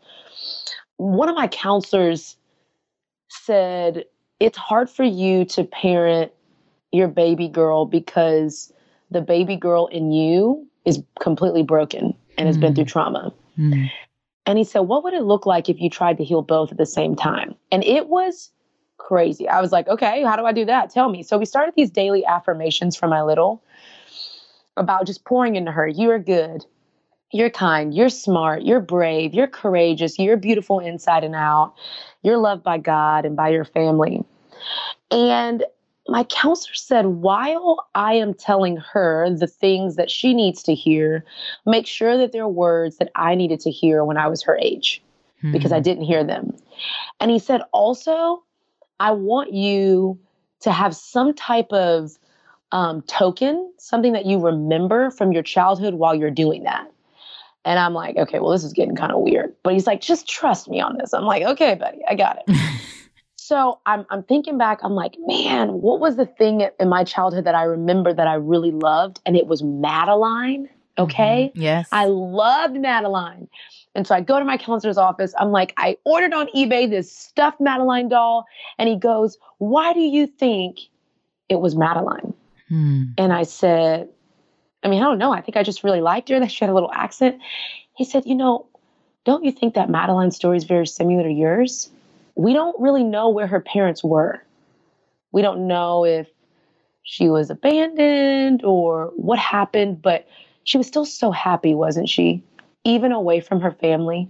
One 0.97 1.29
of 1.29 1.35
my 1.35 1.47
counselors 1.47 2.35
said 3.29 4.03
it's 4.39 4.57
hard 4.57 4.89
for 4.89 5.03
you 5.03 5.45
to 5.45 5.63
parent 5.63 6.33
your 6.91 7.07
baby 7.07 7.47
girl 7.47 7.85
because 7.85 8.71
the 9.09 9.21
baby 9.21 9.55
girl 9.55 9.87
in 9.87 10.11
you 10.11 10.67
is 10.85 11.01
completely 11.21 11.63
broken 11.63 12.13
and 12.37 12.47
has 12.47 12.57
been 12.57 12.73
Mm. 12.73 12.75
through 12.75 12.85
trauma. 12.85 13.33
Mm. 13.57 13.89
And 14.45 14.57
he 14.57 14.63
said, 14.63 14.81
What 14.81 15.03
would 15.03 15.13
it 15.13 15.23
look 15.23 15.45
like 15.45 15.69
if 15.69 15.79
you 15.79 15.89
tried 15.89 16.17
to 16.17 16.23
heal 16.23 16.41
both 16.41 16.71
at 16.71 16.77
the 16.77 16.85
same 16.85 17.15
time? 17.15 17.55
And 17.71 17.83
it 17.83 18.09
was 18.09 18.51
crazy. 18.97 19.47
I 19.47 19.61
was 19.61 19.71
like, 19.71 19.87
Okay, 19.87 20.23
how 20.23 20.35
do 20.35 20.45
I 20.45 20.51
do 20.51 20.65
that? 20.65 20.89
Tell 20.89 21.09
me. 21.09 21.23
So 21.23 21.37
we 21.37 21.45
started 21.45 21.73
these 21.77 21.89
daily 21.89 22.25
affirmations 22.25 22.95
for 22.95 23.07
my 23.07 23.21
little 23.23 23.63
about 24.75 25.05
just 25.05 25.23
pouring 25.23 25.55
into 25.55 25.71
her. 25.71 25.87
You're 25.87 26.19
good. 26.19 26.65
You're 27.31 27.49
kind. 27.49 27.93
You're 27.95 28.09
smart. 28.09 28.63
You're 28.63 28.79
brave. 28.79 29.33
You're 29.33 29.47
courageous. 29.47 30.19
You're 30.19 30.37
beautiful 30.37 30.79
inside 30.79 31.23
and 31.23 31.35
out. 31.35 31.73
You're 32.21 32.37
loved 32.37 32.63
by 32.63 32.77
God 32.77 33.25
and 33.25 33.35
by 33.35 33.49
your 33.49 33.65
family. 33.65 34.23
And 35.09 35.63
my 36.07 36.23
counselor 36.25 36.73
said, 36.73 37.05
while 37.05 37.87
I 37.95 38.13
am 38.13 38.33
telling 38.33 38.77
her 38.77 39.29
the 39.29 39.47
things 39.47 39.95
that 39.95 40.11
she 40.11 40.33
needs 40.33 40.63
to 40.63 40.75
hear, 40.75 41.23
make 41.65 41.87
sure 41.87 42.17
that 42.17 42.31
they're 42.31 42.47
words 42.47 42.97
that 42.97 43.11
I 43.15 43.35
needed 43.35 43.61
to 43.61 43.71
hear 43.71 44.03
when 44.03 44.17
I 44.17 44.27
was 44.27 44.43
her 44.43 44.57
age 44.57 45.01
mm-hmm. 45.37 45.53
because 45.53 45.71
I 45.71 45.77
hmm. 45.77 45.83
didn't 45.83 46.03
hear 46.03 46.23
them. 46.23 46.55
And 47.19 47.31
he 47.31 47.39
said, 47.39 47.61
also, 47.71 48.43
I 48.99 49.11
want 49.11 49.53
you 49.53 50.19
to 50.61 50.71
have 50.71 50.95
some 50.95 51.33
type 51.33 51.71
of 51.71 52.17
um, 52.71 53.01
token, 53.03 53.71
something 53.77 54.13
that 54.13 54.25
you 54.25 54.39
remember 54.39 55.11
from 55.11 55.31
your 55.31 55.43
childhood 55.43 55.93
while 55.93 56.15
you're 56.15 56.31
doing 56.31 56.63
that. 56.63 56.89
And 57.65 57.79
I'm 57.79 57.93
like, 57.93 58.17
okay, 58.17 58.39
well, 58.39 58.51
this 58.51 58.63
is 58.63 58.73
getting 58.73 58.95
kind 58.95 59.13
of 59.13 59.19
weird. 59.19 59.53
But 59.63 59.73
he's 59.73 59.87
like, 59.87 60.01
just 60.01 60.27
trust 60.27 60.67
me 60.67 60.81
on 60.81 60.97
this. 60.97 61.13
I'm 61.13 61.23
like, 61.23 61.43
okay, 61.43 61.75
buddy, 61.75 61.99
I 62.07 62.15
got 62.15 62.39
it. 62.45 62.55
so 63.43 63.81
I'm, 63.85 64.05
I'm 64.09 64.23
thinking 64.23 64.57
back, 64.57 64.79
I'm 64.83 64.93
like, 64.93 65.15
man, 65.19 65.81
what 65.81 65.99
was 65.99 66.15
the 66.15 66.25
thing 66.25 66.65
in 66.79 66.87
my 66.87 67.03
childhood 67.03 67.43
that 67.43 67.55
I 67.55 67.63
remember 67.63 68.13
that 68.13 68.25
I 68.25 68.35
really 68.35 68.71
loved? 68.71 69.19
And 69.25 69.35
it 69.35 69.47
was 69.47 69.61
Madeline. 69.61 70.69
Okay. 70.97 71.51
Mm-hmm. 71.51 71.61
Yes. 71.61 71.89
I 71.91 72.05
loved 72.05 72.75
Madeline. 72.75 73.49
And 73.95 74.07
so 74.07 74.15
I 74.15 74.21
go 74.21 74.39
to 74.39 74.45
my 74.45 74.55
counselor's 74.55 74.97
office. 74.97 75.33
I'm 75.37 75.51
like, 75.51 75.73
I 75.75 75.97
ordered 76.05 76.33
on 76.33 76.47
eBay 76.55 76.89
this 76.89 77.11
stuffed 77.11 77.59
Madeline 77.59 78.07
doll. 78.07 78.45
And 78.77 78.87
he 78.87 78.95
goes, 78.95 79.37
Why 79.57 79.91
do 79.91 79.99
you 79.99 80.25
think 80.25 80.79
it 81.49 81.59
was 81.59 81.75
Madeline? 81.75 82.33
Hmm. 82.69 83.03
And 83.17 83.33
I 83.33 83.43
said, 83.43 84.07
I 84.83 84.87
mean, 84.87 85.03
I 85.03 85.05
don't 85.05 85.17
know. 85.17 85.33
I 85.33 85.41
think 85.41 85.57
I 85.57 85.63
just 85.63 85.83
really 85.83 86.01
liked 86.01 86.29
her 86.29 86.39
that 86.39 86.49
she 86.51 86.63
had 86.63 86.71
a 86.71 86.73
little 86.73 86.93
accent. 86.93 87.41
He 87.93 88.05
said, 88.05 88.25
You 88.25 88.35
know, 88.35 88.67
don't 89.25 89.43
you 89.43 89.51
think 89.51 89.73
that 89.73 89.89
Madeline's 89.89 90.37
story 90.37 90.55
is 90.55 90.63
very 90.63 90.87
similar 90.87 91.23
to 91.23 91.29
yours? 91.31 91.89
We 92.35 92.53
don't 92.53 92.79
really 92.79 93.03
know 93.03 93.29
where 93.29 93.47
her 93.47 93.61
parents 93.61 94.03
were. 94.03 94.41
We 95.31 95.41
don't 95.41 95.67
know 95.67 96.05
if 96.05 96.27
she 97.03 97.29
was 97.29 97.49
abandoned 97.49 98.63
or 98.63 99.11
what 99.15 99.39
happened, 99.39 100.01
but 100.01 100.27
she 100.63 100.77
was 100.77 100.87
still 100.87 101.05
so 101.05 101.31
happy, 101.31 101.75
wasn't 101.75 102.09
she? 102.09 102.43
Even 102.83 103.11
away 103.11 103.39
from 103.39 103.61
her 103.61 103.71
family. 103.71 104.29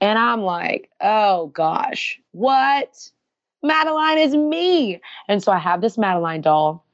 And 0.00 0.18
I'm 0.18 0.42
like, 0.42 0.90
oh 1.00 1.48
gosh, 1.48 2.20
what? 2.32 3.10
Madeline 3.62 4.18
is 4.18 4.34
me. 4.34 5.00
And 5.28 5.42
so 5.42 5.52
I 5.52 5.58
have 5.58 5.80
this 5.80 5.98
Madeline 5.98 6.40
doll 6.40 6.84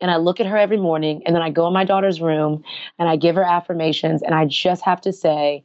and 0.00 0.10
I 0.10 0.16
look 0.16 0.40
at 0.40 0.46
her 0.46 0.56
every 0.56 0.76
morning 0.76 1.22
and 1.26 1.34
then 1.34 1.42
I 1.42 1.50
go 1.50 1.66
in 1.66 1.72
my 1.72 1.84
daughter's 1.84 2.20
room 2.20 2.64
and 2.98 3.08
I 3.08 3.16
give 3.16 3.36
her 3.36 3.44
affirmations 3.44 4.22
and 4.22 4.34
I 4.34 4.46
just 4.46 4.82
have 4.82 5.00
to 5.02 5.12
say 5.12 5.64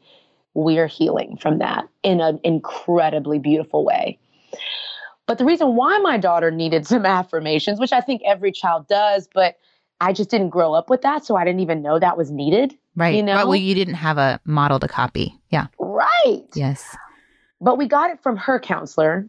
we're 0.54 0.88
healing 0.88 1.38
from 1.38 1.60
that 1.60 1.88
in 2.04 2.22
an 2.22 2.40
incredibly 2.44 3.40
beautiful 3.40 3.84
way. 3.84 4.18
But 5.26 5.38
the 5.38 5.46
reason 5.46 5.76
why 5.76 5.98
my 6.00 6.18
daughter 6.18 6.52
needed 6.52 6.86
some 6.88 7.06
affirmations, 7.06 7.80
which 7.80 7.94
I 7.94 8.02
think 8.02 8.22
every 8.26 8.52
child 8.52 8.88
does, 8.88 9.28
but 9.34 9.58
I 10.02 10.12
just 10.12 10.30
didn't 10.30 10.50
grow 10.50 10.74
up 10.74 10.90
with 10.90 11.02
that, 11.04 11.26
so 11.26 11.36
I 11.36 11.46
didn't 11.46 11.62
even 11.62 11.82
know 11.82 11.98
that 11.98 12.18
was 12.18 12.30
needed. 12.30 12.78
Right. 12.96 13.16
You 13.16 13.24
know, 13.24 13.48
well, 13.48 13.56
you 13.56 13.74
didn't 13.74 13.96
have 13.96 14.18
a 14.18 14.40
model 14.46 14.80
to 14.80 14.88
copy. 14.88 15.40
Yeah. 15.50 15.68
Right. 15.80 16.46
Yes. 16.56 16.96
But 17.62 17.78
we 17.78 17.88
got 17.88 18.10
it 18.10 18.22
from 18.22 18.36
her 18.38 18.60
counselor 18.60 19.28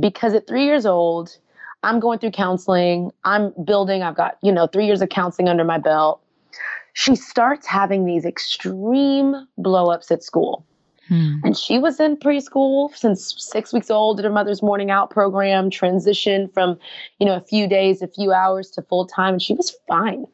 because 0.00 0.34
at 0.34 0.46
three 0.46 0.64
years 0.64 0.84
old, 0.84 1.38
I'm 1.82 2.00
going 2.00 2.18
through 2.18 2.32
counseling. 2.32 3.12
I'm 3.24 3.54
building, 3.64 4.02
I've 4.02 4.16
got, 4.16 4.38
you 4.42 4.50
know, 4.50 4.66
three 4.66 4.86
years 4.86 5.00
of 5.00 5.08
counseling 5.08 5.48
under 5.48 5.64
my 5.64 5.78
belt. 5.78 6.20
She 6.98 7.14
starts 7.14 7.66
having 7.66 8.06
these 8.06 8.24
extreme 8.24 9.46
blowups 9.58 10.10
at 10.10 10.22
school. 10.22 10.64
Hmm. 11.08 11.34
And 11.44 11.54
she 11.54 11.78
was 11.78 12.00
in 12.00 12.16
preschool 12.16 12.96
since 12.96 13.34
six 13.36 13.74
weeks 13.74 13.90
old, 13.90 14.16
did 14.16 14.24
her 14.24 14.32
mother's 14.32 14.62
morning 14.62 14.90
out 14.90 15.10
program, 15.10 15.68
transitioned 15.68 16.54
from, 16.54 16.78
you 17.18 17.26
know, 17.26 17.36
a 17.36 17.42
few 17.42 17.68
days, 17.68 18.00
a 18.00 18.08
few 18.08 18.32
hours 18.32 18.70
to 18.70 18.82
full 18.82 19.06
time, 19.06 19.34
and 19.34 19.42
she 19.42 19.52
was 19.52 19.76
fine. 19.86 20.26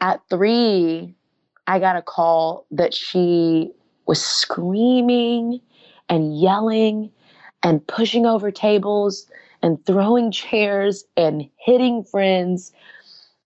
At 0.00 0.20
three, 0.30 1.12
I 1.66 1.80
got 1.80 1.96
a 1.96 2.02
call 2.02 2.64
that 2.70 2.94
she 2.94 3.72
was 4.06 4.24
screaming 4.24 5.60
and 6.08 6.38
yelling 6.40 7.10
and 7.64 7.84
pushing 7.88 8.26
over 8.26 8.52
tables 8.52 9.26
and 9.60 9.84
throwing 9.86 10.30
chairs 10.30 11.04
and 11.16 11.50
hitting 11.56 12.04
friends. 12.04 12.72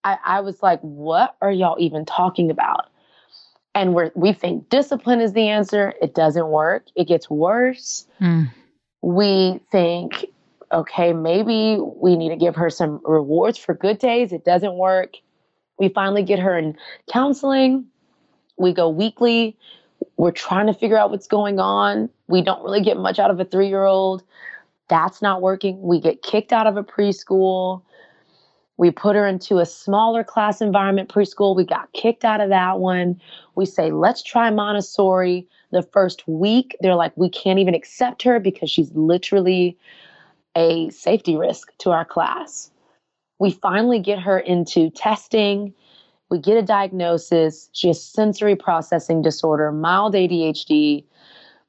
I, 0.05 0.19
I 0.25 0.41
was 0.41 0.63
like, 0.63 0.81
what 0.81 1.37
are 1.41 1.51
y'all 1.51 1.77
even 1.79 2.05
talking 2.05 2.51
about? 2.51 2.89
And 3.75 3.95
we're, 3.95 4.11
we 4.15 4.33
think 4.33 4.69
discipline 4.69 5.21
is 5.21 5.33
the 5.33 5.49
answer. 5.49 5.95
It 6.03 6.15
doesn't 6.15 6.49
work. 6.49 6.87
It 6.95 7.09
gets 7.09 7.31
worse. 7.31 8.07
Mm. 8.21 8.51
We 9.01 9.61
think, 9.71 10.27
okay, 10.71 11.13
maybe 11.13 11.79
we 11.81 12.17
need 12.17 12.29
to 12.31 12.37
give 12.37 12.57
her 12.57 12.69
some 12.69 13.01
rewards 13.05 13.59
for 13.59 13.75
good 13.75 13.99
days. 13.99 14.33
It 14.33 14.45
doesn't 14.45 14.75
work. 14.75 15.17
We 15.79 15.89
finally 15.89 16.23
get 16.23 16.39
her 16.39 16.57
in 16.57 16.77
counseling. 17.11 17.87
We 18.59 18.73
go 18.73 18.89
weekly. 18.89 19.57
We're 20.17 20.33
trying 20.33 20.67
to 20.67 20.75
figure 20.75 20.99
out 20.99 21.11
what's 21.11 21.27
going 21.27 21.59
on. 21.59 22.11
We 22.29 22.43
don't 22.43 22.63
really 22.63 22.83
get 22.83 22.99
much 22.99 23.19
out 23.19 23.31
of 23.31 23.41
a 23.41 23.45
three 23.45 23.69
year 23.69 23.85
old. 23.85 24.23
That's 24.89 25.23
not 25.23 25.41
working. 25.41 25.81
We 25.81 26.01
get 26.01 26.23
kicked 26.23 26.53
out 26.53 26.67
of 26.67 26.77
a 26.77 26.85
preschool. 26.85 27.83
We 28.83 28.91
put 28.91 29.15
her 29.15 29.29
into 29.29 29.61
a 29.61 29.65
smaller 29.65 30.25
class 30.25 30.61
environment 30.61 31.09
preschool. 31.09 31.55
We 31.55 31.65
got 31.65 31.93
kicked 31.93 32.25
out 32.25 32.41
of 32.41 32.49
that 32.49 32.81
one. 32.81 33.21
We 33.55 33.65
say, 33.65 33.93
let's 33.93 34.25
try 34.25 34.51
Montessori. 34.51 35.47
The 35.71 35.85
first 35.85 36.27
week, 36.27 36.77
they're 36.81 36.97
like, 36.97 37.17
we 37.17 37.29
can't 37.29 37.61
even 37.61 37.77
accept 37.77 38.25
her 38.25 38.41
because 38.41 38.73
she's 38.73 38.91
literally 38.93 39.79
a 40.57 40.91
safety 40.91 41.37
risk 41.37 41.71
to 41.79 41.93
our 41.93 42.05
class. 42.05 42.73
We 43.39 43.53
finally 43.53 44.01
get 44.01 44.19
her 44.19 44.41
into 44.41 44.91
testing. 44.91 45.73
We 46.29 46.41
get 46.41 46.57
a 46.57 46.63
diagnosis. 46.63 47.71
She 47.73 47.87
has 47.87 48.05
sensory 48.05 48.57
processing 48.57 49.23
disorder, 49.23 49.71
mild 49.71 50.15
ADHD, 50.15 51.05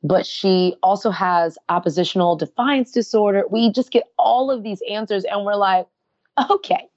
but 0.01 0.25
she 0.25 0.75
also 0.81 1.11
has 1.11 1.59
oppositional 1.69 2.37
defiance 2.37 2.91
disorder. 2.91 3.43
We 3.51 3.71
just 3.71 3.91
get 3.91 4.05
all 4.17 4.49
of 4.49 4.63
these 4.63 4.81
answers 4.89 5.25
and 5.25 5.45
we're 5.45 5.53
like, 5.53 5.85
okay, 6.49 6.89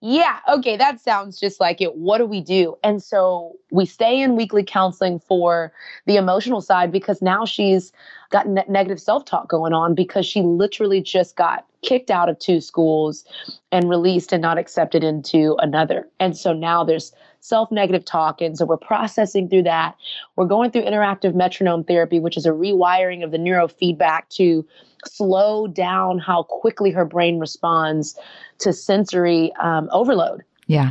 yeah, 0.00 0.40
okay, 0.48 0.76
that 0.76 1.00
sounds 1.00 1.38
just 1.38 1.60
like 1.60 1.80
it. 1.80 1.94
What 1.96 2.18
do 2.18 2.26
we 2.26 2.40
do? 2.40 2.76
And 2.82 3.00
so 3.00 3.56
we 3.70 3.86
stay 3.86 4.20
in 4.20 4.34
weekly 4.34 4.64
counseling 4.64 5.20
for 5.20 5.72
the 6.06 6.16
emotional 6.16 6.60
side 6.60 6.90
because 6.90 7.22
now 7.22 7.44
she's 7.44 7.92
got 8.30 8.48
ne- 8.48 8.64
negative 8.68 9.00
self 9.00 9.24
talk 9.24 9.48
going 9.48 9.72
on 9.72 9.94
because 9.94 10.26
she 10.26 10.42
literally 10.42 11.00
just 11.00 11.36
got 11.36 11.64
kicked 11.82 12.10
out 12.10 12.28
of 12.28 12.38
two 12.40 12.60
schools 12.60 13.24
and 13.70 13.88
released 13.88 14.32
and 14.32 14.42
not 14.42 14.58
accepted 14.58 15.04
into 15.04 15.56
another. 15.60 16.08
And 16.18 16.36
so 16.36 16.52
now 16.52 16.82
there's 16.82 17.12
self 17.40 17.70
negative 17.72 18.04
talk. 18.04 18.40
And 18.40 18.56
so 18.56 18.64
we're 18.64 18.76
processing 18.76 19.48
through 19.48 19.64
that. 19.64 19.96
We're 20.36 20.46
going 20.46 20.70
through 20.70 20.82
interactive 20.82 21.34
metronome 21.34 21.84
therapy, 21.84 22.20
which 22.20 22.36
is 22.36 22.46
a 22.46 22.50
rewiring 22.50 23.24
of 23.24 23.30
the 23.30 23.38
neurofeedback 23.38 24.28
to 24.30 24.66
slow 25.06 25.66
down 25.66 26.18
how 26.18 26.42
quickly 26.44 26.90
her 26.90 27.04
brain 27.04 27.38
responds 27.38 28.18
to 28.58 28.72
sensory 28.72 29.52
um, 29.60 29.88
overload. 29.92 30.42
Yeah. 30.66 30.90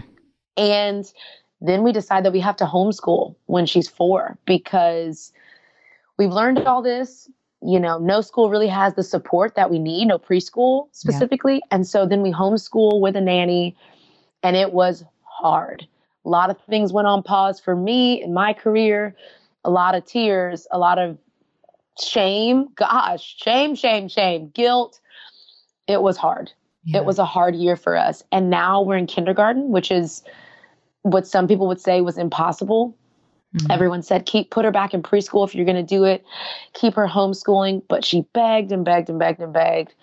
And 0.57 1.11
then 1.61 1.83
we 1.83 1.91
decide 1.91 2.25
that 2.25 2.33
we 2.33 2.39
have 2.39 2.55
to 2.57 2.65
homeschool 2.65 3.35
when 3.45 3.65
she's 3.65 3.87
four 3.87 4.37
because 4.45 5.31
we've 6.17 6.31
learned 6.31 6.59
all 6.59 6.81
this. 6.81 7.29
You 7.61 7.79
know, 7.79 7.97
no 7.97 8.21
school 8.21 8.49
really 8.49 8.69
has 8.69 8.93
the 8.93 9.03
support 9.03 9.55
that 9.55 9.69
we 9.69 9.79
need, 9.79 10.05
no 10.05 10.17
preschool 10.17 10.87
specifically. 10.93 11.55
Yeah. 11.55 11.67
And 11.71 11.87
so 11.87 12.05
then 12.05 12.21
we 12.21 12.31
homeschool 12.31 13.01
with 13.01 13.17
a 13.17 13.21
nanny, 13.21 13.75
and 14.41 14.55
it 14.55 14.71
was 14.71 15.03
hard. 15.23 15.85
A 16.25 16.29
lot 16.29 16.49
of 16.49 16.57
things 16.69 16.91
went 16.91 17.07
on 17.07 17.23
pause 17.23 17.59
for 17.59 17.75
me 17.75 18.21
in 18.21 18.33
my 18.33 18.53
career, 18.53 19.15
a 19.63 19.69
lot 19.69 19.95
of 19.95 20.05
tears, 20.05 20.67
a 20.71 20.77
lot 20.77 20.99
of 20.99 21.17
shame. 22.01 22.67
Gosh, 22.75 23.35
shame, 23.41 23.75
shame, 23.75 24.07
shame, 24.07 24.49
guilt. 24.53 24.99
It 25.87 26.01
was 26.01 26.17
hard. 26.17 26.51
Yeah. 26.83 26.99
It 26.99 27.05
was 27.05 27.19
a 27.19 27.25
hard 27.25 27.55
year 27.55 27.75
for 27.75 27.95
us. 27.95 28.23
And 28.31 28.49
now 28.49 28.81
we're 28.81 28.97
in 28.97 29.07
kindergarten, 29.07 29.69
which 29.69 29.91
is 29.91 30.23
what 31.01 31.27
some 31.27 31.47
people 31.47 31.67
would 31.67 31.81
say 31.81 32.01
was 32.01 32.17
impossible. 32.17 32.95
Mm-hmm. 33.55 33.71
Everyone 33.71 34.03
said, 34.03 34.25
keep 34.25 34.51
put 34.51 34.65
her 34.65 34.71
back 34.71 34.93
in 34.93 35.01
preschool 35.01 35.47
if 35.47 35.55
you're 35.55 35.65
going 35.65 35.75
to 35.75 35.83
do 35.83 36.03
it. 36.03 36.23
Keep 36.73 36.93
her 36.95 37.07
homeschooling. 37.07 37.81
But 37.87 38.05
she 38.05 38.21
begged 38.33 38.71
and 38.71 38.85
begged 38.85 39.09
and 39.09 39.19
begged 39.19 39.39
and 39.39 39.53
begged 39.53 39.93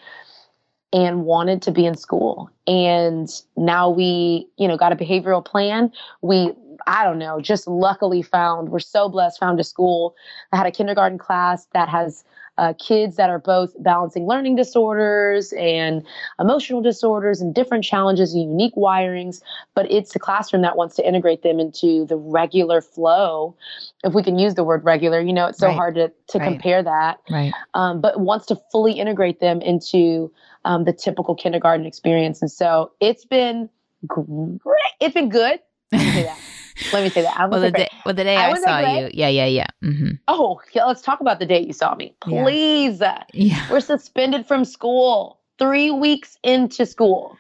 and 0.96 1.26
wanted 1.26 1.61
to 1.61 1.70
be 1.70 1.85
in 1.85 1.94
school. 1.94 2.50
And 2.66 3.28
now 3.54 3.90
we, 3.90 4.48
you 4.56 4.66
know, 4.66 4.78
got 4.78 4.92
a 4.92 4.96
behavioral 4.96 5.44
plan. 5.44 5.92
We, 6.22 6.54
I 6.87 7.04
don't 7.04 7.18
know, 7.18 7.38
just 7.38 7.68
luckily 7.68 8.22
found, 8.22 8.70
we're 8.70 8.78
so 8.78 9.11
blessed, 9.11 9.38
found 9.38 9.61
a 9.61 9.64
school 9.64 10.16
that 10.50 10.56
had 10.56 10.66
a 10.66 10.70
kindergarten 10.70 11.18
class 11.18 11.66
that 11.74 11.90
has 11.90 12.24
uh, 12.56 12.72
kids 12.78 13.16
that 13.16 13.28
are 13.28 13.38
both 13.38 13.74
balancing 13.82 14.26
learning 14.26 14.56
disorders 14.56 15.52
and 15.52 16.02
emotional 16.40 16.80
disorders 16.80 17.42
and 17.42 17.54
different 17.54 17.85
challenges 17.85 18.32
and 18.32 18.42
unique 18.44 18.74
wirings, 18.74 19.42
but 19.74 19.90
it's 19.92 20.16
a 20.16 20.18
classroom 20.18 20.62
that 20.62 20.78
wants 20.78 20.96
to 20.96 21.06
integrate 21.06 21.42
them 21.42 21.61
into 21.61 22.06
the 22.06 22.16
regular 22.16 22.80
flow. 22.80 23.54
If 24.02 24.14
we 24.14 24.22
can 24.22 24.38
use 24.38 24.54
the 24.54 24.64
word 24.64 24.82
regular, 24.82 25.20
you 25.20 25.35
know, 25.35 25.48
it's 25.48 25.59
so 25.59 25.66
right. 25.66 25.76
hard 25.76 25.94
to, 25.96 26.11
to 26.28 26.38
right. 26.38 26.48
compare 26.48 26.82
that. 26.82 27.20
Right. 27.28 27.52
Um, 27.74 28.00
but 28.00 28.18
wants 28.18 28.46
to 28.46 28.56
fully 28.72 28.92
integrate 28.92 29.40
them 29.40 29.61
into 29.61 30.32
um, 30.66 30.85
the 30.85 30.92
typical 30.92 31.35
kindergarten 31.35 31.87
experience. 31.87 32.42
And 32.42 32.50
so 32.50 32.92
it's 33.00 33.24
been 33.24 33.70
great. 34.07 34.59
It's 35.00 35.14
been 35.14 35.31
good. 35.31 35.61
Let 35.92 36.05
me 36.05 36.11
say 36.12 36.22
that. 36.24 36.38
Let 36.92 37.05
me 37.05 37.09
say 37.09 37.22
that. 37.22 37.50
Well, 37.50 37.61
the 37.61 37.70
day, 37.70 37.88
well, 38.05 38.14
the 38.14 38.24
day 38.24 38.37
I, 38.37 38.50
I 38.50 38.59
saw 38.59 38.79
you. 38.98 39.09
Yeah, 39.14 39.29
yeah, 39.29 39.46
yeah. 39.46 39.66
Mm-hmm. 39.83 40.11
Oh, 40.29 40.61
yeah, 40.72 40.85
let's 40.85 41.00
talk 41.00 41.20
about 41.20 41.38
the 41.38 41.46
day 41.46 41.61
you 41.61 41.72
saw 41.72 41.94
me. 41.94 42.14
Please. 42.20 43.00
Yeah. 43.00 43.22
yeah. 43.33 43.70
We're 43.70 43.81
suspended 43.81 44.46
from 44.46 44.64
school. 44.66 45.40
Three 45.59 45.90
weeks 45.90 46.37
into 46.42 46.85
school, 46.85 47.38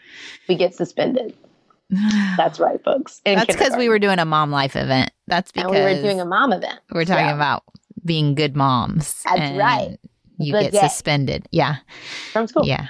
we 0.48 0.54
get 0.54 0.74
suspended. 0.74 1.36
That's 2.38 2.58
right, 2.58 2.82
folks. 2.82 3.20
That's 3.26 3.44
because 3.44 3.76
we 3.76 3.90
were 3.90 3.98
doing 3.98 4.18
a 4.18 4.24
mom 4.24 4.50
life 4.50 4.74
event. 4.74 5.10
That's 5.26 5.52
because 5.52 5.70
and 5.70 5.84
we 5.84 5.94
were 5.94 6.00
doing 6.00 6.20
a 6.22 6.24
mom 6.24 6.54
event. 6.54 6.80
We're 6.90 7.04
talking 7.04 7.34
about 7.34 7.64
being 8.06 8.34
good 8.34 8.56
moms. 8.56 9.22
That's 9.24 9.58
right. 9.58 9.98
You 10.38 10.52
the 10.52 10.62
get 10.62 10.72
day. 10.72 10.88
suspended. 10.88 11.46
Yeah. 11.50 11.76
From 12.32 12.46
school. 12.46 12.66
Yeah. 12.66 12.86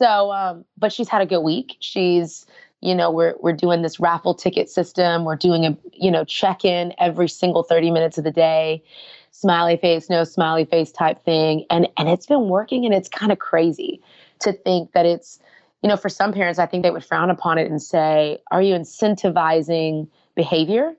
So, 0.00 0.32
um, 0.32 0.64
but 0.76 0.92
she's 0.92 1.08
had 1.08 1.22
a 1.22 1.26
good 1.26 1.40
week. 1.40 1.76
She's, 1.80 2.46
you 2.80 2.94
know, 2.94 3.10
we're 3.10 3.34
we're 3.40 3.52
doing 3.52 3.82
this 3.82 4.00
raffle 4.00 4.34
ticket 4.34 4.68
system. 4.68 5.24
We're 5.24 5.36
doing 5.36 5.64
a, 5.64 5.76
you 5.92 6.10
know, 6.10 6.24
check 6.24 6.64
in 6.64 6.92
every 6.98 7.28
single 7.28 7.62
30 7.62 7.90
minutes 7.90 8.18
of 8.18 8.24
the 8.24 8.30
day, 8.30 8.82
smiley 9.30 9.76
face, 9.76 10.10
no 10.10 10.24
smiley 10.24 10.64
face 10.64 10.90
type 10.90 11.24
thing. 11.24 11.64
And 11.70 11.88
and 11.96 12.08
it's 12.08 12.26
been 12.26 12.48
working 12.48 12.84
and 12.84 12.94
it's 12.94 13.08
kind 13.08 13.32
of 13.32 13.38
crazy 13.38 14.00
to 14.40 14.52
think 14.52 14.92
that 14.92 15.06
it's, 15.06 15.38
you 15.82 15.88
know, 15.88 15.96
for 15.96 16.08
some 16.08 16.32
parents, 16.32 16.58
I 16.58 16.66
think 16.66 16.82
they 16.82 16.90
would 16.90 17.04
frown 17.04 17.30
upon 17.30 17.58
it 17.58 17.70
and 17.70 17.80
say, 17.80 18.38
Are 18.50 18.62
you 18.62 18.74
incentivizing 18.74 20.08
behavior? 20.34 20.94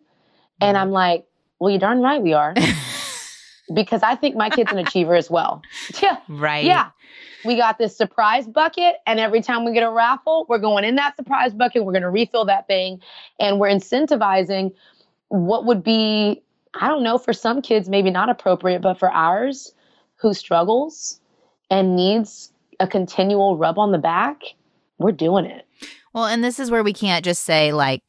And 0.61 0.75
mm-hmm. 0.75 0.83
I'm 0.83 0.91
like, 0.91 1.25
Well, 1.59 1.69
you're 1.69 1.79
darn 1.79 2.01
right 2.01 2.21
we 2.21 2.33
are. 2.33 2.53
because 3.73 4.03
I 4.03 4.15
think 4.15 4.35
my 4.35 4.49
kid's 4.49 4.71
an 4.71 4.77
achiever 4.85 5.15
as 5.15 5.29
well. 5.29 5.61
Yeah. 6.01 6.17
Right. 6.27 6.65
Yeah. 6.65 6.89
We 7.45 7.55
got 7.57 7.77
this 7.77 7.95
surprise 7.95 8.47
bucket, 8.47 8.95
and 9.05 9.19
every 9.19 9.41
time 9.41 9.65
we 9.65 9.73
get 9.73 9.83
a 9.83 9.91
raffle, 9.91 10.45
we're 10.49 10.57
going 10.59 10.83
in 10.83 10.95
that 10.95 11.15
surprise 11.15 11.53
bucket. 11.53 11.85
We're 11.85 11.91
going 11.91 12.01
to 12.01 12.09
refill 12.09 12.45
that 12.45 12.65
thing, 12.67 13.01
and 13.39 13.59
we're 13.59 13.69
incentivizing 13.69 14.73
what 15.29 15.65
would 15.65 15.83
be, 15.83 16.41
I 16.73 16.87
don't 16.87 17.03
know, 17.03 17.17
for 17.19 17.33
some 17.33 17.61
kids, 17.61 17.87
maybe 17.87 18.09
not 18.09 18.29
appropriate, 18.29 18.81
but 18.81 18.97
for 18.97 19.11
ours 19.11 19.73
who 20.15 20.33
struggles 20.33 21.19
and 21.69 21.95
needs 21.95 22.51
a 22.79 22.87
continual 22.87 23.57
rub 23.57 23.77
on 23.77 23.91
the 23.91 23.97
back, 23.99 24.41
we're 24.97 25.11
doing 25.11 25.45
it. 25.45 25.67
Well, 26.13 26.25
and 26.25 26.43
this 26.43 26.59
is 26.59 26.71
where 26.71 26.83
we 26.83 26.93
can't 26.93 27.23
just 27.23 27.43
say, 27.43 27.73
like, 27.73 28.01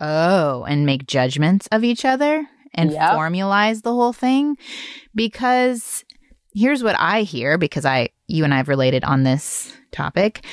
oh, 0.00 0.64
and 0.64 0.86
make 0.86 1.06
judgments 1.06 1.66
of 1.72 1.82
each 1.82 2.04
other 2.04 2.46
and 2.74 2.92
yep. 2.92 3.12
formalize 3.12 3.82
the 3.82 3.92
whole 3.92 4.12
thing 4.12 4.56
because 5.14 6.04
here's 6.54 6.82
what 6.82 6.96
I 6.98 7.22
hear 7.22 7.58
because 7.58 7.84
I 7.84 8.10
you 8.26 8.44
and 8.44 8.52
I 8.52 8.58
have 8.58 8.68
related 8.68 9.04
on 9.04 9.22
this 9.22 9.74
topic. 9.92 10.44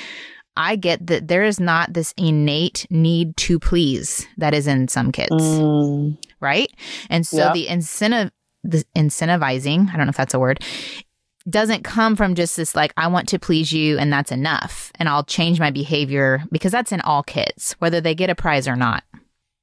I 0.58 0.78
get 0.78 1.08
that 1.08 1.28
there 1.28 1.44
is 1.44 1.60
not 1.60 1.94
this 1.94 2.14
innate 2.16 2.88
need 2.90 3.36
to 3.38 3.60
please 3.60 4.26
that 4.38 4.54
is 4.54 4.68
in 4.68 4.88
some 4.88 5.12
kids. 5.12 5.32
Mm. 5.32 6.18
Right? 6.40 6.72
And 7.10 7.28
so 7.28 7.38
yep. 7.38 7.54
the 7.54 7.68
incentive 7.68 8.32
the 8.64 8.84
incentivizing, 8.96 9.90
I 9.94 9.98
don't 9.98 10.08
know 10.08 10.10
if 10.10 10.18
that's 10.18 10.34
a 10.34 10.40
word, 10.40 10.64
doesn't 11.48 11.84
come 11.84 12.16
from 12.16 12.34
just 12.34 12.58
this 12.58 12.76
like 12.76 12.94
I 12.98 13.08
want 13.08 13.28
to 13.30 13.40
please 13.40 13.72
you 13.72 14.00
and 14.00 14.12
that's 14.12 14.32
enough 14.32 14.92
and 14.96 15.08
I'll 15.08 15.24
change 15.24 15.60
my 15.60 15.70
behavior 15.70 16.44
because 16.52 16.72
that's 16.72 16.92
in 16.92 17.02
all 17.02 17.22
kids 17.22 17.76
whether 17.80 18.02
they 18.02 18.16
get 18.16 18.32
a 18.32 18.36
prize 18.36 18.68
or 18.68 18.76
not 18.76 19.04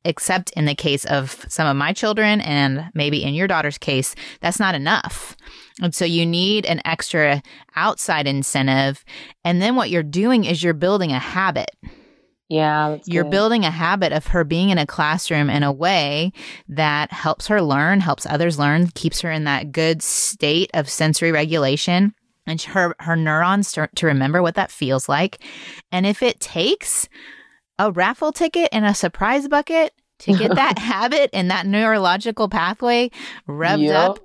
except 0.05 0.51
in 0.53 0.65
the 0.65 0.75
case 0.75 1.05
of 1.05 1.45
some 1.49 1.67
of 1.67 1.77
my 1.77 1.93
children 1.93 2.41
and 2.41 2.91
maybe 2.95 3.23
in 3.23 3.35
your 3.35 3.49
daughter's 3.49 3.79
case, 3.79 4.15
that's 4.41 4.61
not 4.61 4.75
enough. 4.75 5.37
And 5.81 5.95
so 5.95 6.05
you 6.05 6.27
need 6.27 6.67
an 6.67 6.81
extra 6.85 7.43
outside 7.77 8.27
incentive. 8.27 9.05
And 9.45 9.63
then 9.63 9.77
what 9.77 9.91
you're 9.91 10.03
doing 10.03 10.45
is 10.45 10.63
you're 10.63 10.75
building 10.75 11.13
a 11.13 11.19
habit. 11.19 11.71
Yeah. 12.49 12.99
You're 13.07 13.25
good. 13.25 13.31
building 13.31 13.65
a 13.65 13.71
habit 13.71 14.13
of 14.13 14.27
her 14.27 14.45
being 14.45 14.69
in 14.69 14.79
a 14.79 14.87
classroom 14.87 15.49
in 15.49 15.63
a 15.63 15.73
way 15.73 16.33
that 16.69 17.11
helps 17.11 17.47
her 17.47 17.63
learn, 17.63 18.01
helps 18.01 18.27
others 18.27 18.59
learn, 18.59 18.89
keeps 18.89 19.23
her 19.23 19.31
in 19.31 19.45
that 19.45 19.73
good 19.73 20.03
state 20.03 20.71
of 20.75 20.91
sensory 20.91 21.33
regulation 21.33 22.15
and 22.47 22.61
her 22.61 22.95
her 22.99 23.17
neurons 23.17 23.69
start 23.69 23.95
to 23.97 24.07
remember 24.07 24.43
what 24.43 24.57
that 24.57 24.71
feels 24.71 25.09
like. 25.09 25.39
And 25.91 26.07
if 26.07 26.23
it 26.23 26.41
takes 26.41 27.09
a 27.83 27.91
raffle 27.91 28.31
ticket 28.31 28.69
and 28.71 28.85
a 28.85 28.95
surprise 28.95 29.49
bucket 29.49 29.93
to 30.21 30.33
get 30.37 30.55
that 30.55 30.79
habit 30.79 31.31
and 31.33 31.51
that 31.51 31.67
neurological 31.67 32.49
pathway 32.49 33.11
revved 33.49 33.83
yep. 33.83 34.11
up, 34.11 34.19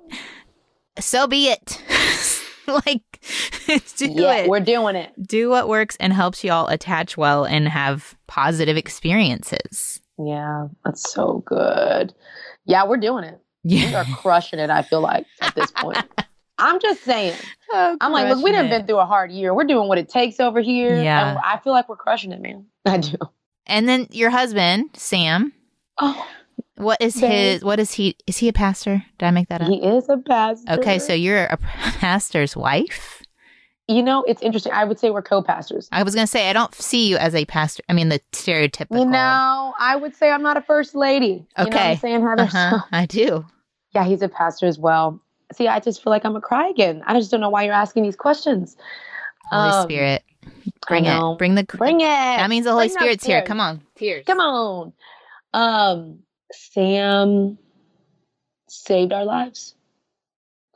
so 1.00 1.26
be 1.26 1.48
it. 1.48 1.82
like, 2.68 3.20
do 3.96 4.06
yeah, 4.06 4.34
it. 4.36 4.48
We're 4.48 4.60
doing 4.60 4.94
it. 4.94 5.10
Do 5.20 5.50
what 5.50 5.68
works 5.68 5.96
and 5.98 6.12
helps 6.12 6.44
y'all 6.44 6.68
attach 6.68 7.16
well 7.16 7.44
and 7.44 7.66
have 7.66 8.16
positive 8.28 8.76
experiences. 8.76 10.00
Yeah, 10.18 10.68
that's 10.84 11.12
so 11.12 11.42
good. 11.44 12.14
Yeah, 12.64 12.84
we're 12.86 12.96
doing 12.98 13.24
it. 13.24 13.40
Yeah. 13.64 13.88
We 13.88 13.94
are 13.96 14.04
crushing 14.16 14.60
it, 14.60 14.70
I 14.70 14.82
feel 14.82 15.00
like, 15.00 15.26
at 15.40 15.54
this 15.56 15.70
point. 15.72 15.98
I'm 16.58 16.80
just 16.80 17.02
saying. 17.02 17.34
Oh, 17.72 17.96
I'm 18.00 18.12
like, 18.12 18.28
look, 18.28 18.42
we 18.42 18.52
done 18.52 18.68
been 18.68 18.86
through 18.86 18.98
a 18.98 19.06
hard 19.06 19.30
year. 19.30 19.54
We're 19.54 19.64
doing 19.64 19.88
what 19.88 19.98
it 19.98 20.08
takes 20.08 20.40
over 20.40 20.60
here. 20.60 21.00
Yeah. 21.02 21.38
I 21.44 21.58
feel 21.58 21.72
like 21.72 21.88
we're 21.88 21.96
crushing 21.96 22.32
it, 22.32 22.40
man. 22.40 22.66
I 22.84 22.98
do. 22.98 23.16
And 23.68 23.88
then 23.88 24.08
your 24.10 24.30
husband, 24.30 24.90
Sam. 24.94 25.52
Oh. 25.98 26.26
What 26.76 27.00
is 27.00 27.18
his 27.18 27.64
what 27.64 27.80
is 27.80 27.92
he 27.92 28.16
is 28.26 28.36
he 28.36 28.48
a 28.48 28.52
pastor? 28.52 29.04
Did 29.18 29.26
I 29.26 29.30
make 29.32 29.48
that 29.48 29.62
up? 29.62 29.68
He 29.68 29.82
is 29.82 30.08
a 30.08 30.16
pastor. 30.16 30.74
Okay, 30.74 31.00
so 31.00 31.12
you're 31.12 31.44
a 31.44 31.56
pastor's 31.98 32.56
wife? 32.56 33.22
You 33.88 34.02
know, 34.02 34.22
it's 34.24 34.42
interesting. 34.42 34.72
I 34.72 34.84
would 34.84 34.98
say 34.98 35.10
we're 35.10 35.22
co-pastors. 35.22 35.88
I 35.90 36.02
was 36.02 36.14
going 36.14 36.26
to 36.26 36.30
say 36.30 36.50
I 36.50 36.52
don't 36.52 36.74
see 36.74 37.08
you 37.08 37.16
as 37.16 37.34
a 37.34 37.44
pastor. 37.46 37.82
I 37.88 37.94
mean 37.94 38.10
the 38.10 38.20
stereotypical. 38.32 39.00
You 39.00 39.06
know, 39.06 39.74
I 39.78 39.96
would 39.96 40.14
say 40.14 40.30
I'm 40.30 40.42
not 40.42 40.56
a 40.56 40.62
first 40.62 40.94
lady. 40.94 41.46
Okay. 41.58 41.66
You 41.66 41.70
know 41.70 41.78
I'm 41.78 41.96
saying? 41.96 42.24
Uh-huh. 42.24 42.78
I 42.92 43.06
do. 43.06 43.44
Yeah, 43.94 44.04
he's 44.04 44.22
a 44.22 44.28
pastor 44.28 44.66
as 44.66 44.78
well. 44.78 45.20
See, 45.52 45.66
I 45.66 45.80
just 45.80 46.04
feel 46.04 46.10
like 46.10 46.24
I'm 46.24 46.36
a 46.36 46.40
cry 46.40 46.68
again. 46.68 47.02
I 47.06 47.18
just 47.18 47.30
don't 47.30 47.40
know 47.40 47.48
why 47.48 47.64
you're 47.64 47.74
asking 47.74 48.02
these 48.04 48.16
questions. 48.16 48.76
Holy 49.50 49.70
um, 49.70 49.82
Spirit. 49.84 50.22
Bring 50.86 51.06
it. 51.06 51.38
Bring 51.38 51.54
the 51.54 51.64
bring 51.64 52.00
it. 52.00 52.04
That 52.04 52.50
means 52.50 52.64
the 52.64 52.72
Holy 52.72 52.88
bring 52.88 52.98
Spirit's 52.98 53.24
here. 53.26 53.42
Come 53.42 53.60
on. 53.60 53.82
Tears. 53.96 54.24
Come 54.26 54.40
on. 54.40 54.92
Um 55.52 56.20
Sam 56.52 57.58
saved 58.68 59.12
our 59.12 59.24
lives. 59.24 59.74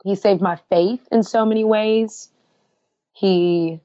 He 0.03 0.15
saved 0.15 0.41
my 0.41 0.57
faith 0.69 1.01
in 1.11 1.23
so 1.23 1.45
many 1.45 1.63
ways. 1.63 2.29
He 3.13 3.79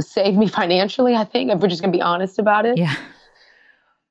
saved 0.00 0.38
me 0.38 0.48
financially, 0.48 1.14
I 1.14 1.24
think, 1.24 1.50
if 1.50 1.60
we're 1.60 1.68
just 1.68 1.82
gonna 1.82 1.92
be 1.92 2.02
honest 2.02 2.38
about 2.38 2.66
it. 2.66 2.78
Yeah. 2.78 2.94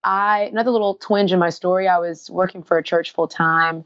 I 0.03 0.49
another 0.51 0.71
little 0.71 0.95
twinge 0.95 1.33
in 1.33 1.39
my 1.39 1.49
story. 1.49 1.87
I 1.87 1.97
was 1.97 2.29
working 2.29 2.61
for 2.61 2.77
a 2.77 2.83
church 2.83 3.11
full 3.11 3.27
time. 3.27 3.83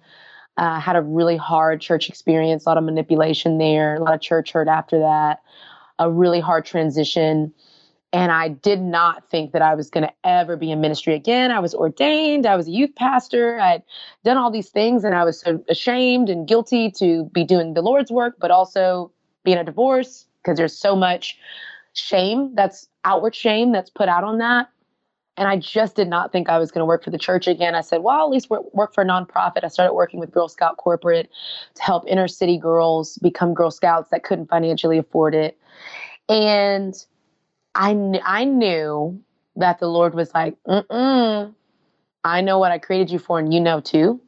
Uh, 0.57 0.77
had 0.77 0.97
a 0.97 1.01
really 1.01 1.37
hard 1.37 1.79
church 1.79 2.09
experience, 2.09 2.65
a 2.65 2.69
lot 2.69 2.77
of 2.77 2.83
manipulation 2.83 3.57
there, 3.57 3.95
a 3.95 4.03
lot 4.03 4.13
of 4.13 4.19
church 4.19 4.51
hurt 4.51 4.67
after 4.67 4.99
that 4.99 5.41
a 5.99 6.09
really 6.09 6.39
hard 6.39 6.65
transition. 6.65 7.53
And 8.11 8.31
I 8.31 8.47
did 8.47 8.81
not 8.81 9.29
think 9.29 9.51
that 9.51 9.61
I 9.61 9.75
was 9.75 9.91
going 9.91 10.07
to 10.07 10.13
ever 10.23 10.57
be 10.57 10.71
in 10.71 10.81
ministry 10.81 11.13
again. 11.13 11.51
I 11.51 11.59
was 11.59 11.75
ordained, 11.75 12.47
I 12.47 12.55
was 12.55 12.67
a 12.67 12.71
youth 12.71 12.95
pastor, 12.95 13.59
I'd 13.59 13.83
done 14.23 14.37
all 14.37 14.49
these 14.49 14.69
things, 14.69 15.03
and 15.03 15.13
I 15.13 15.23
was 15.23 15.39
so 15.39 15.63
ashamed 15.69 16.27
and 16.27 16.47
guilty 16.47 16.89
to 16.97 17.25
be 17.25 17.43
doing 17.43 17.75
the 17.75 17.83
Lord's 17.83 18.09
work, 18.09 18.37
but 18.39 18.49
also 18.49 19.11
being 19.43 19.59
a 19.59 19.63
divorce 19.63 20.25
because 20.41 20.57
there's 20.57 20.75
so 20.75 20.95
much 20.95 21.37
shame 21.93 22.55
that's 22.55 22.87
outward 23.05 23.35
shame 23.35 23.71
that's 23.71 23.91
put 23.91 24.09
out 24.09 24.23
on 24.23 24.39
that. 24.39 24.69
And 25.39 25.47
I 25.47 25.55
just 25.55 25.95
did 25.95 26.09
not 26.09 26.33
think 26.33 26.49
I 26.49 26.59
was 26.59 26.69
going 26.69 26.81
to 26.81 26.85
work 26.85 27.01
for 27.01 27.11
the 27.11 27.17
church 27.17 27.47
again. 27.47 27.73
I 27.73 27.79
said, 27.79 28.03
well, 28.03 28.25
at 28.25 28.29
least 28.29 28.49
work 28.49 28.93
for 28.93 29.01
a 29.01 29.07
nonprofit. 29.07 29.63
I 29.63 29.69
started 29.69 29.93
working 29.93 30.19
with 30.19 30.31
Girl 30.31 30.49
Scout 30.49 30.75
Corporate 30.75 31.29
to 31.75 31.81
help 31.81 32.03
inner 32.07 32.27
city 32.27 32.57
girls 32.57 33.17
become 33.19 33.53
Girl 33.53 33.71
Scouts 33.71 34.09
that 34.11 34.23
couldn't 34.23 34.49
financially 34.49 34.97
afford 34.97 35.33
it. 35.33 35.57
And 36.27 36.93
I, 37.73 37.93
kn- 37.93 38.21
I 38.25 38.43
knew 38.43 39.17
that 39.55 39.79
the 39.79 39.87
Lord 39.87 40.13
was 40.13 40.33
like, 40.33 40.55
mm 40.67 41.55
I 42.25 42.41
know 42.41 42.59
what 42.59 42.73
I 42.73 42.79
created 42.79 43.09
you 43.09 43.17
for, 43.17 43.39
and 43.39 43.53
you 43.53 43.61
know 43.61 43.79
too. 43.79 44.19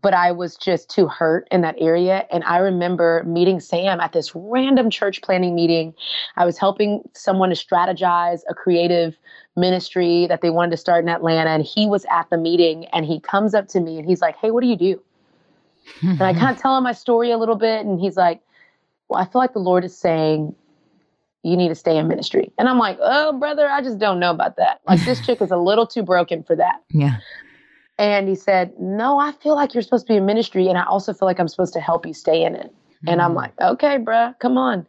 But 0.00 0.14
I 0.14 0.32
was 0.32 0.56
just 0.56 0.90
too 0.90 1.06
hurt 1.06 1.48
in 1.50 1.62
that 1.62 1.76
area. 1.78 2.26
And 2.30 2.44
I 2.44 2.58
remember 2.58 3.24
meeting 3.26 3.60
Sam 3.60 4.00
at 4.00 4.12
this 4.12 4.32
random 4.34 4.90
church 4.90 5.22
planning 5.22 5.54
meeting. 5.54 5.94
I 6.36 6.44
was 6.44 6.58
helping 6.58 7.02
someone 7.14 7.50
to 7.50 7.56
strategize 7.56 8.40
a 8.48 8.54
creative 8.54 9.16
ministry 9.56 10.26
that 10.28 10.42
they 10.42 10.50
wanted 10.50 10.70
to 10.72 10.76
start 10.76 11.04
in 11.04 11.08
Atlanta. 11.08 11.50
And 11.50 11.64
he 11.64 11.86
was 11.86 12.06
at 12.10 12.30
the 12.30 12.38
meeting 12.38 12.86
and 12.92 13.04
he 13.04 13.20
comes 13.20 13.54
up 13.54 13.68
to 13.68 13.80
me 13.80 13.98
and 13.98 14.08
he's 14.08 14.20
like, 14.20 14.36
Hey, 14.36 14.50
what 14.50 14.62
do 14.62 14.68
you 14.68 14.76
do? 14.76 15.02
and 16.02 16.22
I 16.22 16.32
kind 16.32 16.54
of 16.54 16.58
tell 16.62 16.76
him 16.76 16.84
my 16.84 16.92
story 16.92 17.30
a 17.30 17.38
little 17.38 17.56
bit. 17.56 17.84
And 17.84 18.00
he's 18.00 18.16
like, 18.16 18.40
Well, 19.08 19.20
I 19.20 19.24
feel 19.24 19.40
like 19.40 19.52
the 19.52 19.58
Lord 19.58 19.84
is 19.84 19.96
saying, 19.96 20.54
you 21.42 21.56
need 21.56 21.68
to 21.68 21.74
stay 21.74 21.96
in 21.96 22.06
ministry. 22.06 22.52
And 22.58 22.68
I'm 22.68 22.78
like, 22.78 22.98
oh, 23.00 23.38
brother, 23.38 23.66
I 23.66 23.80
just 23.80 23.98
don't 23.98 24.20
know 24.20 24.30
about 24.30 24.56
that. 24.56 24.80
Like, 24.86 25.04
this 25.04 25.20
chick 25.20 25.40
is 25.40 25.50
a 25.50 25.56
little 25.56 25.86
too 25.86 26.02
broken 26.02 26.42
for 26.42 26.54
that. 26.56 26.82
Yeah. 26.90 27.16
And 28.00 28.28
he 28.30 28.34
said, 28.34 28.72
no, 28.80 29.18
I 29.18 29.30
feel 29.32 29.54
like 29.54 29.74
you're 29.74 29.82
supposed 29.82 30.06
to 30.06 30.12
be 30.14 30.16
in 30.16 30.24
ministry. 30.24 30.68
And 30.68 30.78
I 30.78 30.84
also 30.84 31.12
feel 31.12 31.26
like 31.26 31.38
I'm 31.38 31.48
supposed 31.48 31.74
to 31.74 31.80
help 31.80 32.06
you 32.06 32.14
stay 32.14 32.42
in 32.42 32.54
it. 32.54 32.74
And 33.06 33.20
I'm 33.20 33.32
Mm. 33.32 33.36
like, 33.36 33.60
okay, 33.60 33.98
bruh, 33.98 34.38
come 34.38 34.56
on. 34.56 34.86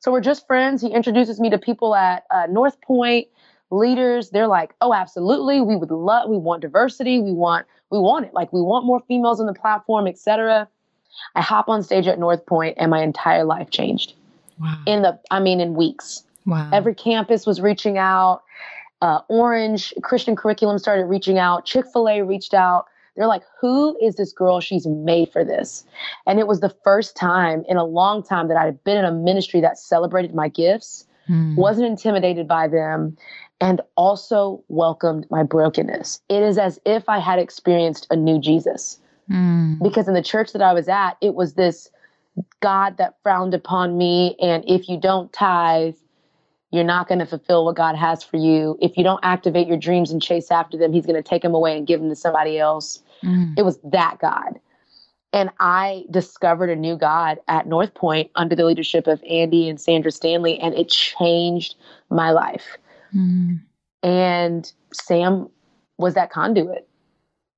So 0.00 0.10
we're 0.10 0.20
just 0.20 0.48
friends. 0.48 0.82
He 0.82 0.88
introduces 0.88 1.38
me 1.38 1.48
to 1.50 1.58
people 1.58 1.94
at 1.94 2.24
uh, 2.32 2.46
North 2.50 2.80
Point 2.80 3.28
leaders. 3.70 4.30
They're 4.30 4.48
like, 4.48 4.74
oh, 4.80 4.92
absolutely. 4.92 5.60
We 5.60 5.76
would 5.76 5.92
love, 5.92 6.28
we 6.28 6.38
want 6.38 6.62
diversity. 6.62 7.20
We 7.20 7.30
want, 7.32 7.66
we 7.90 8.00
want 8.00 8.26
it. 8.26 8.34
Like 8.34 8.52
we 8.52 8.60
want 8.60 8.84
more 8.84 9.00
females 9.06 9.38
on 9.40 9.46
the 9.46 9.54
platform, 9.54 10.08
etc. 10.08 10.66
I 11.36 11.40
hop 11.42 11.68
on 11.68 11.84
stage 11.84 12.08
at 12.08 12.18
North 12.18 12.44
Point 12.46 12.74
and 12.78 12.90
my 12.90 13.00
entire 13.02 13.44
life 13.44 13.70
changed 13.70 14.14
Wow. 14.60 14.76
in 14.86 15.02
the, 15.02 15.20
I 15.30 15.38
mean, 15.38 15.60
in 15.60 15.74
weeks. 15.74 16.24
wow. 16.46 16.68
Every 16.72 16.94
campus 16.96 17.46
was 17.46 17.60
reaching 17.60 17.96
out. 17.96 18.42
Uh, 19.02 19.20
Orange 19.28 19.94
Christian 20.02 20.36
Curriculum 20.36 20.78
started 20.78 21.06
reaching 21.06 21.38
out. 21.38 21.64
Chick 21.64 21.86
fil 21.92 22.08
A 22.08 22.22
reached 22.22 22.54
out. 22.54 22.86
They're 23.16 23.26
like, 23.26 23.42
who 23.60 23.96
is 24.00 24.16
this 24.16 24.32
girl? 24.32 24.60
She's 24.60 24.86
made 24.86 25.32
for 25.32 25.44
this. 25.44 25.84
And 26.26 26.38
it 26.38 26.46
was 26.46 26.60
the 26.60 26.74
first 26.84 27.16
time 27.16 27.64
in 27.68 27.76
a 27.76 27.84
long 27.84 28.22
time 28.22 28.48
that 28.48 28.56
I 28.56 28.64
had 28.64 28.82
been 28.84 28.98
in 28.98 29.04
a 29.04 29.12
ministry 29.12 29.60
that 29.60 29.78
celebrated 29.78 30.34
my 30.34 30.48
gifts, 30.48 31.06
Mm. 31.28 31.56
wasn't 31.56 31.86
intimidated 31.86 32.48
by 32.48 32.66
them, 32.66 33.16
and 33.60 33.80
also 33.96 34.62
welcomed 34.68 35.26
my 35.30 35.42
brokenness. 35.42 36.20
It 36.28 36.42
is 36.42 36.56
as 36.58 36.80
if 36.86 37.08
I 37.08 37.18
had 37.18 37.38
experienced 37.38 38.06
a 38.10 38.16
new 38.16 38.38
Jesus 38.38 38.98
Mm. 39.30 39.82
because 39.82 40.08
in 40.08 40.14
the 40.14 40.22
church 40.22 40.52
that 40.52 40.62
I 40.62 40.72
was 40.72 40.88
at, 40.88 41.16
it 41.20 41.34
was 41.34 41.54
this 41.54 41.90
God 42.60 42.96
that 42.96 43.16
frowned 43.22 43.54
upon 43.54 43.98
me. 43.98 44.34
And 44.40 44.64
if 44.66 44.88
you 44.88 44.98
don't 44.98 45.32
tithe, 45.32 45.96
you're 46.70 46.84
not 46.84 47.08
going 47.08 47.18
to 47.18 47.26
fulfill 47.26 47.64
what 47.64 47.76
God 47.76 47.96
has 47.96 48.22
for 48.22 48.36
you. 48.36 48.78
If 48.80 48.96
you 48.96 49.04
don't 49.04 49.20
activate 49.22 49.66
your 49.66 49.76
dreams 49.76 50.10
and 50.10 50.22
chase 50.22 50.50
after 50.50 50.76
them, 50.76 50.92
He's 50.92 51.06
going 51.06 51.20
to 51.20 51.28
take 51.28 51.42
them 51.42 51.54
away 51.54 51.76
and 51.76 51.86
give 51.86 52.00
them 52.00 52.08
to 52.08 52.16
somebody 52.16 52.58
else. 52.58 53.02
Mm. 53.24 53.54
It 53.58 53.62
was 53.64 53.78
that 53.84 54.18
God. 54.20 54.60
And 55.32 55.50
I 55.60 56.04
discovered 56.10 56.70
a 56.70 56.76
new 56.76 56.96
God 56.96 57.38
at 57.46 57.66
North 57.66 57.94
Point 57.94 58.30
under 58.34 58.56
the 58.56 58.64
leadership 58.64 59.06
of 59.06 59.22
Andy 59.28 59.68
and 59.68 59.80
Sandra 59.80 60.10
Stanley, 60.10 60.58
and 60.58 60.74
it 60.74 60.88
changed 60.88 61.76
my 62.08 62.30
life. 62.30 62.78
Mm. 63.14 63.60
And 64.02 64.72
Sam 64.92 65.48
was 65.98 66.14
that 66.14 66.30
conduit. 66.30 66.88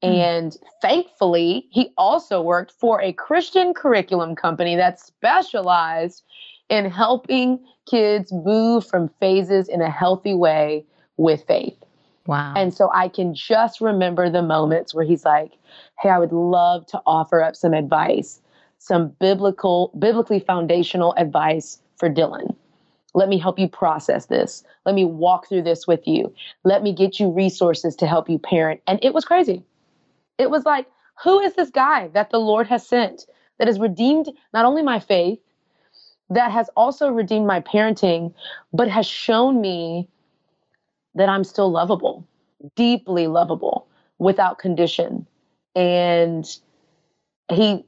Hmm. 0.03 0.09
And 0.09 0.57
thankfully, 0.83 1.67
he 1.71 1.93
also 1.97 2.43
worked 2.43 2.73
for 2.73 3.01
a 3.01 3.13
Christian 3.13 3.73
curriculum 3.73 4.35
company 4.35 4.75
that 4.77 4.99
specialized 5.01 6.25
in 6.73 6.91
helping 6.91 7.61
kids 7.85 8.33
move 8.33 8.87
from 8.87 9.11
phases 9.21 9.69
in 9.69 9.83
a 9.83 9.91
healthy 9.91 10.33
way 10.33 10.87
with 11.19 11.45
faith. 11.47 11.77
Wow. 12.27 12.55
And 12.57 12.73
so 12.73 12.89
I 12.95 13.09
can 13.09 13.35
just 13.35 13.83
remember 13.83 14.31
the 14.31 14.41
moments 14.43 14.95
where 14.95 15.05
he's 15.05 15.27
like, 15.27 15.53
"Hey, 16.01 16.09
I 16.09 16.19
would 16.19 16.33
love 16.33 16.87
to 16.87 17.03
offer 17.05 17.43
up 17.43 17.57
some 17.57 17.75
advice, 17.75 18.41
some 18.79 19.09
biblical 19.21 19.93
biblically 19.99 20.41
foundational 20.41 21.13
advice 21.19 21.79
for 21.97 22.09
Dylan. 22.09 22.57
Let 23.13 23.29
me 23.29 23.37
help 23.37 23.59
you 23.59 23.69
process 23.69 24.27
this. 24.27 24.65
Let 24.87 24.95
me 24.95 25.05
walk 25.05 25.49
through 25.49 25.63
this 25.63 25.87
with 25.87 26.09
you. 26.09 26.33
Let 26.65 26.83
me 26.83 26.95
get 26.95 27.21
you 27.21 27.29
resources 27.31 27.95
to 27.97 28.07
help 28.07 28.31
you 28.31 28.39
parent." 28.39 28.81
And 28.87 28.99
it 29.03 29.13
was 29.13 29.27
crazy. 29.27 29.63
It 30.39 30.49
was 30.49 30.65
like, 30.65 30.87
"Who 31.23 31.39
is 31.41 31.53
this 31.53 31.69
guy 31.69 32.09
that 32.15 32.31
the 32.31 32.41
Lord 32.41 32.67
has 32.69 32.87
sent 32.87 33.27
that 33.59 33.69
has 33.69 33.79
redeemed 33.79 34.31
not 34.55 34.65
only 34.65 34.83
my 34.83 35.01
faith, 35.01 35.39
that 36.35 36.51
has 36.51 36.69
also 36.77 37.11
redeemed 37.11 37.47
my 37.47 37.61
parenting, 37.61 38.33
but 38.73 38.89
has 38.89 39.07
shown 39.07 39.61
me 39.61 40.09
that 41.15 41.29
I'm 41.29 41.45
still 41.45 41.71
lovable, 41.71 42.27
deeply 42.75 43.27
lovable, 43.27 43.87
without 44.19 44.59
condition. 44.59 45.27
And 45.75 46.47
he 47.51 47.85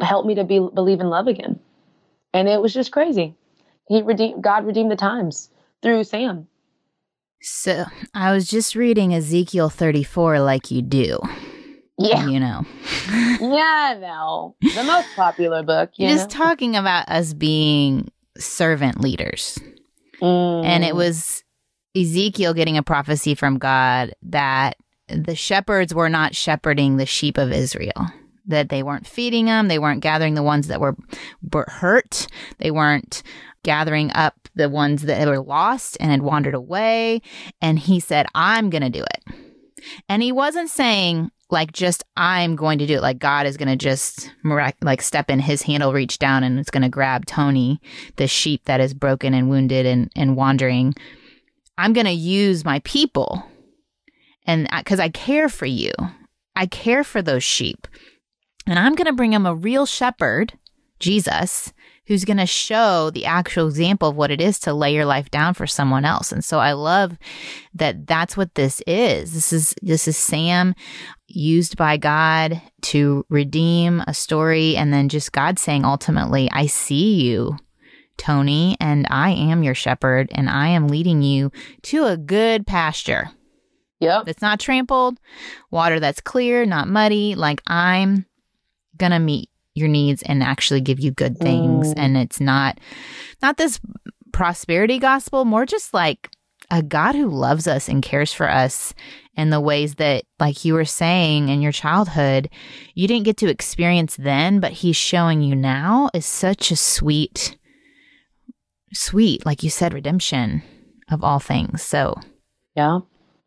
helped 0.00 0.26
me 0.26 0.34
to 0.34 0.44
be 0.44 0.58
believe 0.58 1.00
in 1.00 1.08
love 1.08 1.26
again. 1.26 1.58
And 2.32 2.48
it 2.48 2.60
was 2.60 2.72
just 2.72 2.92
crazy. 2.92 3.34
He 3.88 4.02
redeemed 4.02 4.42
God 4.42 4.64
redeemed 4.64 4.90
the 4.90 4.96
times 4.96 5.50
through 5.82 6.04
Sam. 6.04 6.46
so 7.42 7.84
I 8.14 8.32
was 8.32 8.46
just 8.46 8.74
reading 8.76 9.14
Ezekiel 9.14 9.70
34 9.70 10.40
like 10.40 10.70
you 10.70 10.82
do. 10.82 11.18
Yeah. 12.00 12.26
You 12.26 12.40
know. 12.40 12.66
Yeah, 13.40 13.96
no. 13.98 14.56
The 14.60 14.84
most 14.84 15.08
popular 15.16 15.62
book. 15.62 15.90
You 15.96 16.08
just 16.08 16.30
know? 16.30 16.44
talking 16.44 16.76
about 16.76 17.08
us 17.08 17.32
being 17.32 18.10
servant 18.36 19.00
leaders. 19.00 19.58
Mm. 20.20 20.64
And 20.64 20.84
it 20.84 20.94
was 20.94 21.42
Ezekiel 21.96 22.54
getting 22.54 22.76
a 22.76 22.82
prophecy 22.82 23.34
from 23.34 23.58
God 23.58 24.14
that 24.22 24.76
the 25.08 25.34
shepherds 25.34 25.94
were 25.94 26.08
not 26.08 26.34
shepherding 26.34 26.96
the 26.96 27.06
sheep 27.06 27.38
of 27.38 27.52
Israel. 27.52 28.12
That 28.46 28.68
they 28.68 28.82
weren't 28.82 29.06
feeding 29.06 29.46
them, 29.46 29.68
they 29.68 29.78
weren't 29.78 30.02
gathering 30.02 30.34
the 30.34 30.42
ones 30.42 30.68
that 30.68 30.80
were, 30.80 30.96
were 31.52 31.66
hurt, 31.68 32.26
they 32.58 32.70
weren't 32.70 33.22
gathering 33.62 34.10
up 34.12 34.48
the 34.54 34.68
ones 34.68 35.02
that 35.02 35.26
were 35.28 35.40
lost 35.40 35.96
and 36.00 36.10
had 36.10 36.22
wandered 36.22 36.54
away. 36.54 37.22
And 37.60 37.78
he 37.78 38.00
said, 38.00 38.26
I'm 38.34 38.70
going 38.70 38.82
to 38.82 38.90
do 38.90 39.02
it. 39.02 39.34
And 40.08 40.22
he 40.22 40.32
wasn't 40.32 40.70
saying, 40.70 41.30
like, 41.50 41.72
just 41.72 42.04
I'm 42.16 42.56
going 42.56 42.78
to 42.78 42.86
do 42.86 42.96
it, 42.96 43.02
like 43.02 43.18
God 43.18 43.46
is 43.46 43.56
going 43.56 43.68
to 43.68 43.76
just 43.76 44.30
like 44.44 45.02
step 45.02 45.30
in, 45.30 45.40
his 45.40 45.62
hand 45.62 45.82
will 45.82 45.92
reach 45.92 46.18
down 46.18 46.44
and 46.44 46.58
it's 46.58 46.70
going 46.70 46.82
to 46.82 46.88
grab 46.88 47.26
Toni, 47.26 47.80
the 48.16 48.26
sheep 48.26 48.64
that 48.64 48.80
is 48.80 48.94
broken 48.94 49.34
and 49.34 49.50
wounded 49.50 49.86
and, 49.86 50.10
and 50.16 50.36
wandering. 50.36 50.94
I'm 51.78 51.92
going 51.92 52.06
to 52.06 52.12
use 52.12 52.64
my 52.64 52.80
people. 52.80 53.44
And 54.44 54.68
because 54.76 55.00
I 55.00 55.08
care 55.08 55.48
for 55.48 55.66
you, 55.66 55.92
I 56.56 56.66
care 56.66 57.04
for 57.04 57.22
those 57.22 57.44
sheep. 57.44 57.86
And 58.66 58.78
I'm 58.78 58.94
going 58.94 59.06
to 59.06 59.12
bring 59.12 59.30
them 59.30 59.46
a 59.46 59.54
real 59.54 59.86
shepherd, 59.86 60.54
Jesus, 60.98 61.72
who's 62.06 62.24
going 62.24 62.36
to 62.36 62.46
show 62.46 63.10
the 63.10 63.24
actual 63.24 63.68
example 63.68 64.08
of 64.08 64.16
what 64.16 64.30
it 64.30 64.40
is 64.40 64.58
to 64.58 64.74
lay 64.74 64.92
your 64.92 65.04
life 65.04 65.30
down 65.30 65.54
for 65.54 65.66
someone 65.66 66.04
else. 66.04 66.32
And 66.32 66.44
so 66.44 66.58
I 66.58 66.72
love 66.72 67.16
that 67.72 68.06
that's 68.06 68.36
what 68.36 68.56
this 68.56 68.82
is. 68.86 69.32
This 69.32 69.52
is 69.52 69.74
this 69.80 70.08
is 70.08 70.16
Sam 70.16 70.74
used 71.30 71.76
by 71.76 71.96
God 71.96 72.60
to 72.82 73.24
redeem 73.28 74.00
a 74.06 74.14
story 74.14 74.76
and 74.76 74.92
then 74.92 75.08
just 75.08 75.32
God 75.32 75.58
saying 75.58 75.84
ultimately, 75.84 76.48
I 76.52 76.66
see 76.66 77.20
you. 77.22 77.56
Toni, 78.16 78.76
and 78.80 79.06
I 79.08 79.30
am 79.30 79.62
your 79.62 79.74
shepherd, 79.74 80.28
and 80.34 80.50
I 80.50 80.68
am 80.68 80.88
leading 80.88 81.22
you 81.22 81.50
to 81.84 82.04
a 82.04 82.18
good 82.18 82.66
pasture 82.66 83.30
Yep. 84.00 84.26
that's 84.26 84.42
not 84.42 84.60
trampled, 84.60 85.18
water 85.70 85.98
that's 85.98 86.20
clear, 86.20 86.66
not 86.66 86.86
muddy. 86.86 87.34
Like 87.34 87.62
I'm 87.66 88.26
gonna 88.98 89.20
meet 89.20 89.48
your 89.74 89.88
needs 89.88 90.22
and 90.22 90.42
actually 90.42 90.82
give 90.82 91.00
you 91.00 91.10
good 91.10 91.38
things. 91.38 91.94
Mm. 91.94 91.98
And 91.98 92.16
it's 92.18 92.40
not 92.40 92.78
not 93.40 93.56
this 93.56 93.80
prosperity 94.32 94.98
gospel, 94.98 95.44
more 95.44 95.64
just 95.64 95.94
like 95.94 96.30
a 96.70 96.82
God 96.82 97.14
who 97.14 97.28
loves 97.28 97.66
us 97.66 97.88
and 97.88 98.02
cares 98.02 98.32
for 98.32 98.48
us 98.48 98.94
in 99.34 99.50
the 99.50 99.60
ways 99.60 99.96
that, 99.96 100.24
like 100.38 100.64
you 100.64 100.74
were 100.74 100.84
saying 100.84 101.48
in 101.48 101.60
your 101.62 101.72
childhood, 101.72 102.48
you 102.94 103.08
didn't 103.08 103.24
get 103.24 103.36
to 103.38 103.48
experience 103.48 104.16
then, 104.16 104.60
but 104.60 104.72
he's 104.72 104.96
showing 104.96 105.42
you 105.42 105.54
now 105.56 106.10
is 106.14 106.26
such 106.26 106.70
a 106.70 106.76
sweet, 106.76 107.56
sweet, 108.92 109.44
like 109.46 109.62
you 109.62 109.70
said, 109.70 109.94
redemption 109.94 110.62
of 111.10 111.22
all 111.24 111.38
things. 111.38 111.82
So 111.82 112.14
Yeah. 112.76 113.00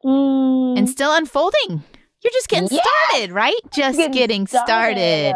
Mm. 0.04 0.78
and 0.78 0.90
still 0.90 1.14
unfolding. 1.16 1.84
You're 2.22 2.32
just 2.32 2.50
getting 2.50 2.70
Yes! 2.72 2.86
started, 3.10 3.32
right? 3.34 3.60
Just 3.74 4.00
getting, 4.14 4.48
started. 4.48 5.34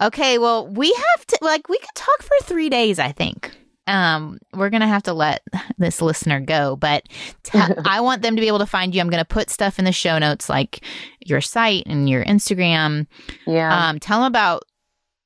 Okay, 0.00 0.38
well, 0.38 0.66
we 0.66 0.92
have 0.92 1.26
to 1.26 1.38
like 1.42 1.68
we 1.68 1.78
could 1.78 1.94
talk 1.94 2.22
for 2.22 2.34
3 2.44 2.68
days, 2.68 2.98
I 2.98 3.12
think. 3.12 3.56
Um, 3.86 4.38
we're 4.54 4.70
going 4.70 4.80
to 4.82 4.86
have 4.86 5.02
to 5.04 5.12
let 5.12 5.42
this 5.78 6.00
listener 6.00 6.40
go, 6.40 6.76
but 6.76 7.04
t- 7.42 7.58
I 7.84 8.00
want 8.00 8.22
them 8.22 8.36
to 8.36 8.40
be 8.40 8.46
able 8.48 8.60
to 8.60 8.66
find 8.66 8.94
you. 8.94 9.00
I'm 9.00 9.10
going 9.10 9.22
to 9.22 9.24
put 9.24 9.50
stuff 9.50 9.78
in 9.78 9.84
the 9.84 9.92
show 9.92 10.18
notes 10.18 10.48
like 10.48 10.84
your 11.20 11.40
site 11.40 11.84
and 11.86 12.08
your 12.08 12.24
Instagram. 12.24 13.06
Yeah. 13.46 13.88
Um, 13.88 13.98
tell 13.98 14.20
them 14.20 14.26
about 14.26 14.62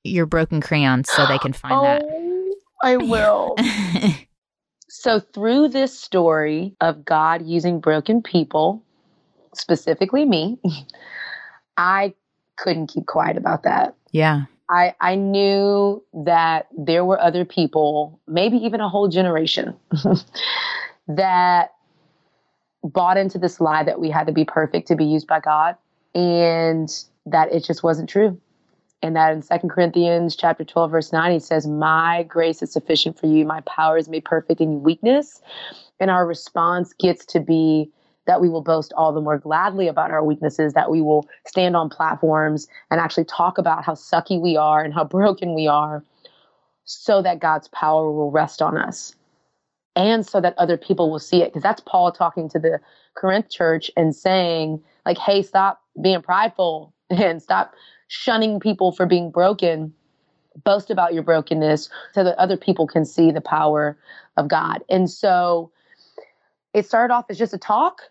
your 0.04 0.26
broken 0.26 0.60
crayons 0.60 1.10
so 1.10 1.26
they 1.26 1.38
can 1.38 1.52
find 1.52 2.02
oh, 2.02 2.54
I 2.82 2.96
will. 2.96 3.56
So, 4.88 5.20
through 5.20 5.68
this 5.68 5.96
story 5.96 6.74
of 6.80 7.04
God 7.04 7.42
using 7.44 7.80
broken 7.80 8.22
people, 8.22 8.82
specifically 9.54 10.24
me, 10.24 10.58
I 11.76 12.14
couldn't 12.56 12.86
keep 12.86 13.06
quiet 13.06 13.36
about 13.36 13.62
that. 13.64 13.94
yeah. 14.10 14.44
I, 14.68 14.94
I 15.00 15.14
knew 15.14 16.02
that 16.12 16.66
there 16.76 17.04
were 17.04 17.20
other 17.20 17.44
people, 17.44 18.20
maybe 18.26 18.56
even 18.58 18.80
a 18.80 18.88
whole 18.88 19.08
generation, 19.08 19.76
that 21.08 21.72
bought 22.82 23.16
into 23.16 23.38
this 23.38 23.60
lie 23.60 23.84
that 23.84 24.00
we 24.00 24.10
had 24.10 24.26
to 24.26 24.32
be 24.32 24.44
perfect 24.44 24.88
to 24.88 24.96
be 24.96 25.04
used 25.04 25.26
by 25.26 25.40
God 25.40 25.76
and 26.14 26.88
that 27.26 27.52
it 27.52 27.64
just 27.64 27.82
wasn't 27.82 28.08
true. 28.08 28.40
And 29.02 29.14
that 29.14 29.32
in 29.32 29.42
Second 29.42 29.68
Corinthians 29.68 30.34
chapter 30.34 30.64
12, 30.64 30.90
verse 30.90 31.12
9, 31.12 31.32
he 31.32 31.38
says, 31.38 31.66
My 31.66 32.24
grace 32.24 32.62
is 32.62 32.72
sufficient 32.72 33.18
for 33.18 33.26
you, 33.26 33.44
my 33.44 33.60
power 33.60 33.98
is 33.98 34.08
made 34.08 34.24
perfect 34.24 34.60
in 34.60 34.82
weakness. 34.82 35.40
And 36.00 36.10
our 36.10 36.26
response 36.26 36.92
gets 36.94 37.24
to 37.26 37.40
be 37.40 37.90
that 38.26 38.40
we 38.40 38.48
will 38.48 38.62
boast 38.62 38.92
all 38.96 39.12
the 39.12 39.20
more 39.20 39.38
gladly 39.38 39.88
about 39.88 40.10
our 40.10 40.24
weaknesses, 40.24 40.72
that 40.74 40.90
we 40.90 41.00
will 41.00 41.28
stand 41.46 41.76
on 41.76 41.88
platforms 41.88 42.68
and 42.90 43.00
actually 43.00 43.24
talk 43.24 43.58
about 43.58 43.84
how 43.84 43.94
sucky 43.94 44.40
we 44.40 44.56
are 44.56 44.82
and 44.82 44.94
how 44.94 45.04
broken 45.16 45.54
we 45.54 45.66
are 45.66 46.04
so 46.84 47.22
that 47.22 47.40
God's 47.40 47.68
power 47.68 48.10
will 48.12 48.30
rest 48.30 48.62
on 48.62 48.76
us 48.76 49.14
and 49.96 50.26
so 50.26 50.40
that 50.40 50.56
other 50.58 50.76
people 50.76 51.10
will 51.10 51.18
see 51.18 51.42
it. 51.42 51.48
Because 51.48 51.62
that's 51.62 51.80
Paul 51.80 52.12
talking 52.12 52.48
to 52.50 52.58
the 52.58 52.78
Corinth 53.16 53.50
church 53.50 53.90
and 53.96 54.14
saying, 54.14 54.82
like, 55.04 55.18
hey, 55.18 55.42
stop 55.42 55.82
being 56.00 56.22
prideful 56.22 56.94
and 57.10 57.42
stop 57.42 57.74
shunning 58.08 58.60
people 58.60 58.92
for 58.92 59.06
being 59.06 59.30
broken. 59.30 59.92
Boast 60.64 60.90
about 60.90 61.12
your 61.12 61.22
brokenness 61.22 61.90
so 62.12 62.24
that 62.24 62.38
other 62.38 62.56
people 62.56 62.86
can 62.86 63.04
see 63.04 63.30
the 63.30 63.40
power 63.40 63.98
of 64.36 64.48
God. 64.48 64.82
And 64.88 65.10
so 65.10 65.70
it 66.72 66.86
started 66.86 67.12
off 67.12 67.26
as 67.28 67.38
just 67.38 67.54
a 67.54 67.58
talk. 67.58 68.02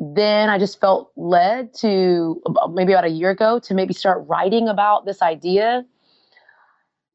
Then 0.00 0.48
I 0.48 0.58
just 0.58 0.80
felt 0.80 1.12
led 1.16 1.74
to 1.74 2.42
maybe 2.70 2.92
about 2.92 3.04
a 3.04 3.10
year 3.10 3.30
ago 3.30 3.58
to 3.60 3.74
maybe 3.74 3.92
start 3.92 4.24
writing 4.26 4.66
about 4.66 5.04
this 5.04 5.20
idea 5.20 5.84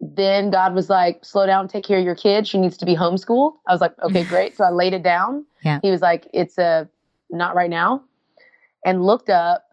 then 0.01 0.51
God 0.51 0.75
was 0.75 0.89
like, 0.89 1.23
slow 1.23 1.45
down, 1.45 1.67
take 1.67 1.83
care 1.83 1.99
of 1.99 2.05
your 2.05 2.15
kid. 2.15 2.47
She 2.47 2.57
needs 2.57 2.77
to 2.77 2.85
be 2.85 2.95
homeschooled. 2.95 3.53
I 3.67 3.71
was 3.71 3.81
like, 3.81 3.97
okay, 4.03 4.23
great. 4.23 4.55
So 4.55 4.63
I 4.63 4.69
laid 4.69 4.93
it 4.93 5.03
down. 5.03 5.45
Yeah. 5.63 5.79
He 5.81 5.89
was 5.89 6.01
like, 6.01 6.27
it's 6.33 6.57
a 6.57 6.87
not 7.29 7.55
right 7.55 7.69
now. 7.69 8.03
And 8.85 9.03
looked 9.03 9.29
up 9.29 9.65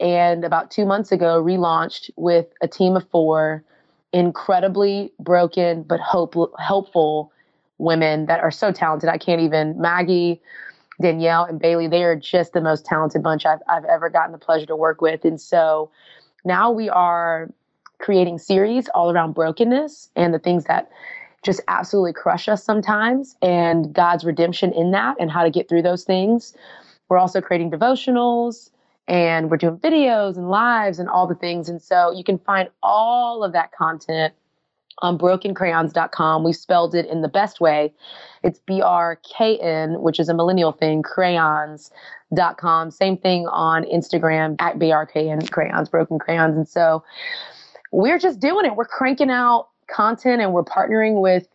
and 0.00 0.44
about 0.44 0.70
two 0.70 0.86
months 0.86 1.12
ago 1.12 1.42
relaunched 1.42 2.10
with 2.16 2.46
a 2.62 2.68
team 2.68 2.96
of 2.96 3.08
four 3.10 3.64
incredibly 4.12 5.12
broken 5.18 5.82
but 5.82 5.98
hope 6.00 6.34
helpful 6.58 7.32
women 7.78 8.26
that 8.26 8.40
are 8.40 8.50
so 8.50 8.72
talented. 8.72 9.08
I 9.08 9.18
can't 9.18 9.40
even 9.40 9.80
Maggie, 9.80 10.40
Danielle, 11.00 11.44
and 11.44 11.58
Bailey, 11.58 11.88
they 11.88 12.04
are 12.04 12.16
just 12.16 12.52
the 12.52 12.60
most 12.60 12.86
talented 12.86 13.22
bunch 13.22 13.46
I've 13.46 13.60
I've 13.68 13.84
ever 13.84 14.08
gotten 14.08 14.32
the 14.32 14.38
pleasure 14.38 14.66
to 14.66 14.76
work 14.76 15.00
with. 15.00 15.24
And 15.24 15.40
so 15.40 15.90
now 16.44 16.70
we 16.70 16.88
are 16.88 17.50
creating 17.98 18.38
series 18.38 18.88
all 18.94 19.10
around 19.10 19.32
brokenness 19.32 20.10
and 20.14 20.34
the 20.34 20.38
things 20.38 20.64
that 20.64 20.90
just 21.42 21.60
absolutely 21.68 22.12
crush 22.12 22.48
us 22.48 22.64
sometimes 22.64 23.36
and 23.42 23.92
God's 23.92 24.24
redemption 24.24 24.72
in 24.72 24.90
that 24.92 25.16
and 25.20 25.30
how 25.30 25.42
to 25.44 25.50
get 25.50 25.68
through 25.68 25.82
those 25.82 26.04
things. 26.04 26.54
We're 27.08 27.18
also 27.18 27.40
creating 27.40 27.70
devotionals 27.70 28.70
and 29.06 29.50
we're 29.50 29.58
doing 29.58 29.78
videos 29.78 30.36
and 30.36 30.48
lives 30.48 30.98
and 30.98 31.08
all 31.08 31.26
the 31.26 31.34
things. 31.34 31.68
And 31.68 31.80
so 31.80 32.10
you 32.12 32.24
can 32.24 32.38
find 32.38 32.68
all 32.82 33.44
of 33.44 33.52
that 33.52 33.72
content 33.72 34.34
on 34.98 35.18
brokencrayons.com. 35.18 36.44
We 36.44 36.52
spelled 36.52 36.94
it 36.94 37.06
in 37.06 37.22
the 37.22 37.28
best 37.28 37.60
way. 37.60 37.92
It's 38.42 38.58
B 38.60 38.80
R 38.80 39.20
K 39.36 39.58
N, 39.58 40.00
which 40.00 40.20
is 40.20 40.28
a 40.28 40.34
millennial 40.34 40.72
thing, 40.72 41.02
crayons.com. 41.02 42.90
Same 42.90 43.16
thing 43.16 43.46
on 43.48 43.84
Instagram 43.84 44.56
at 44.60 44.78
BRKN 44.78 45.50
crayons, 45.50 45.88
broken 45.88 46.18
crayons. 46.18 46.56
And 46.56 46.68
so 46.68 47.04
we're 47.92 48.18
just 48.18 48.40
doing 48.40 48.66
it. 48.66 48.76
We're 48.76 48.86
cranking 48.86 49.30
out 49.30 49.68
content 49.88 50.40
and 50.40 50.52
we're 50.52 50.64
partnering 50.64 51.20
with 51.20 51.46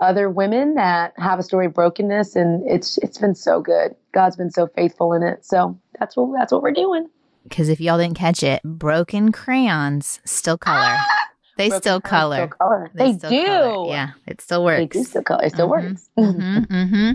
other 0.00 0.30
women 0.30 0.74
that 0.74 1.12
have 1.16 1.38
a 1.38 1.42
story 1.42 1.66
of 1.66 1.74
brokenness 1.74 2.36
and 2.36 2.62
it's 2.70 2.98
it's 2.98 3.18
been 3.18 3.34
so 3.34 3.60
good. 3.60 3.94
God's 4.12 4.36
been 4.36 4.50
so 4.50 4.68
faithful 4.68 5.12
in 5.12 5.22
it. 5.22 5.44
So 5.44 5.78
that's 5.98 6.16
what 6.16 6.32
that's 6.38 6.52
what 6.52 6.62
we're 6.62 6.72
doing. 6.72 7.08
Because 7.42 7.68
if 7.68 7.80
y'all 7.80 7.98
didn't 7.98 8.16
catch 8.16 8.42
it, 8.42 8.62
broken 8.62 9.32
crayons 9.32 10.20
still 10.24 10.58
color. 10.58 10.78
Ah! 10.82 11.28
They 11.58 11.70
still 11.70 12.00
color. 12.00 12.36
still 12.36 12.48
color. 12.48 12.90
They, 12.94 13.12
they 13.12 13.18
still 13.18 13.30
do. 13.30 13.46
Color. 13.46 13.88
Yeah, 13.88 14.10
it 14.26 14.40
still 14.40 14.64
works. 14.64 14.78
They 14.78 14.86
do 14.86 15.04
still 15.04 15.22
color. 15.24 15.44
It 15.44 15.52
still 15.52 15.68
mm-hmm. 15.68 15.88
works. 15.88 16.08
mm-hmm, 16.18 16.72
mm-hmm. 16.72 17.12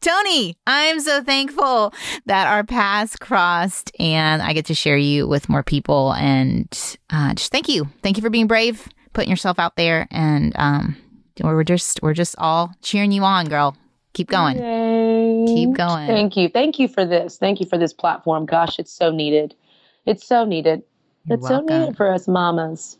Toni, 0.00 0.56
I'm 0.66 1.00
so 1.00 1.22
thankful 1.22 1.92
that 2.24 2.46
our 2.46 2.64
paths 2.64 3.16
crossed 3.16 3.92
and 3.98 4.40
I 4.40 4.54
get 4.54 4.66
to 4.66 4.74
share 4.74 4.96
you 4.96 5.28
with 5.28 5.48
more 5.48 5.62
people. 5.62 6.14
And 6.14 6.66
uh, 7.10 7.34
just 7.34 7.52
thank 7.52 7.68
you. 7.68 7.86
Thank 8.02 8.16
you 8.16 8.22
for 8.22 8.30
being 8.30 8.46
brave, 8.46 8.88
putting 9.12 9.28
yourself 9.28 9.58
out 9.58 9.76
there. 9.76 10.08
And 10.10 10.54
um, 10.56 10.96
we're 11.42 11.64
just, 11.64 12.02
we're 12.02 12.14
just 12.14 12.34
all 12.38 12.72
cheering 12.80 13.12
you 13.12 13.24
on, 13.24 13.46
girl. 13.46 13.76
Keep 14.14 14.28
going. 14.28 14.58
Yay. 14.58 15.44
Keep 15.46 15.74
going. 15.74 16.06
Thank 16.06 16.36
you. 16.36 16.48
Thank 16.48 16.78
you 16.78 16.88
for 16.88 17.04
this. 17.04 17.36
Thank 17.36 17.60
you 17.60 17.66
for 17.66 17.76
this 17.76 17.92
platform. 17.92 18.46
Gosh, 18.46 18.78
it's 18.78 18.92
so 18.92 19.10
needed. 19.10 19.54
It's 20.06 20.26
so 20.26 20.44
needed. 20.44 20.82
You're 21.26 21.36
it's 21.36 21.48
welcome. 21.48 21.68
so 21.68 21.78
needed 21.80 21.96
for 21.96 22.10
us 22.10 22.26
mamas. 22.26 22.96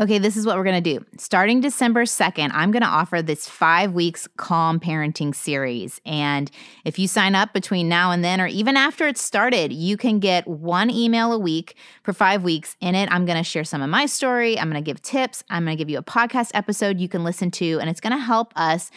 Okay, 0.00 0.16
this 0.18 0.38
is 0.38 0.46
what 0.46 0.56
we're 0.56 0.64
going 0.64 0.82
to 0.82 0.98
do. 0.98 1.04
Starting 1.18 1.60
December 1.60 2.04
2nd, 2.04 2.50
I'm 2.54 2.70
going 2.70 2.82
to 2.82 2.88
offer 2.88 3.20
this 3.20 3.46
five 3.46 3.92
weeks 3.92 4.26
calm 4.38 4.80
parenting 4.80 5.34
series. 5.34 6.00
And 6.06 6.50
if 6.86 6.98
you 6.98 7.06
sign 7.06 7.34
up 7.34 7.52
between 7.52 7.90
now 7.90 8.10
and 8.10 8.24
then, 8.24 8.40
or 8.40 8.46
even 8.46 8.78
after 8.78 9.06
it's 9.06 9.20
started, 9.20 9.70
you 9.70 9.98
can 9.98 10.18
get 10.18 10.48
one 10.48 10.88
email 10.88 11.34
a 11.34 11.38
week 11.38 11.76
for 12.04 12.14
five 12.14 12.42
weeks. 12.42 12.74
In 12.80 12.94
it, 12.94 13.10
I'm 13.12 13.26
going 13.26 13.36
to 13.36 13.44
share 13.44 13.64
some 13.64 13.82
of 13.82 13.90
my 13.90 14.06
story. 14.06 14.58
I'm 14.58 14.70
going 14.70 14.82
to 14.82 14.90
give 14.90 15.02
tips. 15.02 15.44
I'm 15.50 15.66
going 15.66 15.76
to 15.76 15.78
give 15.78 15.90
you 15.90 15.98
a 15.98 16.02
podcast 16.02 16.52
episode 16.54 16.98
you 16.98 17.08
can 17.08 17.22
listen 17.22 17.50
to. 17.52 17.78
And 17.78 17.90
it's 17.90 18.00
going 18.00 18.16
to 18.16 18.22
help 18.22 18.54
us 18.56 18.90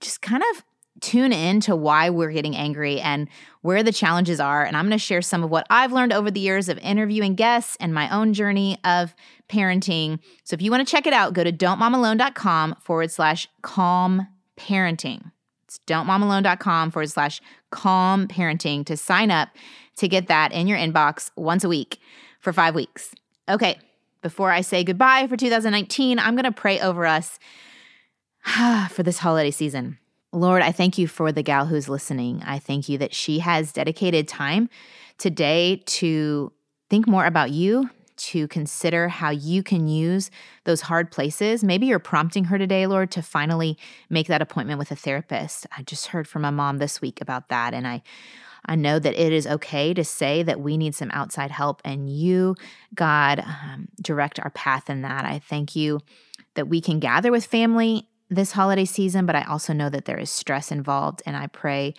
just 0.00 0.22
kind 0.22 0.44
of 0.52 0.64
tune 1.00 1.32
in 1.32 1.60
to 1.60 1.76
why 1.76 2.10
we're 2.10 2.30
getting 2.30 2.56
angry 2.56 3.00
and 3.00 3.28
where 3.62 3.82
the 3.82 3.92
challenges 3.92 4.40
are. 4.40 4.64
And 4.64 4.76
I'm 4.76 4.84
going 4.84 4.98
to 4.98 4.98
share 4.98 5.22
some 5.22 5.42
of 5.42 5.50
what 5.50 5.66
I've 5.70 5.92
learned 5.92 6.12
over 6.12 6.30
the 6.30 6.40
years 6.40 6.68
of 6.68 6.78
interviewing 6.78 7.34
guests 7.34 7.76
and 7.80 7.92
my 7.92 8.08
own 8.14 8.32
journey 8.32 8.78
of 8.84 9.14
parenting. 9.48 10.20
So 10.44 10.54
if 10.54 10.62
you 10.62 10.70
want 10.70 10.86
to 10.86 10.90
check 10.90 11.06
it 11.06 11.12
out, 11.12 11.32
go 11.32 11.44
to 11.44 11.52
don'tmomalone.com 11.52 12.76
forward 12.80 13.10
slash 13.10 13.48
calm 13.62 14.26
parenting. 14.56 15.32
It's 15.64 15.80
don'tmomalone.com 15.86 16.90
forward 16.90 17.10
slash 17.10 17.40
calm 17.70 18.28
parenting 18.28 18.84
to 18.86 18.96
sign 18.96 19.30
up 19.30 19.48
to 19.96 20.08
get 20.08 20.28
that 20.28 20.52
in 20.52 20.66
your 20.66 20.78
inbox 20.78 21.30
once 21.36 21.64
a 21.64 21.68
week 21.68 21.98
for 22.40 22.52
five 22.52 22.74
weeks. 22.74 23.14
Okay, 23.48 23.78
before 24.22 24.50
I 24.50 24.60
say 24.60 24.84
goodbye 24.84 25.26
for 25.26 25.36
2019, 25.36 26.18
I'm 26.18 26.34
going 26.34 26.44
to 26.44 26.52
pray 26.52 26.80
over 26.80 27.06
us 27.06 27.38
for 28.90 29.02
this 29.02 29.18
holiday 29.18 29.50
season. 29.50 29.98
Lord, 30.32 30.62
I 30.62 30.72
thank 30.72 30.98
you 30.98 31.08
for 31.08 31.32
the 31.32 31.42
gal 31.42 31.66
who's 31.66 31.88
listening. 31.88 32.42
I 32.44 32.58
thank 32.58 32.88
you 32.88 32.98
that 32.98 33.14
she 33.14 33.38
has 33.38 33.72
dedicated 33.72 34.28
time 34.28 34.68
today 35.18 35.82
to 35.86 36.52
think 36.90 37.06
more 37.06 37.24
about 37.24 37.50
you, 37.50 37.90
to 38.16 38.48
consider 38.48 39.08
how 39.08 39.30
you 39.30 39.62
can 39.62 39.88
use 39.88 40.30
those 40.64 40.80
hard 40.80 41.10
places. 41.10 41.62
Maybe 41.62 41.86
you're 41.86 41.98
prompting 41.98 42.44
her 42.44 42.58
today, 42.58 42.86
Lord, 42.86 43.10
to 43.12 43.22
finally 43.22 43.78
make 44.08 44.26
that 44.28 44.42
appointment 44.42 44.78
with 44.78 44.90
a 44.90 44.96
therapist. 44.96 45.66
I 45.76 45.82
just 45.82 46.08
heard 46.08 46.26
from 46.26 46.42
my 46.42 46.50
mom 46.50 46.78
this 46.78 47.00
week 47.00 47.20
about 47.20 47.48
that, 47.48 47.74
and 47.74 47.86
I 47.86 48.02
I 48.68 48.74
know 48.74 48.98
that 48.98 49.14
it 49.14 49.32
is 49.32 49.46
okay 49.46 49.94
to 49.94 50.02
say 50.02 50.42
that 50.42 50.60
we 50.60 50.76
need 50.76 50.94
some 50.94 51.10
outside 51.12 51.52
help, 51.52 51.80
and 51.84 52.10
you, 52.10 52.56
God, 52.94 53.38
um, 53.38 53.86
direct 54.02 54.40
our 54.40 54.50
path 54.50 54.90
in 54.90 55.02
that. 55.02 55.24
I 55.24 55.38
thank 55.38 55.76
you 55.76 56.00
that 56.54 56.68
we 56.68 56.80
can 56.80 56.98
gather 56.98 57.30
with 57.30 57.46
family 57.46 58.08
this 58.28 58.52
holiday 58.52 58.84
season, 58.84 59.26
but 59.26 59.36
I 59.36 59.42
also 59.42 59.72
know 59.72 59.88
that 59.90 60.04
there 60.04 60.18
is 60.18 60.30
stress 60.30 60.72
involved, 60.72 61.22
and 61.26 61.36
I 61.36 61.46
pray 61.46 61.94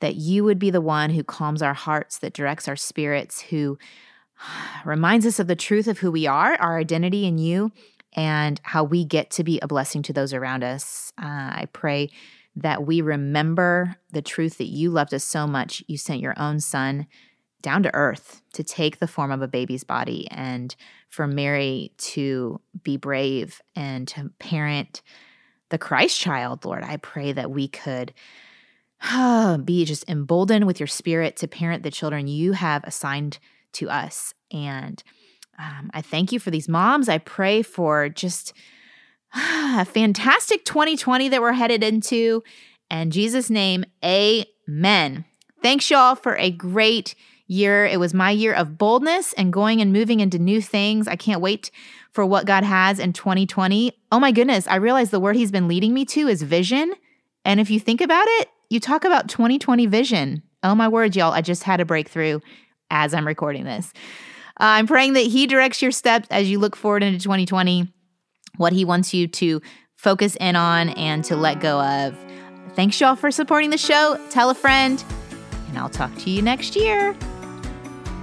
that 0.00 0.16
you 0.16 0.44
would 0.44 0.58
be 0.58 0.70
the 0.70 0.80
one 0.80 1.10
who 1.10 1.22
calms 1.22 1.62
our 1.62 1.74
hearts, 1.74 2.18
that 2.18 2.32
directs 2.32 2.68
our 2.68 2.76
spirits, 2.76 3.40
who 3.40 3.78
reminds 4.84 5.26
us 5.26 5.38
of 5.38 5.46
the 5.46 5.56
truth 5.56 5.86
of 5.86 5.98
who 5.98 6.10
we 6.10 6.26
are, 6.26 6.54
our 6.54 6.78
identity 6.78 7.26
in 7.26 7.38
you, 7.38 7.72
and 8.14 8.60
how 8.64 8.82
we 8.82 9.04
get 9.04 9.30
to 9.30 9.44
be 9.44 9.60
a 9.60 9.68
blessing 9.68 10.02
to 10.02 10.12
those 10.12 10.34
around 10.34 10.64
us. 10.64 11.12
Uh, 11.18 11.24
I 11.26 11.68
pray 11.72 12.10
that 12.56 12.84
we 12.84 13.00
remember 13.00 13.96
the 14.10 14.22
truth 14.22 14.58
that 14.58 14.64
you 14.64 14.90
loved 14.90 15.14
us 15.14 15.24
so 15.24 15.46
much, 15.46 15.84
you 15.86 15.96
sent 15.96 16.20
your 16.20 16.34
own 16.36 16.60
son 16.60 17.06
down 17.62 17.82
to 17.82 17.94
earth 17.94 18.42
to 18.54 18.64
take 18.64 18.98
the 18.98 19.06
form 19.06 19.30
of 19.30 19.42
a 19.42 19.48
baby's 19.48 19.84
body 19.84 20.26
and 20.30 20.74
for 21.08 21.26
Mary 21.26 21.92
to 21.98 22.60
be 22.82 22.96
brave 22.96 23.60
and 23.76 24.08
to 24.08 24.30
parent 24.38 25.02
the 25.70 25.78
Christ 25.78 26.20
child, 26.20 26.64
Lord. 26.64 26.84
I 26.84 26.96
pray 26.98 27.32
that 27.32 27.50
we 27.50 27.68
could 27.68 28.12
be 29.64 29.84
just 29.84 30.08
emboldened 30.08 30.66
with 30.66 30.78
your 30.78 30.86
spirit 30.86 31.36
to 31.36 31.48
parent 31.48 31.82
the 31.82 31.90
children 31.90 32.28
you 32.28 32.52
have 32.52 32.84
assigned 32.84 33.38
to 33.72 33.88
us. 33.88 34.34
And 34.52 35.02
um, 35.58 35.90
I 35.94 36.02
thank 36.02 36.32
you 36.32 36.38
for 36.38 36.50
these 36.50 36.68
moms. 36.68 37.08
I 37.08 37.18
pray 37.18 37.62
for 37.62 38.08
just 38.08 38.52
a 39.34 39.84
fantastic 39.84 40.64
2020 40.64 41.28
that 41.28 41.40
we're 41.40 41.52
headed 41.52 41.82
into. 41.82 42.42
In 42.90 43.10
Jesus' 43.10 43.50
name, 43.50 43.84
amen. 44.04 45.24
Thanks, 45.62 45.90
y'all, 45.90 46.14
for 46.14 46.36
a 46.36 46.50
great 46.50 47.14
year. 47.50 47.84
It 47.84 47.98
was 47.98 48.14
my 48.14 48.30
year 48.30 48.54
of 48.54 48.78
boldness 48.78 49.32
and 49.34 49.52
going 49.52 49.80
and 49.80 49.92
moving 49.92 50.20
into 50.20 50.38
new 50.38 50.62
things. 50.62 51.08
I 51.08 51.16
can't 51.16 51.40
wait 51.40 51.70
for 52.12 52.24
what 52.24 52.46
God 52.46 52.64
has 52.64 52.98
in 52.98 53.12
2020. 53.12 53.92
Oh 54.12 54.20
my 54.20 54.32
goodness, 54.32 54.66
I 54.68 54.76
realize 54.76 55.10
the 55.10 55.20
word 55.20 55.36
He's 55.36 55.50
been 55.50 55.68
leading 55.68 55.92
me 55.92 56.04
to 56.06 56.28
is 56.28 56.42
vision. 56.42 56.94
And 57.44 57.60
if 57.60 57.70
you 57.70 57.80
think 57.80 58.00
about 58.00 58.26
it, 58.26 58.48
you 58.68 58.80
talk 58.80 59.04
about 59.04 59.28
2020 59.28 59.86
vision. 59.86 60.42
Oh 60.62 60.74
my 60.74 60.88
word, 60.88 61.16
y'all, 61.16 61.32
I 61.32 61.40
just 61.40 61.64
had 61.64 61.80
a 61.80 61.84
breakthrough 61.84 62.40
as 62.90 63.14
I'm 63.14 63.26
recording 63.26 63.64
this. 63.64 63.92
Uh, 64.60 64.76
I'm 64.76 64.86
praying 64.86 65.14
that 65.14 65.20
He 65.20 65.46
directs 65.46 65.82
your 65.82 65.92
steps 65.92 66.28
as 66.30 66.50
you 66.50 66.58
look 66.58 66.76
forward 66.76 67.02
into 67.02 67.18
2020, 67.18 67.92
what 68.58 68.72
He 68.72 68.84
wants 68.84 69.12
you 69.12 69.26
to 69.26 69.60
focus 69.96 70.36
in 70.36 70.54
on 70.54 70.90
and 70.90 71.24
to 71.24 71.36
let 71.36 71.60
go 71.60 71.80
of. 71.80 72.16
Thanks, 72.74 73.00
y'all, 73.00 73.16
for 73.16 73.30
supporting 73.30 73.70
the 73.70 73.78
show. 73.78 74.18
Tell 74.30 74.50
a 74.50 74.54
friend. 74.54 75.02
and 75.68 75.78
I'll 75.78 75.88
talk 75.88 76.14
to 76.18 76.30
you 76.30 76.42
next 76.42 76.76
year. 76.76 77.16